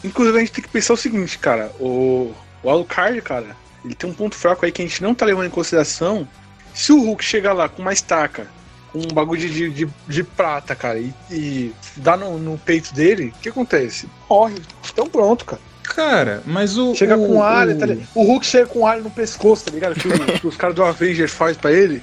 Inclusive, 0.02 0.36
a 0.36 0.40
gente 0.40 0.52
tem 0.52 0.62
que 0.64 0.70
pensar 0.70 0.92
o 0.94 0.96
seguinte, 0.96 1.38
cara. 1.38 1.70
O, 1.80 2.32
o 2.62 2.70
Alucard, 2.70 3.20
cara, 3.22 3.56
ele 3.84 3.94
tem 3.94 4.08
um 4.08 4.14
ponto 4.14 4.34
fraco 4.36 4.64
aí 4.64 4.72
que 4.72 4.82
a 4.82 4.86
gente 4.86 5.02
não 5.02 5.14
tá 5.14 5.24
levando 5.24 5.46
em 5.46 5.50
consideração. 5.50 6.26
Se 6.74 6.92
o 6.92 7.00
Hulk 7.02 7.24
chegar 7.24 7.52
lá 7.52 7.68
com 7.68 7.80
uma 7.82 7.92
estaca, 7.92 8.46
com 8.92 8.98
um 8.98 9.14
bagulho 9.14 9.40
de, 9.48 9.70
de, 9.70 9.88
de, 10.08 10.22
prata, 10.24 10.74
cara, 10.74 10.98
e, 10.98 11.12
e 11.30 11.72
dá 11.96 12.16
no, 12.16 12.38
no 12.38 12.58
peito 12.58 12.92
dele, 12.94 13.32
o 13.36 13.40
que 13.40 13.48
acontece? 13.48 14.08
Morre. 14.28 14.56
Então 14.92 15.06
pronto, 15.08 15.44
cara. 15.44 15.60
Cara, 15.82 16.42
mas 16.46 16.76
o. 16.78 16.94
Chega 16.94 17.16
o, 17.16 17.26
com 17.26 17.42
alho, 17.42 17.76
o- 17.76 17.78
tá 17.78 17.86
ligado? 17.86 18.08
O 18.14 18.24
Hulk 18.24 18.44
chega 18.46 18.66
com 18.66 18.86
alho 18.86 19.04
no 19.04 19.10
pescoço, 19.10 19.66
tá 19.66 19.70
ligado? 19.70 19.94
Que, 19.94 20.08
o- 20.08 20.38
que 20.40 20.46
os 20.46 20.56
caras 20.56 20.74
do 20.74 20.82
Avengers 20.84 21.30
faz 21.32 21.56
pra 21.56 21.70
ele. 21.72 22.02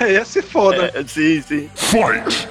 É, 0.00 0.12
Ia 0.14 0.24
ser 0.24 0.42
foda. 0.42 0.90
É, 0.94 1.04
sim, 1.06 1.42
sim. 1.42 1.70
Fight! 1.74 2.48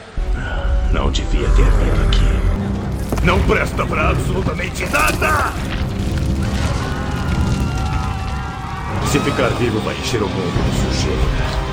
Não 0.91 1.11
devia 1.11 1.47
ter 1.49 1.63
vindo 1.63 2.07
aqui. 2.07 3.25
Não 3.25 3.39
presta 3.43 3.85
pra 3.85 4.09
absolutamente 4.09 4.85
nada! 4.85 5.51
Se 9.11 9.19
ficar 9.19 9.49
vivo, 9.59 9.79
vai 9.81 9.95
encher 9.95 10.21
o 10.21 10.27
mundo 10.27 10.71
de 10.71 10.95
sujeira. 10.95 11.65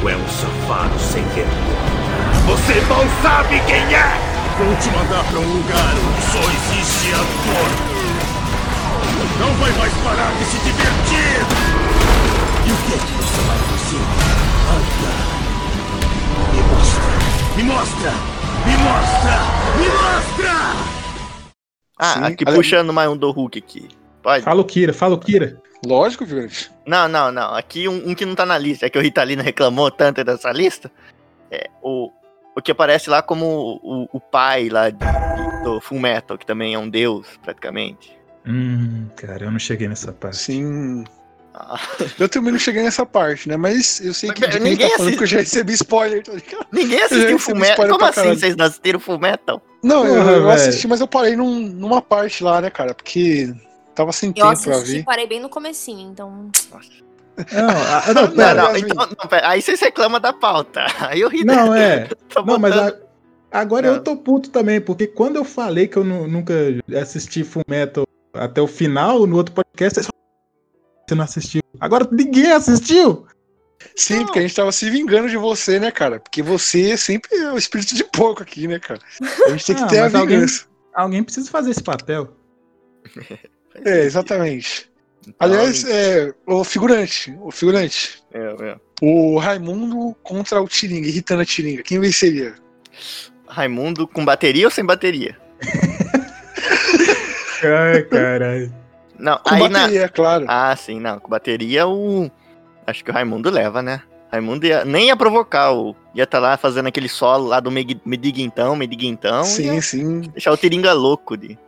Tu 0.00 0.08
é 0.08 0.16
um 0.16 0.28
safado 0.28 0.98
sem 0.98 1.22
vergonha. 1.24 2.02
Você 2.46 2.80
mal 2.82 3.04
sabe 3.22 3.60
quem 3.66 3.94
é! 3.94 4.32
Vou 4.58 4.76
te 4.76 4.90
mandar 4.90 5.24
pra 5.24 5.40
um 5.40 5.52
lugar 5.54 5.94
onde 5.94 6.22
só 6.30 6.40
existe 6.40 7.14
a 7.14 7.18
dor. 7.18 7.92
Não 9.40 9.54
vai 9.54 9.72
mais 9.72 9.92
parar 10.04 10.32
de 10.38 10.44
se 10.44 10.58
divertir! 10.58 11.91
E 12.66 12.70
o 12.72 12.76
que 12.86 12.92
é 12.94 12.98
que 12.98 13.12
você 13.12 13.40
vai 13.48 13.58
fazer? 13.58 14.02
Anda! 14.72 15.12
Me 16.52 16.62
mostra! 16.72 17.12
Me 17.56 17.62
mostra! 17.64 18.12
Me 18.66 18.76
mostra! 18.78 19.36
Me 19.78 19.88
mostra! 19.88 20.54
Ah, 21.98 22.14
Sim, 22.14 22.24
aqui 22.24 22.44
puxando 22.44 22.92
mais 22.92 23.08
um 23.10 23.16
do 23.16 23.30
Hulk 23.30 23.58
aqui. 23.58 23.88
Pode? 24.22 24.44
Fala 24.44 24.60
o 24.60 24.64
Kira, 24.64 24.92
fala 24.92 25.14
o 25.14 25.18
Kira. 25.18 25.60
Lógico, 25.84 26.24
Vigante. 26.24 26.70
Não, 26.86 27.08
não, 27.08 27.32
não. 27.32 27.54
Aqui 27.54 27.88
um, 27.88 28.10
um 28.10 28.14
que 28.14 28.24
não 28.24 28.34
tá 28.34 28.46
na 28.46 28.56
lista, 28.56 28.86
é 28.86 28.90
que 28.90 28.98
o 28.98 29.02
Ritalino 29.02 29.42
reclamou 29.42 29.90
tanto 29.90 30.22
dessa 30.24 30.50
lista. 30.52 30.90
É 31.50 31.68
o, 31.82 32.10
o 32.56 32.62
que 32.62 32.70
aparece 32.70 33.10
lá 33.10 33.20
como 33.22 33.80
o, 33.82 34.08
o 34.12 34.20
pai 34.20 34.68
lá 34.68 34.90
de- 34.90 34.96
de- 34.98 35.62
do 35.64 35.80
Full 35.80 35.98
Metal, 35.98 36.38
que 36.38 36.46
também 36.46 36.74
é 36.74 36.78
um 36.78 36.88
deus, 36.88 37.26
praticamente. 37.42 38.16
Hum, 38.46 39.08
cara, 39.16 39.44
eu 39.44 39.50
não 39.50 39.58
cheguei 39.58 39.88
nessa 39.88 40.12
parte. 40.12 40.36
Sim. 40.36 41.04
Ah, 41.54 41.78
Eu 42.18 42.28
também 42.28 42.52
não 42.52 42.58
cheguei 42.58 42.82
nessa 42.82 43.04
parte, 43.04 43.48
né? 43.48 43.56
Mas 43.56 44.00
eu 44.00 44.14
sei 44.14 44.30
Mas, 44.30 44.38
que 44.38 44.48
quem 44.48 44.60
ninguém 44.60 44.88
tá 44.88 44.94
assiste. 44.96 45.16
que 45.18 45.22
eu 45.22 45.26
já 45.26 45.38
recebi 45.38 45.72
spoiler, 45.74 46.22
tá 46.22 46.32
ninguém 46.72 47.00
assistiu 47.02 47.38
Full 47.38 47.56
Metal. 47.56 47.86
Como 47.86 47.98
pra 47.98 48.08
assim 48.08 48.14
caralho. 48.20 48.38
vocês 48.38 48.56
não 48.56 48.64
assistiram 48.66 48.98
Full 49.00 49.18
Metal? 49.18 49.62
Não, 49.82 50.06
eu, 50.06 50.14
eu 50.42 50.50
assisti, 50.50 50.86
mas 50.88 51.00
eu 51.00 51.06
parei 51.08 51.36
num- 51.36 51.68
numa 51.68 52.00
parte 52.00 52.42
lá, 52.42 52.60
né, 52.60 52.70
cara? 52.70 52.94
Porque 52.94 53.52
tava 53.94 54.12
sem 54.12 54.30
Eu 54.30 54.34
tempo 54.34 54.62
pra 54.62 54.76
assisti, 54.76 54.96
ver. 54.98 55.04
parei 55.04 55.26
bem 55.26 55.40
no 55.40 55.48
comecinho, 55.48 56.10
então. 56.10 56.50
Não, 57.52 58.14
não, 58.14 58.22
Não, 58.28 58.30
pera. 58.36 58.62
não, 58.62 58.76
então, 58.76 58.96
não, 59.18 59.28
pera, 59.28 59.48
aí 59.48 59.60
vocês 59.62 59.80
reclamam 59.80 60.20
da 60.20 60.32
pauta. 60.32 60.84
Aí 61.00 61.24
o 61.24 61.28
Ritalino 61.28 61.66
Não, 61.66 61.74
é. 61.74 62.08
Não, 62.46 62.58
mas 62.58 62.74
botando- 62.74 62.94
a- 63.52 63.58
agora 63.60 63.88
Não. 63.88 63.94
eu 63.96 64.02
tô 64.02 64.16
puto 64.16 64.50
também, 64.50 64.80
porque 64.80 65.06
quando 65.06 65.36
eu 65.36 65.44
falei 65.44 65.86
que 65.88 65.96
eu 65.96 66.04
nu- 66.04 66.26
nunca 66.28 66.54
assisti 67.00 67.42
Full 67.44 67.64
Metal 67.68 68.06
até 68.34 68.60
o 68.60 68.66
final, 68.66 69.26
no 69.26 69.36
outro 69.36 69.54
podcast, 69.54 69.94
vocês 70.00 70.08
você 71.12 71.16
não 71.16 71.24
assistiu. 71.24 71.62
Agora 71.80 72.08
ninguém 72.10 72.52
assistiu! 72.52 73.26
Sim, 73.96 74.24
porque 74.24 74.38
a 74.38 74.42
gente 74.42 74.54
tava 74.54 74.70
se 74.72 74.88
vingando 74.88 75.28
de 75.28 75.36
você, 75.36 75.78
né, 75.80 75.90
cara? 75.90 76.20
Porque 76.20 76.42
você 76.42 76.96
sempre 76.96 77.36
é 77.36 77.52
o 77.52 77.58
espírito 77.58 77.94
de 77.94 78.04
porco 78.04 78.42
aqui, 78.42 78.66
né, 78.68 78.78
cara? 78.78 79.00
A 79.46 79.50
gente 79.50 79.66
tem 79.66 79.76
que 79.76 79.82
Ah, 79.82 79.86
ter 79.86 79.98
a 79.98 80.02
mas 80.04 80.14
alguém- 80.14 80.36
vingança. 80.38 80.64
Alguém 80.94 81.22
precisa 81.24 81.50
fazer 81.50 81.70
esse 81.70 81.82
papel. 81.82 82.34
É, 83.86 84.04
exatamente. 84.04 84.90
Então, 85.22 85.34
Aliás, 85.40 85.82
é, 85.88 86.30
o 86.46 86.62
figurante, 86.62 87.34
o 87.40 87.50
figurante. 87.50 88.22
é, 88.34 88.38
é. 88.38 88.76
O 89.00 89.38
Raimundo 89.38 90.14
contra 90.22 90.60
o 90.60 90.68
Tiringa, 90.68 91.08
irritando 91.08 91.40
a 91.40 91.44
Tiringa. 91.46 91.82
Quem 91.82 91.98
venceria? 91.98 92.54
Raimundo 93.48 94.06
com 94.06 94.26
bateria 94.26 94.66
ou 94.66 94.70
sem 94.70 94.84
bateria? 94.84 95.38
Ai, 97.64 98.02
caralho. 98.02 98.74
Não, 99.18 99.38
Com 99.38 99.54
aí 99.54 99.68
na, 99.68 99.80
bateria, 99.80 100.08
claro. 100.08 100.44
Ah, 100.48 100.74
sim, 100.76 100.98
não. 101.00 101.18
Com 101.18 101.28
bateria, 101.28 101.86
o. 101.86 102.30
Acho 102.86 103.04
que 103.04 103.10
o 103.10 103.14
Raimundo 103.14 103.50
leva, 103.50 103.82
né? 103.82 104.02
Raimundo 104.30 104.66
ia, 104.66 104.84
nem 104.84 105.08
ia 105.08 105.16
provocar, 105.16 105.72
o... 105.72 105.94
ia 106.14 106.24
estar 106.24 106.38
lá 106.38 106.56
fazendo 106.56 106.86
aquele 106.88 107.08
solo 107.08 107.48
lá 107.48 107.60
do 107.60 107.70
Mediguintão, 107.70 108.74
Mediguintão. 108.74 109.44
sim, 109.44 109.78
sim, 109.82 110.20
deixar 110.20 110.52
o 110.52 110.56
Tiringa 110.56 110.92
louco 110.94 111.36
de. 111.36 111.58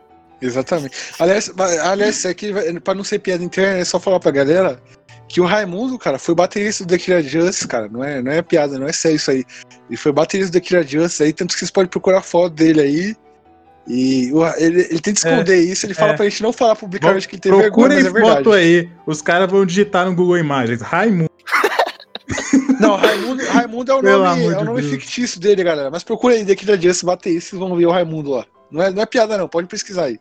exatamente. 0.41 0.95
Aliás, 1.19 1.51
aliás, 1.83 2.25
aqui, 2.25 2.51
vai- 2.51 2.79
pra 2.79 2.95
não 2.95 3.03
ser 3.03 3.19
piada 3.19 3.43
interna, 3.43 3.77
é 3.79 3.85
só 3.85 3.99
falar 3.99 4.19
pra 4.19 4.31
galera 4.31 4.79
que 5.27 5.39
o 5.39 5.45
Raimundo, 5.45 5.97
cara, 5.97 6.17
foi 6.19 6.33
baterista 6.35 6.83
do 6.83 6.89
The 6.89 6.97
Killer 6.97 7.23
Justice, 7.23 7.67
cara. 7.67 7.87
Não 7.87 8.03
é, 8.03 8.21
não 8.21 8.31
é 8.31 8.41
piada, 8.41 8.77
não 8.79 8.87
é 8.87 8.91
sério 8.93 9.15
isso 9.17 9.31
aí. 9.31 9.43
Ele 9.87 9.97
foi 9.97 10.11
baterista 10.11 10.51
do 10.51 10.61
The 10.61 10.67
Killer 10.67 10.87
Justice 10.87 11.23
aí, 11.23 11.33
tanto 11.33 11.53
que 11.53 11.59
vocês 11.59 11.71
podem 11.71 11.89
procurar 11.89 12.21
foto 12.21 12.53
dele 12.55 12.81
aí. 12.81 13.15
E 13.87 14.31
ele, 14.57 14.81
ele 14.81 14.99
tenta 14.99 15.19
esconder 15.19 15.57
isso, 15.57 15.85
ele 15.85 15.93
fala 15.93 16.13
é. 16.13 16.15
pra 16.15 16.27
gente 16.27 16.41
não 16.41 16.51
falar 16.51 16.75
publicamente 16.75 17.27
que 17.27 17.35
ele 17.35 17.41
teve 17.41 17.55
vergonha, 17.55 17.71
Procura 17.89 17.95
mas 17.95 18.05
é 18.05 18.09
verdade. 18.09 18.35
foto 18.37 18.51
aí. 18.53 18.89
Os 19.05 19.21
caras 19.21 19.49
vão 19.51 19.63
digitar 19.65 20.05
no 20.07 20.15
Google 20.15 20.37
Imagens. 20.37 20.81
Raimundo. 20.81 21.29
Não, 22.79 22.95
Raimundo, 22.95 23.45
Raimundo 23.45 23.91
é 23.91 23.95
o 23.95 24.01
Pelo 24.01 24.23
nome, 24.23 24.45
é 24.45 24.57
o 24.57 24.63
nome 24.65 24.81
Deus. 24.81 24.93
fictício 24.93 25.39
dele, 25.39 25.63
galera. 25.63 25.91
Mas 25.91 26.03
procura 26.03 26.33
aí 26.33 26.43
The 26.43 26.55
Killer 26.55 26.81
Justice, 26.81 27.05
bate 27.05 27.29
aí, 27.29 27.39
vocês 27.39 27.57
vão 27.59 27.75
ver 27.75 27.85
o 27.85 27.91
Raimundo 27.91 28.31
lá. 28.31 28.45
Não 28.71 28.81
é, 28.81 28.89
não 28.91 29.01
é 29.03 29.05
piada, 29.05 29.37
não, 29.37 29.47
pode 29.47 29.67
pesquisar 29.67 30.05
aí. 30.05 30.17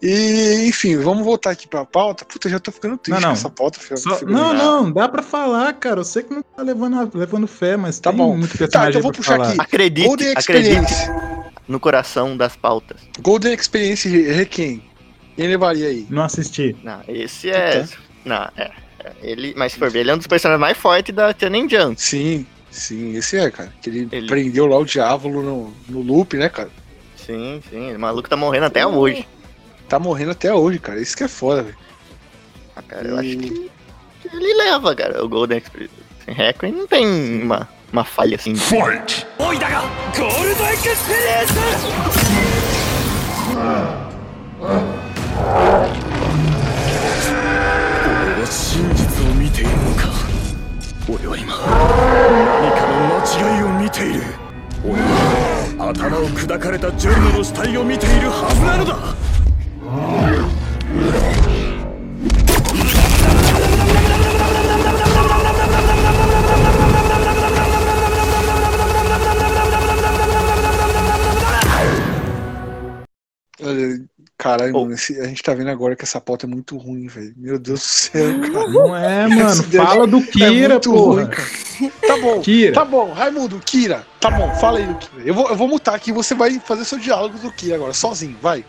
E, 0.00 0.66
enfim, 0.68 0.96
vamos 0.96 1.24
voltar 1.24 1.50
aqui 1.50 1.66
pra 1.66 1.84
pauta. 1.84 2.24
Puta, 2.24 2.48
já 2.48 2.58
tô 2.60 2.70
ficando 2.70 2.96
triste 2.98 3.20
Não, 3.20 3.28
não. 3.28 3.34
com 3.34 3.38
essa 3.40 3.50
pauta. 3.50 3.80
filho, 3.80 3.98
Só-. 3.98 4.20
Não, 4.24 4.52
não, 4.54 4.92
dá 4.92 5.08
pra 5.08 5.22
falar, 5.22 5.72
cara. 5.74 6.00
Eu 6.00 6.04
sei 6.04 6.22
que 6.22 6.32
não 6.34 6.42
tá 6.42 6.62
levando, 6.62 7.00
a- 7.00 7.08
levando 7.18 7.46
fé, 7.46 7.76
mas 7.76 7.98
Tá 7.98 8.10
tem 8.10 8.18
bom. 8.18 8.36
muito 8.36 8.56
Tá, 8.68 8.88
então 8.90 9.00
vou 9.02 9.12
puxar 9.12 9.36
falar. 9.36 9.48
aqui. 9.50 9.60
Acredite, 9.60 10.06
Golden 10.06 10.32
acredite 10.36 10.70
Experience. 10.80 11.10
No 11.68 11.78
coração 11.80 12.36
das 12.36 12.56
pautas. 12.56 13.00
Golden 13.20 13.52
Experience 13.54 14.08
Requiem. 14.08 14.82
Quem 15.36 15.48
levaria 15.48 15.88
aí? 15.88 16.06
Não 16.08 16.22
assisti. 16.22 16.74
Não, 16.82 17.00
esse 17.08 17.50
é. 17.50 17.82
Tá. 17.82 17.96
Não, 18.24 18.48
é. 18.56 18.70
é, 19.04 19.12
Ele, 19.22 19.54
mas 19.56 19.72
se 19.72 19.78
for 19.78 19.90
ver, 19.90 20.00
ele 20.00 20.10
é 20.10 20.14
um 20.14 20.18
dos 20.18 20.26
personagens 20.26 20.60
mais 20.60 20.76
fortes 20.76 21.14
da 21.14 21.34
Shonen 21.38 21.68
Jump. 21.68 22.00
Sim, 22.00 22.46
sim, 22.70 23.14
esse 23.16 23.36
é, 23.36 23.50
cara. 23.50 23.72
Que 23.82 23.90
ele, 23.90 24.08
Ele- 24.10 24.26
prendeu 24.26 24.66
lá 24.66 24.78
o 24.78 24.84
diabo 24.84 25.28
no, 25.28 25.74
no 25.88 26.00
loop, 26.02 26.36
né, 26.36 26.48
cara? 26.48 26.70
Sim, 27.16 27.60
sim. 27.70 27.94
O 27.94 27.98
maluco 27.98 28.28
tá 28.28 28.36
morrendo 28.36 28.66
até 28.66 28.86
hoje. 28.86 29.26
Tá 29.88 29.98
morrendo 29.98 30.30
até 30.32 30.52
hoje, 30.54 30.78
cara. 30.78 31.00
Isso 31.00 31.16
que 31.16 31.24
é 31.24 31.28
foda, 31.28 31.62
velho. 31.64 31.76
Ah, 32.74 32.82
cara, 32.82 33.06
eu 33.08 33.18
acho 33.18 33.28
E- 33.28 33.36
que, 33.36 33.70
que 34.28 34.36
ele 34.36 34.54
leva, 34.54 34.94
cara, 34.94 35.24
o 35.24 35.28
Golden 35.28 35.58
Experience. 35.58 35.94
Requiem 36.26 36.72
não 36.72 36.86
tem 36.88 37.06
uma, 37.42 37.68
uma 37.92 38.04
falha 38.04 38.36
assim. 38.36 38.54
Fight! 38.54 39.26
Caralho, 74.46 74.76
Oh. 74.76 74.82
mano, 74.82 74.94
esse- 74.94 75.18
a 75.20 75.24
gente 75.26 75.42
tá 75.42 75.52
vendo 75.54 75.70
agora 75.70 75.96
que 75.96 76.04
essa 76.04 76.20
pauta 76.20 76.46
é 76.46 76.48
muito 76.48 76.76
ruim, 76.76 77.06
velho. 77.08 77.34
Meu 77.36 77.58
Deus 77.58 77.80
do 77.80 77.84
céu, 77.84 78.40
cara. 78.40 78.68
Não 78.68 78.96
é, 78.96 79.26
mano. 79.26 79.62
Dele 79.64 79.84
Fala 79.84 80.06
do 80.06 80.18
é 80.18 80.22
Kira, 80.22 80.68
muito 80.74 80.90
porra. 80.92 81.14
ruim, 81.22 81.26
cara. 81.26 81.48
Tá 82.06 82.16
bom, 82.18 82.40
Kira. 82.40 82.72
tá 82.72 82.84
bom. 82.84 83.12
Raimundo, 83.12 83.60
Kira, 83.64 84.06
tá 84.20 84.30
bom, 84.30 84.48
fala 84.54 84.78
aí 84.78 84.86
do 84.86 84.94
Kira. 84.94 85.22
Eu 85.24 85.34
vou, 85.34 85.48
eu 85.48 85.56
vou 85.56 85.68
mutar 85.68 85.94
aqui 85.94 86.10
e 86.10 86.12
você 86.12 86.34
vai 86.34 86.58
fazer 86.60 86.84
seu 86.84 86.98
diálogo 86.98 87.36
do 87.38 87.50
Kira 87.52 87.74
agora, 87.74 87.92
sozinho, 87.92 88.36
vai. 88.40 88.64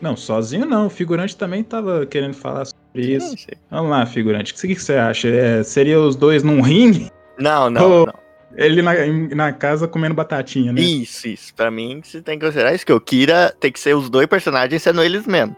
Não, 0.00 0.16
sozinho 0.16 0.66
não. 0.66 0.86
O 0.86 0.90
figurante 0.90 1.36
também 1.36 1.62
tava 1.64 2.04
querendo 2.04 2.34
falar 2.34 2.66
sobre 2.66 3.14
isso. 3.14 3.34
Vamos 3.70 3.90
lá, 3.90 4.04
figurante. 4.04 4.52
O 4.52 4.56
que, 4.56 4.74
você 4.74 4.94
acha? 4.94 5.28
É, 5.28 5.62
seria 5.62 5.98
os 5.98 6.14
dois 6.16 6.42
num 6.42 6.60
ringue? 6.60 7.10
não, 7.38 7.70
não. 7.70 8.02
Oh. 8.02 8.06
não. 8.06 8.23
Ele 8.56 8.82
na, 8.82 8.92
na 9.34 9.52
casa 9.52 9.88
comendo 9.88 10.14
batatinha, 10.14 10.72
né? 10.72 10.80
Isso, 10.80 11.26
isso. 11.28 11.54
Pra 11.54 11.70
mim, 11.70 12.00
você 12.04 12.20
tem 12.22 12.38
que 12.38 12.44
considerar 12.44 12.74
isso, 12.74 12.86
que 12.86 12.92
o 12.92 13.00
Kira 13.00 13.54
tem 13.58 13.72
que 13.72 13.80
ser 13.80 13.94
os 13.96 14.08
dois 14.08 14.26
personagens 14.26 14.82
sendo 14.82 15.02
eles 15.02 15.26
mesmos. 15.26 15.56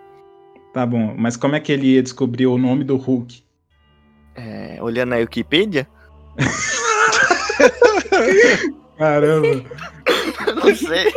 Tá 0.72 0.84
bom, 0.86 1.14
mas 1.16 1.36
como 1.36 1.54
é 1.56 1.60
que 1.60 1.72
ele 1.72 1.94
ia 1.94 2.02
descobrir 2.02 2.46
o 2.46 2.58
nome 2.58 2.84
do 2.84 2.96
Hulk? 2.96 3.42
É, 4.34 4.78
olhando 4.82 5.10
na 5.10 5.16
Wikipedia, 5.16 5.86
Caramba, 8.98 9.64
não 10.54 10.74
sei. 10.74 11.12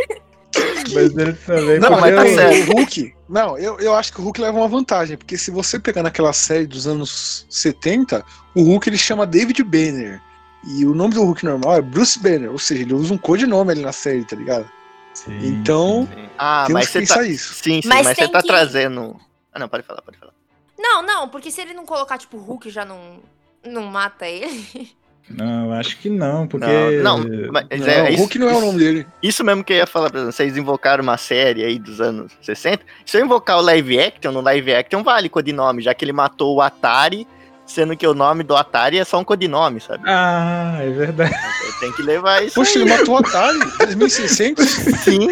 mas 0.94 1.16
ele 1.18 1.34
também 1.34 1.80
Não, 1.80 1.92
mas 1.92 2.16
tá 2.16 2.24
mas 2.24 2.36
certo. 2.36 2.70
o 2.72 2.74
Hulk. 2.76 3.14
Não, 3.28 3.58
eu, 3.58 3.80
eu 3.80 3.94
acho 3.94 4.14
que 4.14 4.20
o 4.20 4.24
Hulk 4.24 4.42
leva 4.42 4.58
uma 4.58 4.68
vantagem, 4.68 5.18
porque 5.18 5.38
se 5.38 5.52
você 5.52 5.80
pegar 5.80 6.04
naquela 6.04 6.34
série 6.34 6.66
dos 6.66 6.88
anos 6.88 7.46
70, 7.50 8.24
o 8.56 8.64
Hulk 8.64 8.90
ele 8.90 8.98
chama 8.98 9.26
David 9.28 9.64
Banner. 9.64 10.22
E 10.68 10.86
o 10.86 10.94
nome 10.94 11.14
do 11.14 11.24
Hulk 11.24 11.46
normal 11.46 11.76
é 11.78 11.82
Bruce 11.82 12.20
Banner, 12.20 12.52
ou 12.52 12.60
seja, 12.60 12.82
ele 12.84 12.94
usa 12.94 13.14
um 13.14 13.18
codinome 13.18 13.72
ali 13.72 13.82
na 13.82 13.92
série, 13.94 14.24
tá 14.26 14.36
ligado? 14.36 14.70
Sim, 15.14 15.38
Então, 15.42 16.08
Ah, 16.38 16.64
temos 16.68 16.82
mas 16.82 16.86
que 16.88 16.92
você 16.94 17.00
pensar 17.00 17.16
tá. 17.16 17.28
isso. 17.28 17.54
Sim, 17.56 17.82
sim, 17.82 17.88
Mas 17.88 18.06
mas, 18.06 18.18
você 18.18 18.28
tá 18.28 18.42
que- 18.42 18.48
trazendo. 18.48 19.16
Ah, 19.54 19.60
não, 19.60 19.68
pode 19.70 19.84
falar, 19.84 20.02
pode 20.02 20.18
falar. 20.18 20.34
Não, 20.78 21.02
não, 21.02 21.28
porque 21.30 21.50
se 21.52 21.60
ele 21.62 21.74
não 21.74 21.86
colocar, 21.86 22.18
tipo, 22.18 22.38
Hulk 22.38 22.70
já 22.70 22.86
não, 22.86 23.20
não 23.66 23.84
mata 23.84 24.28
ele. 24.28 24.92
Não, 25.30 25.72
acho 25.74 25.98
que 26.00 26.10
não, 26.10 26.48
porque. 26.48 26.66
Não, 27.04 27.20
não, 27.20 27.52
mas 27.52 27.68
Não, 27.80 27.88
é, 27.88 28.04
o 28.04 28.10
isso, 28.10 28.18
Hulk 28.22 28.40
não 28.40 28.50
é 28.50 28.54
o 28.56 28.62
nome 28.62 28.80
dele. 28.80 29.08
Isso 29.22 29.44
mesmo 29.44 29.64
que 29.64 29.74
eu 29.74 29.78
ia 29.78 29.86
falar 29.86 30.10
pra 30.10 30.22
vocês. 30.22 30.36
Vocês 30.36 30.58
invocaram 30.58 31.04
uma 31.04 31.18
série 31.18 31.64
aí 31.64 31.78
dos 31.78 32.02
anos 32.02 32.32
60. 32.42 32.84
Se 33.06 33.16
eu 33.18 33.24
invocar 33.26 33.58
o 33.60 33.62
live 33.62 34.00
action, 34.00 34.32
no 34.32 34.42
live 34.42 34.74
action 34.74 35.04
vale 35.04 35.30
codinome, 35.30 35.84
já 35.84 35.94
que 35.94 36.04
ele 36.04 36.14
matou 36.14 36.56
o 36.56 36.62
Atari, 36.62 37.28
sendo 37.70 37.96
que 37.96 38.06
o 38.08 38.14
nome 38.14 38.44
do 38.44 38.56
Atari 38.56 38.98
é 38.98 39.06
só 39.06 39.20
um 39.20 39.24
codinome, 39.24 39.80
sabe? 39.80 40.04
Ah, 40.08 40.78
é 40.82 40.90
verdade. 40.90 41.34
Tem 41.80 41.92
que 41.94 42.02
levar 42.02 42.44
isso. 42.44 42.56
Poxa, 42.56 42.80
aí. 42.80 42.84
ele 42.84 42.90
matou 42.98 43.16
o 43.16 43.18
Atari, 43.20 43.60
2600, 43.96 44.66
Sim, 44.68 45.28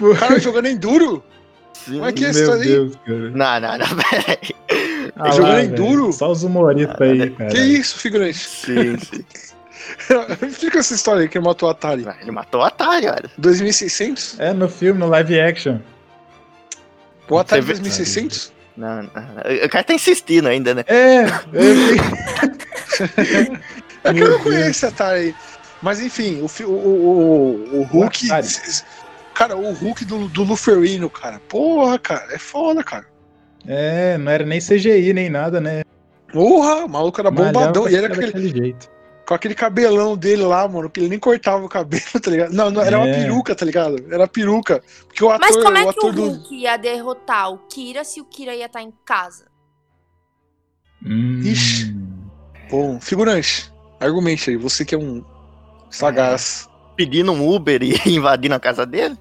o 0.00 0.14
cara 0.16 0.38
jogando 0.38 0.66
enduro. 0.66 1.22
sim. 1.72 1.92
Como 1.94 2.04
é 2.06 2.12
que 2.12 2.24
é 2.26 2.30
história 2.30 2.62
aí? 2.62 2.68
Deus, 2.68 2.96
cara. 2.96 3.30
Não, 3.30 3.60
não, 3.60 3.78
não, 3.78 3.96
peraí. 4.10 5.10
Ah, 5.16 5.30
jogando 5.30 5.52
lá, 5.52 5.62
em 5.62 5.70
velho. 5.70 5.76
duro? 5.76 6.12
Só 6.12 6.30
os 6.30 6.42
humoristas 6.42 7.00
aí, 7.00 7.30
cara. 7.30 7.50
Que 7.50 7.58
isso, 7.60 7.96
figurante? 7.98 8.38
Sim, 8.38 8.98
sim. 8.98 9.24
Explica 10.46 10.78
essa 10.78 10.94
história 10.94 11.22
aí 11.22 11.28
que 11.28 11.36
ele 11.38 11.44
matou 11.44 11.68
o 11.68 11.72
Atari. 11.72 12.04
Ah, 12.06 12.14
Ele 12.20 12.30
matou 12.30 12.60
o 12.60 12.64
Atari, 12.64 13.06
olha. 13.06 13.30
2600? 13.38 14.38
É 14.38 14.52
no 14.52 14.68
filme, 14.68 15.00
no 15.00 15.08
live 15.08 15.40
action. 15.40 15.78
O 17.28 17.38
Atari 17.38 17.62
Você 17.62 17.66
vê- 17.74 17.78
2600? 17.80 18.52
Não, 18.80 19.02
não. 19.02 19.10
O 19.64 19.68
cara 19.68 19.84
tá 19.84 19.92
insistindo 19.92 20.48
ainda, 20.48 20.74
né? 20.74 20.84
É, 20.86 21.24
eu 21.52 21.70
É 24.02 24.14
que 24.14 24.20
eu 24.20 24.30
não 24.30 24.38
conheço 24.38 24.70
esse 24.70 24.86
Atari 24.86 25.18
aí. 25.18 25.34
Mas 25.82 26.00
enfim, 26.00 26.40
o, 26.40 26.46
o, 26.64 26.72
o, 26.72 27.80
o 27.80 27.82
Hulk. 27.82 28.28
Cara, 29.34 29.56
o 29.56 29.72
Hulk 29.72 30.04
do, 30.06 30.28
do 30.28 30.42
Luferino, 30.42 31.10
cara. 31.10 31.38
Porra, 31.40 31.98
cara, 31.98 32.34
é 32.34 32.38
foda, 32.38 32.82
cara. 32.82 33.04
É, 33.66 34.16
não 34.16 34.32
era 34.32 34.44
nem 34.44 34.60
CGI, 34.60 35.12
nem 35.12 35.28
nada, 35.28 35.60
né? 35.60 35.82
Porra, 36.32 36.86
o 36.86 36.88
maluco 36.88 37.20
era 37.20 37.30
bombadão. 37.30 37.88
E 37.88 37.94
era 37.94 38.08
daquele 38.08 38.30
aquele, 38.30 38.48
jeito. 38.48 38.90
Com 39.30 39.34
aquele 39.34 39.54
cabelão 39.54 40.16
dele 40.16 40.42
lá, 40.42 40.66
mano, 40.66 40.90
que 40.90 40.98
ele 40.98 41.08
nem 41.08 41.18
cortava 41.20 41.64
o 41.64 41.68
cabelo, 41.68 42.02
tá 42.20 42.28
ligado? 42.28 42.52
Não, 42.52 42.68
não 42.68 42.82
era 42.82 42.98
uma 42.98 43.06
É. 43.06 43.14
peruca, 43.22 43.54
tá 43.54 43.64
ligado? 43.64 44.12
Era 44.12 44.26
peruca. 44.26 44.82
Porque 45.06 45.22
o 45.22 45.30
ator, 45.30 45.40
Mas 45.40 45.56
como 45.56 45.78
é 45.78 45.82
o 45.82 45.82
que 45.82 45.86
o 45.86 45.90
ator 45.90 46.12
do. 46.12 46.22
Hulk 46.30 46.52
ia 46.56 46.76
derrotar 46.76 47.52
o 47.52 47.58
Kira 47.68 48.02
se 48.02 48.20
o 48.20 48.24
Kira 48.24 48.56
ia 48.56 48.66
estar 48.66 48.82
em 48.82 48.92
casa? 49.04 49.46
Hum. 51.06 51.42
Ixi. 51.44 51.94
Bom, 52.68 53.00
figurante, 53.00 53.72
argumente 54.00 54.50
aí, 54.50 54.56
você 54.56 54.84
que 54.84 54.96
é 54.96 54.98
um 54.98 55.24
sagaz. 55.88 56.68
Pedindo 56.96 57.30
um 57.30 57.54
Uber 57.54 57.84
e 57.84 57.94
invadindo 58.10 58.56
a 58.56 58.60
casa 58.60 58.84
dele. 58.84 59.16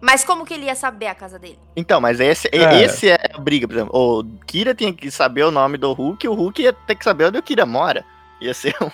Mas 0.00 0.24
como 0.24 0.46
que 0.46 0.54
ele 0.54 0.64
ia 0.64 0.74
saber 0.74 1.08
a 1.08 1.14
casa 1.14 1.38
dele? 1.38 1.58
Então, 1.76 2.00
mas 2.00 2.20
esse, 2.20 2.48
Cara. 2.48 2.82
esse 2.82 3.10
é 3.10 3.18
a 3.34 3.38
briga, 3.38 3.68
por 3.68 3.74
exemplo. 3.74 3.92
O 3.94 4.24
Kira 4.46 4.74
tinha 4.74 4.94
que 4.94 5.10
saber 5.10 5.42
o 5.44 5.50
nome 5.50 5.76
do 5.76 5.92
Hulk 5.92 6.24
e 6.24 6.28
o 6.30 6.32
Hulk 6.32 6.62
ia 6.62 6.72
ter 6.72 6.94
que 6.94 7.04
saber 7.04 7.26
onde 7.26 7.36
o 7.36 7.42
Kira 7.42 7.66
mora. 7.66 8.02
Ia 8.40 8.54
ser 8.54 8.74
um 8.82 8.90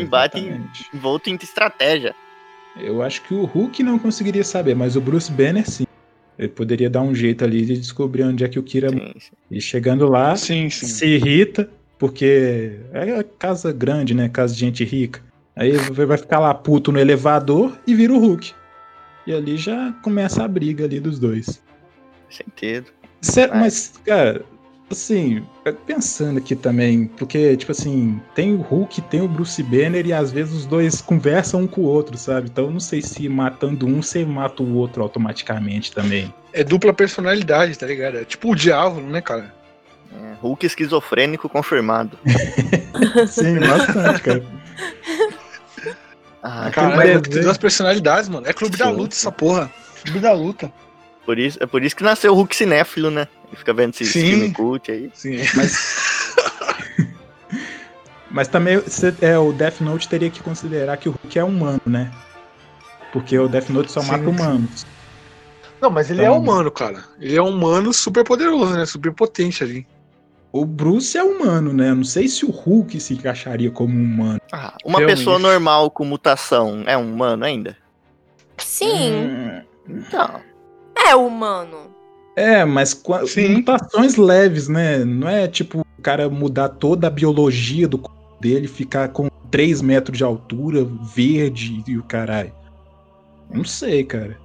embate 0.00 0.38
Exatamente. 0.38 0.86
envolto 0.94 1.30
em 1.30 1.34
estratégia. 1.40 2.14
Eu 2.76 3.02
acho 3.02 3.22
que 3.22 3.32
o 3.34 3.44
Hulk 3.44 3.82
não 3.82 3.98
conseguiria 3.98 4.44
saber, 4.44 4.74
mas 4.74 4.96
o 4.96 5.00
Bruce 5.00 5.30
Banner 5.32 5.68
sim. 5.68 5.86
Ele 6.38 6.48
poderia 6.48 6.90
dar 6.90 7.00
um 7.00 7.14
jeito 7.14 7.42
ali 7.44 7.64
de 7.64 7.78
descobrir 7.78 8.22
onde 8.22 8.44
é 8.44 8.48
que 8.48 8.58
o 8.58 8.62
Kira. 8.62 8.90
Sim, 8.90 9.12
sim. 9.18 9.32
E 9.50 9.60
chegando 9.60 10.06
lá, 10.06 10.36
Sim, 10.36 10.68
sim. 10.68 10.86
se 10.86 11.06
irrita, 11.06 11.70
porque 11.98 12.78
é 12.92 13.24
casa 13.38 13.72
grande, 13.72 14.12
né? 14.12 14.28
Casa 14.28 14.52
de 14.52 14.60
gente 14.60 14.84
rica. 14.84 15.22
Aí 15.56 15.72
vai 15.72 16.18
ficar 16.18 16.38
lá 16.38 16.52
puto 16.52 16.92
no 16.92 16.98
elevador 16.98 17.78
e 17.86 17.94
vira 17.94 18.12
o 18.12 18.18
Hulk. 18.18 18.52
E 19.26 19.32
ali 19.32 19.56
já 19.56 19.92
começa 20.02 20.44
a 20.44 20.48
briga 20.48 20.84
ali 20.84 21.00
dos 21.00 21.18
dois. 21.18 21.62
Sentido. 22.28 22.90
Vai. 23.48 23.60
mas, 23.60 23.94
cara, 24.04 24.44
assim, 24.90 25.44
pensando 25.86 26.38
aqui 26.38 26.54
também, 26.54 27.06
porque, 27.06 27.56
tipo 27.56 27.72
assim, 27.72 28.20
tem 28.34 28.54
o 28.54 28.60
Hulk, 28.60 29.02
tem 29.02 29.20
o 29.20 29.28
Bruce 29.28 29.62
Banner 29.62 30.06
e 30.06 30.12
às 30.12 30.30
vezes 30.30 30.54
os 30.54 30.66
dois 30.66 31.00
conversam 31.00 31.62
um 31.62 31.66
com 31.66 31.82
o 31.82 31.84
outro, 31.84 32.16
sabe? 32.16 32.48
Então 32.50 32.66
eu 32.66 32.70
não 32.70 32.80
sei 32.80 33.02
se 33.02 33.28
matando 33.28 33.86
um, 33.86 34.02
você 34.02 34.24
mata 34.24 34.62
o 34.62 34.74
outro 34.76 35.02
automaticamente 35.02 35.92
também. 35.92 36.32
É 36.52 36.62
dupla 36.62 36.92
personalidade, 36.92 37.76
tá 37.78 37.86
ligado? 37.86 38.18
É 38.18 38.24
tipo 38.24 38.52
o 38.52 38.54
diabo, 38.54 39.00
né, 39.00 39.20
cara? 39.20 39.52
É, 40.12 40.34
Hulk 40.40 40.64
esquizofrênico 40.64 41.48
confirmado. 41.48 42.18
Sim, 43.28 43.58
bastante, 43.58 44.22
cara. 44.22 44.44
Ah, 46.42 46.70
Cara, 46.70 47.08
é 47.08 47.18
tem 47.18 47.42
duas 47.42 47.58
personalidades, 47.58 48.28
mano. 48.28 48.46
É 48.46 48.52
clube 48.52 48.76
da 48.76 48.86
Sim. 48.86 48.92
luta 48.92 49.14
essa 49.16 49.32
porra. 49.32 49.70
Clube 50.02 50.20
da 50.20 50.32
luta. 50.32 50.72
por 51.24 51.38
isso, 51.40 51.58
é 51.60 51.66
por 51.66 51.82
isso 51.82 51.96
que 51.96 52.04
nasceu 52.04 52.32
o 52.32 52.36
Hulk 52.36 52.54
cinéfilo, 52.54 53.10
né? 53.10 53.26
Ele 53.48 53.56
fica 53.56 53.72
vendo 53.72 53.94
esses 53.94 54.10
Sim. 54.10 54.20
filme 54.30 54.52
cult 54.52 54.90
aí. 54.90 55.10
Sim. 55.14 55.36
Mas 58.30 58.48
também 58.48 58.80
cê- 58.88 59.14
é, 59.20 59.38
o 59.38 59.52
Death 59.52 59.80
Note 59.80 60.08
teria 60.08 60.30
que 60.30 60.42
considerar 60.42 60.96
que 60.96 61.08
o 61.08 61.12
Hulk 61.12 61.38
é 61.38 61.44
humano, 61.44 61.80
né? 61.86 62.10
Porque 63.12 63.38
o 63.38 63.48
Death 63.48 63.68
Note 63.70 63.90
só 63.92 64.00
Sim, 64.00 64.08
mata 64.08 64.24
sim. 64.24 64.30
humanos. 64.30 64.86
Não, 65.80 65.90
mas 65.90 66.10
ele 66.10 66.22
é 66.22 66.24
Então- 66.24 66.38
humano, 66.38 66.70
cara. 66.70 67.04
Ele 67.20 67.36
é 67.36 67.42
humano 67.42 67.92
super 67.92 68.24
poderoso, 68.24 68.72
né? 68.74 68.84
Super 68.86 69.12
potente 69.12 69.62
ali. 69.62 69.86
O 70.52 70.64
Bruce 70.64 71.16
é 71.18 71.22
humano, 71.22 71.72
né? 71.72 71.90
Eu 71.90 71.96
não 71.96 72.04
sei 72.04 72.28
se 72.28 72.44
o 72.46 72.50
Hulk 72.50 72.98
se 72.98 73.12
encaixaria 73.14 73.70
como 73.70 73.94
um 73.94 74.02
humano. 74.02 74.40
Ah, 74.50 74.74
uma 74.84 74.98
Realmente. 74.98 75.18
pessoa 75.18 75.38
normal 75.38 75.90
com 75.90 76.04
mutação 76.04 76.82
é 76.86 76.96
um 76.96 77.12
humano 77.12 77.44
ainda? 77.44 77.76
Sim, 78.56 79.12
Hum, 79.12 79.62
Então. 79.86 80.40
é 80.96 81.14
humano. 81.14 81.94
É, 82.36 82.64
mas 82.66 82.92
com 82.92 83.14
a- 83.14 83.26
Sim. 83.26 83.48
mutações 83.56 84.16
leves, 84.16 84.68
né? 84.68 85.04
Não 85.04 85.26
é 85.28 85.48
tipo 85.48 85.80
o 85.80 86.02
cara 86.02 86.28
mudar 86.28 86.68
toda 86.68 87.06
a 87.06 87.10
biologia 87.10 87.88
do 87.88 87.96
corpo 87.98 88.36
dele, 88.40 88.68
ficar 88.68 89.08
com 89.08 89.28
3 89.50 89.80
metros 89.80 90.18
de 90.18 90.22
altura, 90.22 90.84
verde 90.84 91.82
e 91.88 91.96
o 91.96 92.02
caralho. 92.04 92.52
Não 93.50 93.64
sei, 93.64 94.04
cara. 94.04 94.36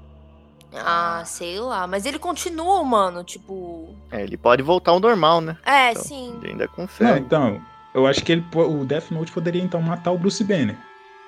Ah, 0.73 1.21
sei 1.25 1.59
lá. 1.59 1.85
Mas 1.85 2.05
ele 2.05 2.17
continua 2.17 2.79
humano, 2.79 3.23
tipo. 3.25 3.89
É, 4.09 4.23
ele 4.23 4.37
pode 4.37 4.63
voltar 4.63 4.91
ao 4.91 4.99
normal, 5.01 5.41
né? 5.41 5.57
É, 5.65 5.91
Então, 5.91 6.03
sim. 6.03 6.33
Ele 6.41 6.51
ainda 6.51 6.65
Não, 6.65 6.73
consegue. 6.73 7.19
então, 7.19 7.61
eu 7.93 8.07
acho 8.07 8.23
que 8.23 8.31
ele, 8.31 8.45
o 8.55 8.85
Death 8.85 9.11
Note 9.11 9.33
poderia 9.33 9.61
então 9.61 9.81
matar 9.81 10.11
o 10.11 10.17
Bruce 10.17 10.41
Banner. 10.45 10.77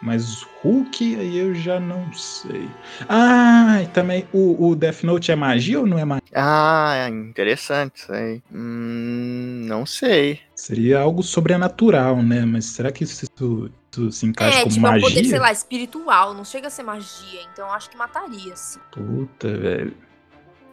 Mas 0.03 0.45
Hulk, 0.61 1.15
aí 1.15 1.37
eu 1.37 1.55
já 1.55 1.79
não 1.79 2.11
sei. 2.11 2.69
Ah, 3.07 3.79
e 3.81 3.87
também 3.87 4.27
o, 4.33 4.67
o 4.67 4.75
Death 4.75 5.03
Note 5.03 5.31
é 5.31 5.35
magia 5.35 5.79
ou 5.79 5.87
não 5.87 5.97
é 5.97 6.03
magia? 6.03 6.21
Ah, 6.35 7.07
interessante 7.09 7.95
isso 8.01 8.11
aí. 8.11 8.41
Hum, 8.53 9.63
não 9.65 9.85
sei. 9.85 10.41
Seria 10.55 10.99
algo 10.99 11.23
sobrenatural, 11.23 12.21
né? 12.21 12.45
Mas 12.45 12.65
será 12.65 12.91
que 12.91 13.05
isso, 13.05 13.23
isso 13.23 14.11
se 14.11 14.25
encaixa 14.25 14.59
É, 14.59 14.63
como 14.63 14.75
tipo, 14.75 14.85
é 14.85 14.89
um 14.89 14.91
magia? 14.93 15.09
poder, 15.09 15.23
sei 15.25 15.39
lá, 15.39 15.51
espiritual. 15.53 16.33
Não 16.33 16.43
chega 16.43 16.67
a 16.67 16.69
ser 16.69 16.83
magia. 16.83 17.41
Então 17.53 17.67
eu 17.67 17.73
acho 17.73 17.89
que 17.89 17.95
mataria, 17.95 18.55
sim. 18.57 18.79
Puta, 18.91 19.57
velho. 19.57 19.95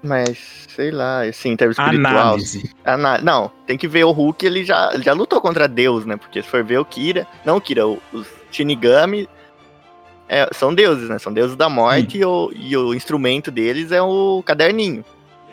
Mas, 0.02 0.66
sei 0.74 0.90
lá, 0.90 1.22
assim, 1.24 1.50
em 1.50 1.56
termos 1.56 1.78
espiritual. 1.78 2.12
Análise. 2.16 2.70
Ana- 2.84 3.18
Não, 3.18 3.50
tem 3.66 3.76
que 3.76 3.86
ver 3.86 4.04
o 4.04 4.10
Hulk, 4.12 4.44
ele 4.46 4.64
já, 4.64 4.90
ele 4.94 5.02
já 5.02 5.12
lutou 5.12 5.40
contra 5.40 5.68
Deus, 5.68 6.06
né? 6.06 6.16
Porque 6.16 6.42
se 6.42 6.48
for 6.48 6.64
ver 6.64 6.78
o 6.78 6.84
Kira. 6.84 7.26
Não 7.44 7.56
o 7.58 7.60
Kira, 7.60 7.86
os 7.86 8.00
Shinigami 8.50 9.28
é, 10.28 10.48
são 10.52 10.74
deuses, 10.74 11.08
né? 11.08 11.18
São 11.18 11.32
deuses 11.32 11.54
da 11.56 11.68
morte 11.68 12.18
e 12.18 12.24
o, 12.24 12.50
e 12.54 12.74
o 12.76 12.94
instrumento 12.94 13.50
deles 13.50 13.92
é 13.92 14.00
o 14.00 14.42
caderninho. 14.44 15.04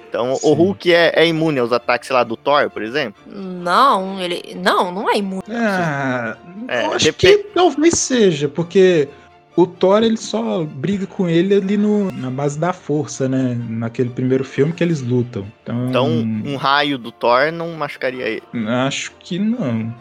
Então 0.09 0.33
Sim. 0.35 0.47
o 0.49 0.53
Hulk 0.53 0.93
é, 0.93 1.11
é 1.15 1.27
imune 1.27 1.59
aos 1.59 1.73
ataques, 1.73 2.07
sei 2.07 2.15
lá, 2.15 2.23
do 2.23 2.37
Thor, 2.37 2.69
por 2.69 2.81
exemplo. 2.81 3.21
Não, 3.27 4.17
ele. 4.21 4.55
Não, 4.55 4.89
não 4.93 5.09
é 5.09 5.17
imune. 5.17 5.43
Ah, 5.51 6.37
É, 6.69 6.85
eu 6.85 6.93
acho 6.93 7.11
que 7.13 7.37
talvez 7.53 7.95
seja, 7.99 8.47
porque 8.47 9.09
o 9.57 9.65
Thor 9.65 10.03
ele 10.03 10.17
só 10.17 10.63
briga 10.63 11.07
com 11.07 11.27
ele 11.27 11.55
ali 11.55 11.75
no, 11.75 12.11
na 12.11 12.29
base 12.29 12.57
da 12.59 12.71
força, 12.71 13.27
né? 13.27 13.57
Naquele 13.67 14.11
primeiro 14.11 14.43
filme 14.43 14.71
que 14.71 14.83
eles 14.83 15.01
lutam. 15.01 15.45
Então, 15.63 15.89
Então 15.89 16.07
um 16.07 16.55
raio 16.55 16.97
do 16.97 17.11
Thor 17.11 17.51
não 17.51 17.73
machucaria 17.73 18.25
ele. 18.27 18.43
acho 18.67 19.11
que 19.19 19.39
não. 19.39 19.93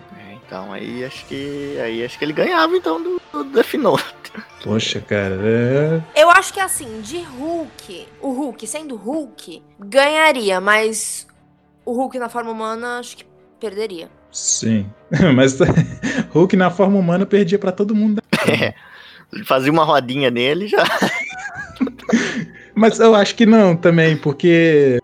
Então 0.47 0.73
aí 0.73 1.05
acho 1.05 1.25
que. 1.27 1.77
Aí 1.83 2.05
acho 2.05 2.19
que 2.19 2.25
ele 2.25 2.33
ganhava 2.33 2.77
então 2.77 3.03
do, 3.03 3.21
do 3.33 3.45
Death 3.45 3.75
Note. 3.75 4.05
Poxa, 4.63 5.01
cara, 5.01 5.37
é. 5.43 6.03
Eu 6.15 6.31
acho 6.31 6.53
que 6.53 6.61
assim, 6.61 7.01
de 7.01 7.19
Hulk, 7.19 8.07
o 8.21 8.31
Hulk 8.33 8.67
sendo 8.67 8.95
Hulk, 8.95 9.63
ganharia, 9.81 10.61
mas 10.61 11.27
o 11.85 11.93
Hulk 11.93 12.19
na 12.19 12.29
forma 12.29 12.51
humana 12.51 12.99
acho 12.99 13.17
que 13.17 13.25
perderia. 13.59 14.09
Sim. 14.31 14.87
Mas 15.35 15.57
Hulk 16.31 16.57
na 16.57 16.69
forma 16.71 16.99
humana 16.99 17.25
perdia 17.25 17.59
pra 17.59 17.73
todo 17.73 17.95
mundo. 17.95 18.21
É. 18.47 18.75
Fazia 19.45 19.73
uma 19.73 19.85
rodinha 19.85 20.31
nele 20.31 20.69
já. 20.69 20.85
Mas 22.75 23.01
eu 23.01 23.15
acho 23.15 23.35
que 23.35 23.47
não 23.47 23.75
também, 23.75 24.17
porque 24.17 24.99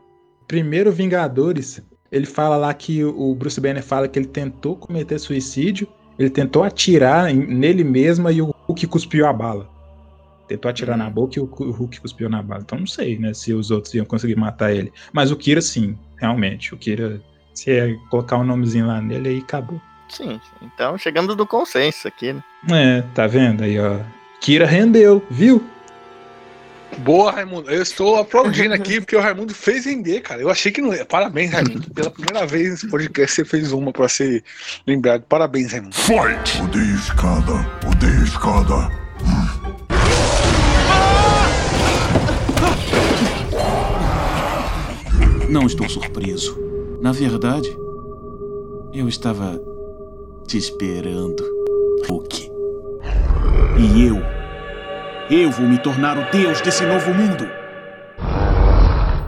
primeiro 0.46 0.92
Vingadores, 0.92 1.82
ele 2.10 2.26
fala 2.26 2.56
lá 2.56 2.74
que 2.74 3.02
o 3.02 3.34
Bruce 3.34 3.60
Banner 3.60 3.82
fala 3.82 4.06
que 4.06 4.18
ele 4.18 4.26
tentou 4.26 4.76
cometer 4.76 5.18
suicídio, 5.18 5.88
ele 6.18 6.28
tentou 6.28 6.62
atirar 6.62 7.32
nele 7.32 7.82
mesmo 7.82 8.30
e 8.30 8.42
o 8.42 8.54
Hulk 8.68 8.86
cuspiu 8.86 9.26
a 9.26 9.32
bala. 9.32 9.68
Tentou 10.46 10.70
atirar 10.70 10.98
na 10.98 11.08
boca 11.08 11.38
e 11.38 11.42
o 11.42 11.44
o 11.44 11.70
Hulk 11.70 12.00
cuspiu 12.00 12.28
na 12.28 12.42
bala. 12.42 12.62
Então 12.62 12.78
não 12.78 12.86
sei, 12.86 13.18
né, 13.18 13.32
se 13.32 13.54
os 13.54 13.70
outros 13.70 13.94
iam 13.94 14.04
conseguir 14.04 14.36
matar 14.36 14.74
ele. 14.74 14.92
Mas 15.12 15.30
o 15.30 15.36
Kira 15.36 15.62
sim, 15.62 15.98
realmente. 16.18 16.74
O 16.74 16.76
Kira, 16.76 17.22
se 17.54 17.70
é 17.70 17.94
colocar 18.10 18.36
um 18.36 18.44
nomezinho 18.44 18.86
lá 18.86 19.00
nele, 19.00 19.30
aí 19.30 19.38
acabou. 19.38 19.80
Sim, 20.12 20.38
então 20.60 20.98
chegamos 20.98 21.34
do 21.34 21.46
consenso 21.46 22.06
aqui, 22.06 22.34
né? 22.34 22.42
É, 22.70 23.02
tá 23.14 23.26
vendo 23.26 23.64
aí, 23.64 23.80
ó. 23.80 24.00
Kira 24.40 24.66
rendeu, 24.66 25.24
viu? 25.30 25.64
Boa, 26.98 27.32
Raimundo. 27.32 27.70
Eu 27.70 27.82
estou 27.82 28.16
aplaudindo 28.16 28.74
aqui 28.74 29.00
porque 29.00 29.16
o 29.16 29.20
Raimundo 29.20 29.54
fez 29.54 29.86
render, 29.86 30.20
cara. 30.20 30.42
Eu 30.42 30.50
achei 30.50 30.70
que 30.70 30.82
não 30.82 30.94
ia. 30.94 31.06
Parabéns, 31.06 31.50
Raimundo. 31.50 31.90
Pela 31.90 32.10
primeira 32.10 32.46
vez 32.46 32.70
nesse 32.70 32.88
podcast 32.88 33.34
você 33.34 33.44
fez 33.44 33.72
uma 33.72 33.90
pra 33.90 34.06
ser 34.08 34.44
lembrado. 34.86 35.22
Parabéns, 35.22 35.72
Raimundo. 35.72 35.94
Fight! 35.94 36.60
Odeio 36.62 36.94
escada, 36.94 37.52
odeio 37.88 38.24
escada. 38.24 38.90
Não 45.48 45.66
estou 45.66 45.88
surpreso. 45.88 46.58
Na 47.00 47.12
verdade, 47.12 47.74
eu 48.92 49.08
estava 49.08 49.71
te 50.47 50.59
esperando, 50.59 51.43
Hulk. 52.09 52.51
E 53.78 54.07
eu, 54.07 54.20
eu 55.30 55.51
vou 55.51 55.66
me 55.66 55.78
tornar 55.78 56.18
o 56.18 56.30
deus 56.30 56.61
desse 56.61 56.84
novo 56.84 57.14
mundo. 57.14 57.49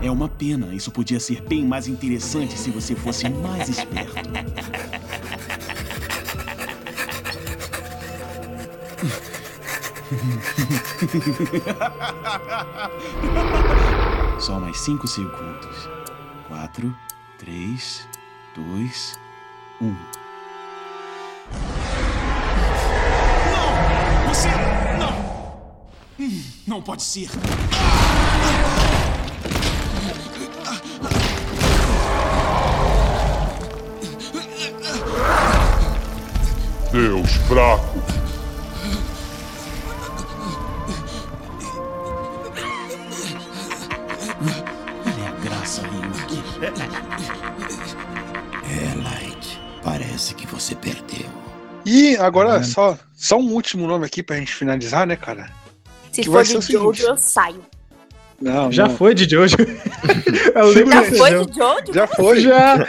É 0.01 0.11
uma 0.11 0.29
pena, 0.29 0.73
isso 0.73 0.91
podia 0.91 1.19
ser 1.19 1.41
bem 1.41 1.65
mais 1.65 1.87
interessante 1.87 2.57
se 2.57 2.69
você 2.69 2.95
fosse 2.95 3.27
mais 3.27 3.69
esperto. 3.69 4.15
Só 14.39 14.59
mais 14.59 14.79
cinco 14.79 15.07
segundos. 15.07 15.89
Quatro, 16.47 16.95
três, 17.39 18.07
dois, 18.55 19.17
um. 19.81 19.95
Não 26.67 26.81
pode 26.81 27.03
ser! 27.03 27.29
Deus 36.91 37.31
fraco. 37.47 37.99
Olha 45.05 45.27
a 45.27 45.31
graça, 45.43 45.81
Ryuki. 45.81 46.43
É, 48.71 48.95
Light. 49.03 49.61
Parece 49.83 50.33
que 50.33 50.47
você 50.47 50.73
perdeu. 50.73 51.29
E 51.85 52.17
agora, 52.17 52.63
só, 52.63 52.97
só 53.13 53.37
um 53.37 53.51
último 53.53 53.85
nome 53.85 54.05
aqui 54.05 54.23
pra 54.23 54.37
gente 54.37 54.55
finalizar, 54.55 55.05
né, 55.05 55.15
cara? 55.15 55.51
Se 56.15 56.21
Que 56.21 56.29
for 56.29 56.43
de. 56.43 56.53
Jojo, 56.71 57.03
eu 57.07 57.17
saio. 57.17 57.61
Não, 58.41 58.71
Já 58.71 58.87
não. 58.87 58.95
foi 58.97 59.13
de 59.13 59.27
Jojo. 59.29 59.55
Eu 60.55 60.67
lembro 60.67 60.91
Já 60.93 61.03
foi 61.03 61.31
jogo. 61.31 61.51
de 61.51 61.57
Jojo? 61.57 61.93
Já 61.93 62.07
foi. 62.07 62.39
Já. 62.41 62.75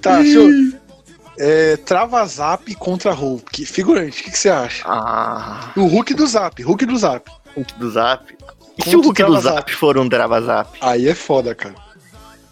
Tá, 0.00 0.20
senhor. 0.22 0.50
É, 1.38 1.76
trava 1.78 2.24
Zap 2.26 2.72
contra 2.76 3.12
Hulk. 3.12 3.66
Figurante, 3.66 4.20
o 4.20 4.24
que, 4.24 4.30
que 4.30 4.38
você 4.38 4.48
acha? 4.50 4.84
Ah, 4.86 5.72
O 5.76 5.86
Hulk 5.86 6.14
do 6.14 6.26
Zap, 6.26 6.62
Hulk 6.62 6.86
do 6.86 6.96
Zap. 6.96 7.30
Hulk 7.56 7.74
do 7.78 7.90
Zap. 7.90 8.36
E 8.78 8.82
se 8.82 8.96
o 8.96 9.00
Hulk 9.00 9.22
o 9.22 9.26
do 9.26 9.32
Trava 9.32 9.40
Zap 9.40 9.72
for 9.74 9.98
um 9.98 10.08
Drava 10.08 10.40
Zap? 10.42 10.76
Aí 10.80 11.08
é 11.08 11.14
foda, 11.14 11.54
cara. 11.54 11.74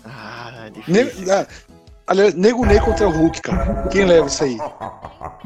Ah, 0.04 0.68
Ne 0.88 1.04
difícil. 1.04 1.32
ah, 1.32 1.46
aliás, 2.12 2.34
Nego 2.34 2.64
Ney 2.64 2.80
contra 2.80 3.08
o 3.08 3.10
Hulk, 3.10 3.42
cara. 3.42 3.88
Quem 3.88 4.04
leva 4.04 4.26
isso 4.26 4.44
aí? 4.44 4.58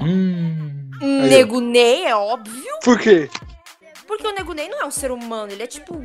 Hum. 0.00 0.90
Aí. 1.00 1.28
Nego 1.28 1.60
Ney 1.60 2.04
é 2.04 2.14
óbvio. 2.14 2.78
Por 2.84 2.98
quê? 2.98 3.30
Porque 4.06 4.26
o 4.26 4.32
Nego 4.32 4.52
Ney 4.52 4.68
não 4.68 4.82
é 4.82 4.86
um 4.86 4.90
ser 4.90 5.10
humano, 5.10 5.52
ele 5.52 5.62
é 5.62 5.66
tipo 5.66 6.02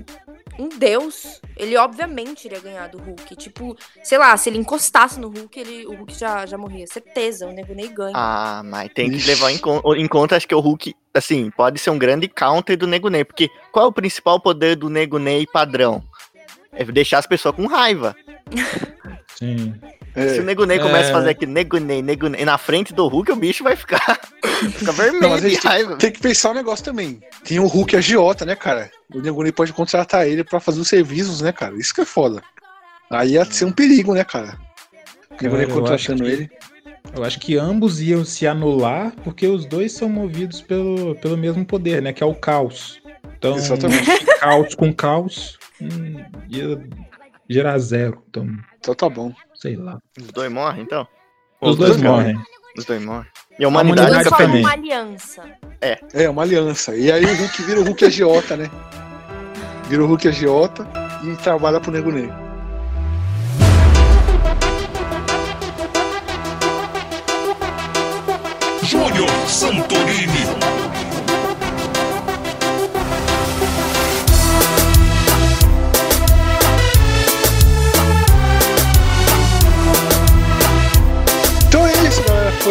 um 0.60 0.70
deus. 0.70 1.40
Ele 1.56 1.78
obviamente 1.78 2.46
iria 2.46 2.60
ganhar 2.60 2.88
do 2.88 2.98
Hulk. 2.98 3.36
Tipo, 3.36 3.76
sei 4.04 4.18
lá, 4.18 4.36
se 4.38 4.50
ele 4.50 4.58
encostasse 4.58 5.20
no 5.20 5.30
Hulk, 5.30 5.60
ele, 5.60 5.86
o 5.86 5.96
Hulk 5.96 6.14
já, 6.14 6.46
já 6.46 6.58
morria. 6.58 6.86
Certeza, 6.88 7.48
o 7.48 7.52
Nego 7.52 7.74
Ney 7.74 7.88
ganha. 7.88 8.14
Ah, 8.16 8.62
mas 8.64 8.92
tem 8.94 9.10
que 9.10 9.26
levar 9.26 9.52
em, 9.52 9.60
em 9.98 10.08
conta, 10.08 10.36
acho 10.36 10.48
que 10.48 10.56
o 10.56 10.60
Hulk, 10.60 10.96
assim, 11.14 11.50
pode 11.52 11.80
ser 11.80 11.90
um 11.90 11.98
grande 11.98 12.28
counter 12.28 12.78
do 12.78 12.88
Nego 12.88 13.10
Ney, 13.10 13.24
porque 13.24 13.50
qual 13.72 13.86
é 13.86 13.90
o 13.90 13.94
principal 13.94 14.40
poder 14.40 14.76
do 14.76 14.90
Nego 14.90 15.18
Ney 15.18 15.48
padrão? 15.48 16.04
É 16.74 16.84
deixar 16.86 17.20
as 17.20 17.28
pessoas 17.28 17.56
com 17.56 17.68
raiva. 17.68 18.16
Sim. 19.36 19.74
É. 20.16 20.30
Se 20.30 20.40
o 20.40 20.44
Nego 20.44 20.66
Ney 20.66 20.78
começa 20.80 21.08
É. 21.08 21.10
a 21.12 21.14
fazer 21.14 21.30
aquele 21.30 21.52
Nego 21.52 21.78
Ney, 21.78 22.02
Nego 22.02 22.28
Ney 22.28 22.44
na 22.44 22.58
frente 22.58 22.94
do 22.94 23.08
Hulk, 23.08 23.32
o 23.32 23.36
bicho 23.36 23.64
vai 23.64 23.76
ficar, 23.76 24.20
fica 24.78 24.92
vermelho 24.92 25.30
Não, 25.30 25.40
de 25.40 25.56
raiva. 25.56 25.96
tem 25.96 26.12
que 26.12 26.20
pensar 26.20 26.52
um 26.52 26.56
negócio 26.56 26.84
também. 26.84 27.22
Tem 27.44 27.60
o 27.60 27.66
Hulk 27.68 27.96
agiota, 27.96 28.46
né, 28.46 28.56
cara? 28.56 28.92
O 29.14 29.20
Nego 29.22 29.42
Ney 29.44 29.52
pode 29.52 29.72
contratar 29.74 30.28
ele 30.28 30.44
pra 30.44 30.60
fazer 30.60 30.82
os 30.82 30.88
serviços, 30.90 31.42
né, 31.42 31.52
cara? 31.52 31.76
Isso 31.78 31.94
que 31.94 32.02
é 32.02 32.06
foda. 32.06 32.42
Aí 33.10 33.32
ia 33.32 33.46
ser 33.46 33.66
um 33.66 33.72
perigo, 33.72 34.14
né, 34.14 34.24
cara? 34.24 34.58
O 35.42 35.46
eu 35.46 35.70
contratando 35.70 36.24
que- 36.24 36.30
ele. 36.30 36.52
Eu 37.16 37.24
acho 37.26 37.40
que 37.40 37.58
ambos 37.58 38.00
iam 38.00 38.24
se 38.24 38.46
anular 38.46 39.12
porque 39.24 39.48
os 39.48 39.66
dois 39.66 39.92
são 39.92 40.08
movidos 40.08 40.62
pelo, 40.62 41.16
pelo 41.16 41.36
mesmo 41.36 41.66
poder, 41.66 42.02
né? 42.02 42.14
Que 42.14 42.22
é 42.22 42.26
o 42.26 42.36
caos. 42.36 43.02
Então, 43.38 43.56
Exatamente. 43.56 44.06
caos 44.40 44.76
com 44.76 44.94
caos 44.94 45.58
hum, 45.82 46.24
ia 46.48 46.80
gerar 47.50 47.78
zero. 47.80 48.22
Então, 48.30 48.48
Então 48.80 48.94
tá 48.94 49.10
bom. 49.10 49.34
Sei 49.62 49.76
lá. 49.76 50.00
Os 50.20 50.28
dois 50.28 50.52
morrem, 50.52 50.82
então? 50.82 51.08
Os 51.62 51.78
dois 51.78 51.98
caem. 51.98 52.04
morrem. 52.04 52.44
Os 52.76 52.86
dois 52.86 53.02
morrem. 53.04 53.28
E 53.60 53.64
a 53.64 53.68
humanidade, 53.68 54.10
humanidade 54.10 54.28
Eles 54.28 54.38
fica 54.38 54.58
uma 54.58 54.72
aliança. 54.72 55.44
É, 56.14 56.30
uma 56.30 56.42
aliança. 56.42 56.96
E 56.96 57.12
aí 57.12 57.24
o 57.24 57.36
Hulk 57.36 57.62
vira 57.62 57.80
o 57.80 57.84
Hulk 57.84 58.06
agiota, 58.06 58.58
né? 58.58 58.72
Vira 59.88 60.04
o 60.04 60.08
Hulk 60.08 60.28
agiota 60.28 60.88
e 61.24 61.36
trabalha 61.38 61.80
pro 61.80 61.92
Nego 61.92 62.12
Ney. 62.12 62.30
Júnior 68.84 69.30
Santorini. 69.48 70.61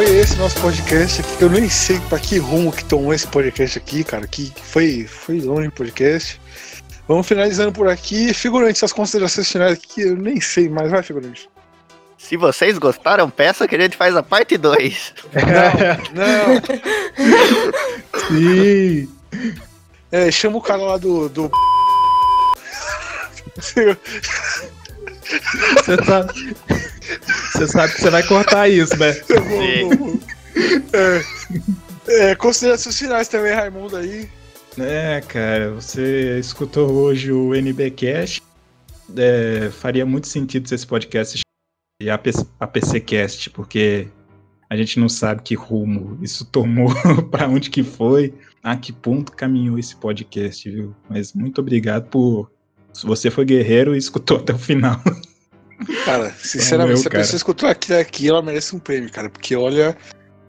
Foi 0.01 0.17
esse 0.17 0.35
nosso 0.37 0.59
podcast 0.63 1.21
aqui. 1.21 1.43
Eu 1.43 1.51
nem 1.51 1.69
sei 1.69 2.01
pra 2.09 2.19
que 2.19 2.39
rumo 2.39 2.73
que 2.73 2.83
tomou 2.87 3.13
esse 3.13 3.27
podcast 3.27 3.77
aqui, 3.77 4.03
cara. 4.03 4.27
Que 4.27 4.51
foi, 4.63 5.07
foi 5.07 5.43
longe 5.43 5.69
o 5.69 5.73
podcast. 5.73 6.41
Vamos 7.07 7.27
finalizando 7.27 7.71
por 7.71 7.87
aqui. 7.87 8.33
Figurante, 8.33 8.79
suas 8.79 8.95
considerações 8.95 9.53
finais 9.53 9.75
aqui, 9.75 10.01
eu 10.01 10.17
nem 10.17 10.41
sei 10.41 10.71
mais. 10.71 10.91
Vai, 10.91 11.03
figurante. 11.03 11.51
Se 12.17 12.35
vocês 12.39 12.79
gostaram, 12.79 13.29
peça 13.29 13.69
que 13.69 13.77
a 13.77 13.79
gente 13.79 13.95
faz 13.95 14.17
a 14.17 14.23
parte 14.23 14.57
2. 14.57 15.15
Não, 16.15 16.63
Sim. 18.27 19.07
é, 20.11 20.31
chama 20.31 20.57
o 20.57 20.63
cara 20.63 20.81
lá 20.81 20.97
do. 20.97 21.29
do... 21.29 21.51
Você 23.55 23.99
sabe, 26.07 26.57
você 27.61 27.69
sabe 27.69 27.93
que 27.93 28.01
você 28.01 28.11
vai 28.11 28.27
cortar 28.27 28.69
isso, 28.69 28.97
né? 28.97 29.15
É, 30.93 31.23
é, 32.09 32.35
considerações 32.35 32.99
finais 32.99 33.29
também, 33.29 33.53
Raimundo 33.53 33.97
aí. 33.97 34.29
É, 34.79 35.23
cara, 35.27 35.71
você 35.71 36.39
escutou 36.39 36.91
hoje 36.91 37.33
o 37.33 37.55
NBcast. 37.55 38.43
É, 39.17 39.71
faria 39.71 40.05
muito 40.05 40.27
sentido 40.27 40.69
se 40.69 40.75
esse 40.75 40.87
podcast 40.87 41.39
se 42.03 42.11
a, 42.11 42.19
PC, 42.19 42.47
a 42.59 42.67
PCcast, 42.67 43.51
porque 43.51 44.09
a 44.69 44.77
gente 44.77 44.99
não 44.99 45.09
sabe 45.09 45.43
que 45.43 45.55
rumo 45.55 46.19
isso 46.21 46.45
tomou, 46.45 46.89
para 47.31 47.49
onde 47.49 47.71
que 47.71 47.83
foi, 47.83 48.35
a 48.63 48.77
que 48.77 48.93
ponto 48.93 49.33
caminhou 49.33 49.79
esse 49.79 49.97
podcast, 49.97 50.69
viu? 50.69 50.95
Mas 51.09 51.33
muito 51.33 51.61
obrigado 51.61 52.09
por. 52.09 52.51
Se 52.93 53.07
você 53.07 53.31
foi 53.31 53.45
guerreiro 53.45 53.95
e 53.95 53.99
escutou 53.99 54.39
até 54.39 54.53
o 54.53 54.59
final. 54.59 55.01
Cara, 56.05 56.31
sinceramente, 56.39 57.01
se 57.01 57.09
a 57.09 57.11
pessoa 57.11 57.37
escutou 57.37 57.69
aqui, 57.69 57.93
aqui, 57.95 58.29
ela 58.29 58.43
merece 58.43 58.75
um 58.75 58.79
prêmio, 58.79 59.11
cara. 59.11 59.29
Porque 59.31 59.57
olha. 59.57 59.97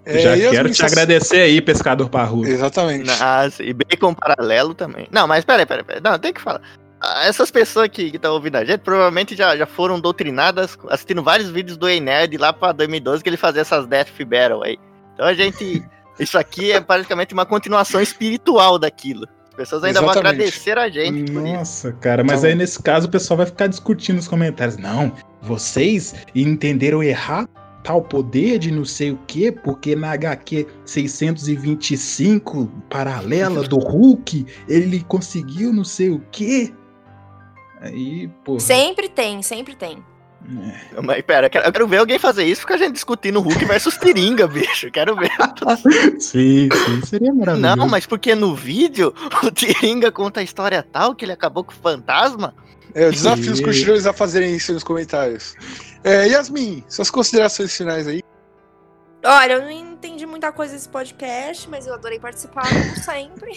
é, 0.06 0.20
Já 0.20 0.36
quero 0.38 0.64
minhas- 0.64 0.78
te 0.78 0.86
agradecer 0.86 1.42
aí, 1.42 1.62
pescador 1.62 2.10
parrudo. 2.10 2.48
Exatamente. 2.48 3.06
Nossa, 3.06 3.64
e 3.64 3.74
bacon 3.74 4.14
paralelo 4.14 4.74
também. 4.74 5.08
Não, 5.12 5.28
mas 5.28 5.46
peraí, 5.46 5.66
peraí, 5.66 5.84
peraí. 5.84 6.02
Não, 6.04 6.18
tem 6.20 6.34
que 6.34 6.42
falar. 6.42 6.62
Ah, 7.00 7.26
Essas 7.26 7.50
pessoas 7.50 7.88
que 7.88 8.04
estão 8.04 8.34
ouvindo 8.34 8.58
a 8.58 8.64
gente 8.66 8.82
provavelmente 8.82 9.36
já, 9.36 9.56
já 9.58 9.66
foram 9.66 10.00
doutrinadas 10.00 10.78
assistindo 10.90 11.24
vários 11.24 11.50
vídeos 11.50 11.76
do 11.78 11.90
Enerd 11.90 12.38
lá 12.38 12.54
pra 12.54 12.72
2012 12.72 13.24
que 13.24 13.30
ele 13.30 13.38
fazia 13.38 13.62
essas 13.62 13.88
Death 13.88 14.10
Battle 14.26 14.64
aí. 14.64 14.78
Então 15.14 15.26
a 15.26 15.34
gente. 15.34 15.84
Isso 16.20 16.38
aqui 16.38 16.72
é 16.72 16.80
praticamente 16.80 17.34
uma 17.34 17.46
continuação 17.46 18.00
espiritual 18.02 18.78
daquilo. 18.78 19.26
As 19.62 19.70
pessoas 19.70 19.84
ainda 19.84 20.02
vão 20.02 20.10
Exatamente. 20.10 20.42
agradecer 20.42 20.78
a 20.78 20.90
gente. 20.90 21.32
Nossa, 21.32 21.92
cara, 21.94 22.24
mas 22.24 22.42
Tá 22.42 22.48
aí 22.48 22.56
nesse 22.56 22.82
caso 22.82 23.08
o 23.08 23.12
pessoal 23.12 23.38
vai 23.38 23.46
ficar 23.46 23.68
discutindo 23.68 24.16
nos 24.16 24.28
comentários. 24.28 24.78
Não, 24.78 25.12
vocês 25.42 26.16
entenderam 26.34 27.04
errado 27.04 27.50
tal 27.84 28.02
poder 28.02 28.60
de 28.60 28.72
não 28.72 28.86
sei 28.86 29.12
o 29.12 29.20
quê, 29.28 29.52
porque 29.52 29.96
na 29.96 30.12
HQ 30.12 30.68
625, 30.86 32.68
paralela 32.90 33.64
do 33.64 33.78
Hulk, 33.78 34.46
ele 34.68 35.04
conseguiu 35.04 35.74
não 35.74 35.84
sei 35.84 36.10
o 36.10 36.22
quê. 36.32 36.72
Aí, 37.82 38.30
pô. 38.44 38.60
Sempre 38.60 39.10
tem, 39.10 39.42
sempre 39.42 39.76
tem. 39.76 40.04
Mas 41.04 41.22
pera, 41.22 41.48
eu 41.48 41.50
quero, 41.50 41.66
eu 41.68 41.72
quero 41.72 41.88
ver 41.88 41.98
alguém 41.98 42.18
fazer 42.20 42.44
isso, 42.44 42.62
fica 42.62 42.74
a 42.74 42.78
gente 42.78 42.94
discutindo 42.94 43.40
Hulk 43.40 43.64
versus 43.66 43.96
Tiringa, 43.98 44.48
bicho. 44.50 44.90
Quero 44.92 45.16
ver. 45.16 45.30
Sim, 46.20 46.68
sim, 46.72 47.02
seria 47.06 47.34
maravilhoso. 47.34 47.76
Não, 47.78 47.88
mas 47.88 48.06
porque 48.06 48.34
no 48.36 48.56
vídeo 48.56 49.14
o 49.44 49.52
Tiringa 49.52 50.12
conta 50.12 50.40
a 50.40 50.44
história 50.44 50.82
tal 50.84 51.16
que 51.16 51.24
ele 51.26 51.32
acabou 51.32 51.64
com 51.64 51.72
o 51.72 51.76
fantasma. 51.76 52.56
É, 52.94 53.06
eu 53.06 53.12
desafio 53.12 53.52
os 53.54 53.60
E- 53.60 53.64
curtidores 53.64 54.06
a 54.06 54.12
fazerem 54.14 54.56
isso 54.56 54.74
nos 54.74 54.84
comentários. 54.84 55.56
É, 56.04 56.28
Yasmin, 56.28 56.84
suas 56.90 57.10
considerações 57.10 57.76
finais 57.76 58.08
aí. 58.08 58.22
Olha, 59.24 59.54
eu 59.54 59.62
não 59.62 59.70
entendi 59.72 60.26
muita 60.26 60.52
coisa 60.52 60.74
desse 60.74 60.90
podcast, 60.90 61.70
mas 61.70 61.86
eu 61.86 61.94
adorei 61.94 62.20
participar, 62.20 62.68
como 62.68 62.96
sempre. 62.98 63.52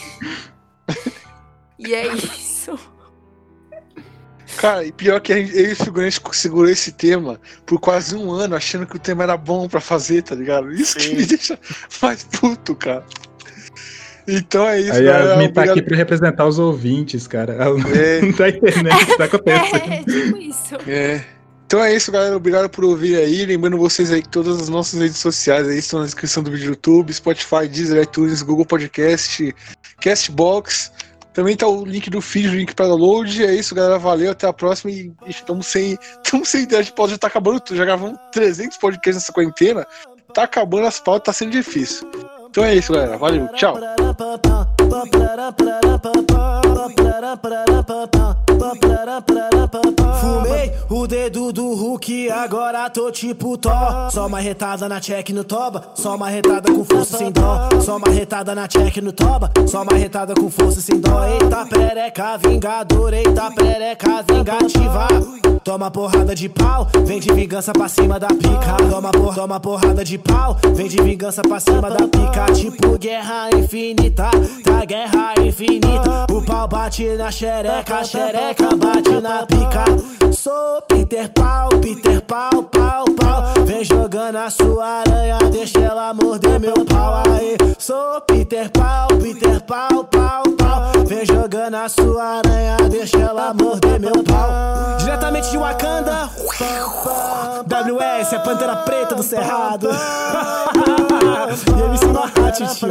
e 1.79 1.95
é 1.95 2.07
isso. 2.15 2.79
Cara, 4.65 4.83
e 4.83 4.91
pior 4.93 5.21
que 5.21 5.31
a 5.31 5.37
gente, 5.37 5.55
eu 5.55 5.69
e 5.69 5.73
o 5.75 5.77
figurante 5.77 6.19
segurou 6.33 6.71
esse 6.71 6.91
tema 6.91 7.39
por 7.67 7.79
quase 7.79 8.17
um 8.17 8.31
ano, 8.33 8.57
achando 8.57 8.87
que 8.87 8.97
o 8.97 8.99
tema 8.99 9.23
era 9.23 9.37
bom 9.37 9.69
pra 9.69 9.79
fazer, 9.79 10.23
tá 10.23 10.35
ligado? 10.35 10.73
Isso 10.73 10.97
que 10.97 11.03
Sim. 11.03 11.17
me 11.17 11.27
deixa 11.27 11.59
mais 12.01 12.25
puto, 12.25 12.75
cara. 12.75 13.05
Então 14.27 14.67
é 14.67 14.81
isso, 14.81 14.95
Aí 14.95 15.07
a 15.07 15.13
galera. 15.13 15.31
Yasmin 15.33 15.53
tá 15.53 15.63
aqui 15.65 15.83
pra 15.83 15.95
representar 15.95 16.47
os 16.47 16.59
ouvintes, 16.59 17.27
cara. 17.27 17.53
Ela 17.53 17.77
não, 17.77 17.91
É. 17.91 18.23
não 18.25 18.33
tá 18.33 18.49
entendendo 18.49 18.95
o 18.95 19.07
que 19.07 19.19
tá 19.19 19.25
acontecendo. 19.25 19.83
É, 19.93 19.99
tipo 19.99 20.37
isso. 20.39 20.75
É. 20.89 21.21
Então 21.67 21.85
é 21.85 21.95
isso, 21.95 22.11
galera. 22.11 22.35
Obrigado 22.35 22.71
por 22.71 22.85
ouvir 22.85 23.17
aí. 23.17 23.45
Lembrando 23.45 23.77
vocês 23.77 24.11
aí 24.11 24.23
que 24.23 24.31
todas 24.31 24.63
as 24.63 24.71
nossas 24.71 24.99
redes 24.99 25.19
sociais 25.19 25.69
aí 25.69 25.77
estão 25.77 25.99
na 25.99 26.07
descrição 26.07 26.43
do 26.43 26.51
vídeo 26.51 26.69
do 26.69 26.71
YouTube, 26.71 27.13
Spotify, 27.13 27.69
Deezer, 27.71 28.03
iTunes, 28.03 28.41
Google 28.41 28.65
Podcast, 28.65 29.55
Castbox. 30.01 30.91
Também 31.35 31.57
tá 31.57 31.67
o 31.67 31.85
link 31.85 32.09
do 32.09 32.21
feed, 32.21 32.49
o 32.49 32.55
link 32.55 32.75
para 32.75 32.87
download. 32.87 33.45
É 33.45 33.53
isso, 33.53 33.75
galera. 33.75 33.99
Valeu, 33.99 34.31
até 34.31 34.47
a 34.47 34.53
próxima. 34.53 34.93
E 34.93 35.13
estamos 35.27 35.67
sem, 35.67 35.99
estamos 36.25 36.49
sem 36.49 36.63
ideia 36.63 36.83
de 36.83 36.93
pauta. 36.93 37.13
Já 37.13 37.19
tá 37.19 37.27
acabando 37.27 37.61
tudo. 37.61 37.77
Já 37.77 37.85
gravamos 37.85 38.17
300 38.33 38.79
podcasts 38.79 39.17
nessa 39.17 39.33
quarentena. 39.33 39.85
Tá 40.33 40.45
acabando 40.45 40.87
as 40.87 41.01
pautas, 41.01 41.27
tá 41.27 41.33
sendo 41.33 41.51
difícil. 41.51 42.09
Então 42.49 42.65
é 42.65 42.77
isso, 42.77 42.93
galera. 42.93 43.19
Valeu, 43.19 43.49
tchau. 43.49 43.77
Fumei 50.25 50.73
o 50.89 51.07
dedo 51.07 51.53
do 51.53 51.75
Hulk, 51.75 52.31
agora 52.31 52.89
tô 52.89 53.11
tipo 53.11 53.59
Thor. 53.59 54.11
Só 54.11 54.27
uma 54.27 54.41
retada 54.41 54.89
na 54.89 54.99
check 54.99 55.29
no 55.31 55.45
toba, 55.45 55.93
só 55.95 56.15
uma 56.17 56.31
retada 56.31 56.73
com 56.73 56.83
força 56.83 57.19
sem 57.19 57.31
dó. 57.31 57.69
Só 57.83 57.99
uma 57.99 58.09
retada 58.09 58.55
na 58.55 58.67
check 58.67 58.97
no 59.03 59.13
toba, 59.13 59.51
só 59.67 59.83
uma 59.83 59.93
retada 59.93 60.35
com 60.35 60.51
força 60.51 60.81
sem 60.81 60.99
dó. 60.99 61.25
Eita 61.27 61.67
perereca 61.67 62.39
vingador, 62.39 63.13
eita 63.13 63.51
perereca 63.51 64.23
vingativa. 64.23 65.09
Toma 65.63 65.91
porrada 65.91 66.35
de 66.35 66.49
pau, 66.49 66.87
vem 67.07 67.21
de 67.21 67.33
vingança 67.33 67.73
pra 67.73 67.89
cima 67.89 68.19
da 68.19 68.29
pica. 68.29 68.77
Toma, 68.91 69.11
por, 69.11 69.35
toma 69.35 69.61
porrada 69.61 70.05
de 70.05 70.19
pau, 70.19 70.57
vem 70.75 70.89
de 70.89 71.03
vingança 71.03 71.43
pra 71.43 71.61
cima 71.61 71.91
da 71.91 72.07
pica. 72.07 72.53
Tipo 72.55 72.99
guerra 72.99 73.49
infinita, 73.57 74.31
tá 74.63 74.85
guerra 74.85 75.35
infinita. 75.41 76.27
O 76.31 76.43
pau 76.45 76.69
bate 76.69 77.09
na 77.17 77.31
xereca, 77.31 77.97
a 77.97 78.05
xereca 78.05 78.77
bate 78.77 79.21
na 79.23 79.47
pica. 79.47 80.14
Sou 80.33 80.83
Peter 80.89 81.29
Pau, 81.31 81.69
Peter 81.81 82.21
Pau, 82.23 82.63
pau, 82.65 83.05
pau. 83.05 83.65
Vem 83.67 83.85
jogando 83.85 84.37
a 84.37 84.51
sua 84.51 84.85
aranha, 84.85 85.39
deixa 85.51 85.81
ela 85.81 86.13
morder 86.15 86.61
meu 86.61 86.85
pau. 86.85 87.23
Aí, 87.29 87.57
sou 87.79 88.21
Peter 88.23 88.71
Pau, 88.71 89.09
Peter 89.23 89.61
Pau, 89.63 90.05
pau, 90.05 90.43
pau. 90.59 90.93
Vem 91.07 91.25
jogando 91.25 91.75
a 91.75 91.89
sua 91.89 92.39
aranha, 92.39 92.77
deixa 92.91 93.19
ela 93.19 93.55
morder 93.55 94.01
meu 94.01 94.23
pau. 94.25 94.97
Diretamente 94.99 95.51
de 95.51 95.59
Wakanda, 95.59 96.31
WS, 97.67 98.35
a 98.35 98.39
Pantera 98.41 98.77
Preta 98.77 99.15
do 99.15 99.23
Cerrado. 99.23 99.89
e 101.77 101.83
ele 101.83 101.97
se 101.97 102.07
tio. 102.77 102.89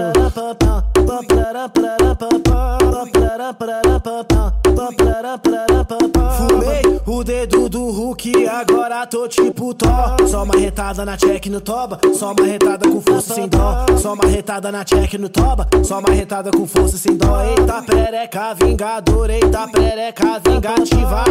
Dedo 7.45 7.67
do 7.67 7.91
Hulk, 7.91 8.47
agora 8.47 9.05
tô 9.05 9.27
tipo 9.27 9.73
Thor. 9.73 10.15
Só 10.29 10.43
uma 10.43 10.55
retada 10.55 11.03
na 11.03 11.17
check 11.17 11.45
no 11.47 11.59
toba, 11.59 11.99
só 12.13 12.31
uma 12.31 12.45
retada 12.45 12.89
com 12.89 13.01
força 13.01 13.33
sem 13.33 13.47
dó. 13.47 13.85
Só 13.97 14.13
uma 14.13 14.25
retada 14.25 14.71
na 14.71 14.83
check 14.83 15.13
no 15.15 15.27
toba, 15.27 15.67
só 15.83 15.99
uma 15.99 16.09
retada 16.09 16.51
com 16.51 16.65
força 16.65 16.97
sem 16.97 17.17
dó. 17.17 17.41
Eita 17.43 17.81
perereca 17.83 18.53
vingador, 18.53 19.29
eita 19.29 19.67
perereca 19.67 20.39
vingativa. 20.39 21.23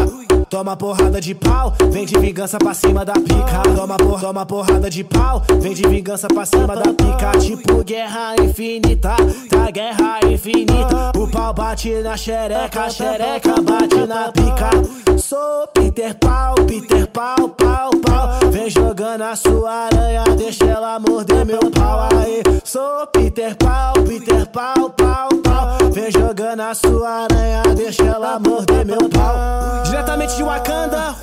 Toma 0.51 0.77
porrada 0.77 1.19
de 1.19 1.35
pau, 1.35 1.73
vem 1.91 2.05
de 2.05 2.19
vingança 2.19 2.59
pra 2.59 2.75
cima 2.75 3.07
da 3.07 3.15
pica. 3.15 3.63
Toma, 3.75 3.97
por, 3.97 4.21
toma 4.21 4.45
porrada 4.45 4.91
de 4.91 5.03
pau, 5.03 5.43
vem 5.61 5.73
de 5.73 5.89
vingança 5.89 6.29
pra 6.29 6.45
cima 6.45 6.77
da 6.77 6.93
pica. 6.93 7.39
Tipo 7.41 7.83
guerra 7.83 8.35
infinita, 8.39 9.17
tá 9.49 9.71
guerra 9.71 10.21
infinita. 10.31 11.13
O 11.17 11.27
pau 11.27 11.55
bate 11.55 11.95
na 12.03 12.19
xereca, 12.19 12.91
xereca 12.91 13.55
bate 13.63 14.07
na 14.07 14.31
pica. 14.31 14.71
Sou 15.19 15.67
Peter 15.75 16.15
Pau, 16.15 16.55
Peter 16.67 17.07
Pau, 17.07 17.49
pau, 17.49 17.91
pau. 17.91 18.51
Vem 18.51 18.71
jogando 18.71 19.23
a 19.23 19.37
sua 19.37 19.71
aranha, 19.71 20.25
deixa 20.37 20.65
ela 20.65 20.99
morder 20.99 21.45
meu 21.45 21.71
pau. 21.71 22.09
Aí, 22.17 22.43
sou 22.65 23.07
Peter 23.09 23.55
Pau, 23.57 23.95
Peter 24.07 24.47
Pau, 24.47 24.91
pau, 24.91 25.29
pau. 25.43 25.79
Vem 25.93 26.11
jogando 26.11 26.61
a 26.61 26.75
sua 26.75 27.25
aranha, 27.25 27.63
deixa 27.75 28.03
ela 28.05 28.39
morder 28.39 28.85
meu 28.85 29.09
pau. 29.09 29.83
Diretamente 29.85 30.37
de 30.37 30.43
Wakanda, 30.43 31.15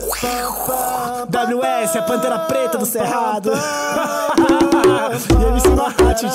WS, 1.29 1.95
a 1.97 2.01
Pantera 2.03 2.39
Preta 2.39 2.77
do 2.77 2.85
Cerrado. 2.85 3.51
e 5.39 5.43
ele 5.43 5.59
se 5.59 5.69
mata, 5.69 6.13
tio. 6.13 6.29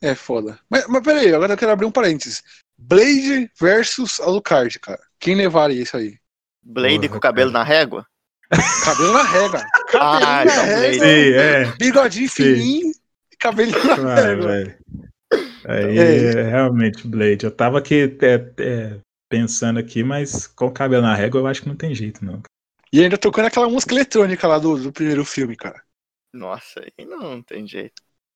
É 0.00 0.14
foda. 0.14 0.58
Mas, 0.70 0.86
mas 0.86 1.02
peraí, 1.02 1.34
agora 1.34 1.52
eu 1.54 1.56
quero 1.56 1.72
abrir 1.72 1.86
um 1.86 1.90
parênteses. 1.90 2.42
Blade 2.78 3.50
versus 3.60 4.20
Alucard, 4.20 4.78
cara. 4.78 5.00
Quem 5.18 5.34
levaria 5.34 5.82
isso 5.82 5.96
aí? 5.96 6.16
Blade 6.62 6.96
Porra, 7.00 7.08
com 7.10 7.16
o 7.16 7.20
cabelo 7.20 7.50
na 7.50 7.64
régua? 7.64 8.06
Cabelo 8.84 9.12
na 9.12 9.22
régua. 9.24 9.64
Ah, 9.94 10.44
Cabelinho 10.44 10.44
na 10.44 10.62
régua. 10.62 10.76
Blade. 10.76 10.98
Sim, 10.98 11.32
é. 11.34 11.76
Bigodinho 11.78 12.28
Sim. 12.28 12.34
fininho 12.34 12.92
e 13.32 13.36
cabelinho 13.36 13.84
na 13.84 14.12
Ah, 14.12 14.14
régua. 14.20 14.46
velho. 14.48 14.78
Aí, 15.66 15.98
É. 15.98 16.42
realmente, 16.42 17.06
Blade. 17.08 17.44
Eu 17.46 17.50
tava 17.50 17.78
aqui 17.78 18.16
é, 18.22 18.62
é, 18.62 18.98
pensando 19.30 19.78
aqui, 19.80 20.02
mas 20.04 20.46
com 20.46 20.66
o 20.66 20.72
cabelo 20.72 21.02
na 21.02 21.14
régua 21.14 21.40
eu 21.40 21.46
acho 21.46 21.62
que 21.62 21.68
não 21.68 21.76
tem 21.76 21.94
jeito, 21.94 22.24
não. 22.24 22.42
E 22.92 23.02
ainda 23.02 23.18
tocando 23.18 23.46
aquela 23.46 23.68
música 23.68 23.92
eletrônica 23.94 24.46
lá 24.46 24.58
do, 24.58 24.76
do 24.78 24.92
primeiro 24.92 25.24
filme, 25.24 25.56
cara. 25.56 25.82
Nossa, 26.32 26.80
aí 26.80 27.04
não 27.06 27.42
tem 27.42 27.66
jeito. 27.66 28.02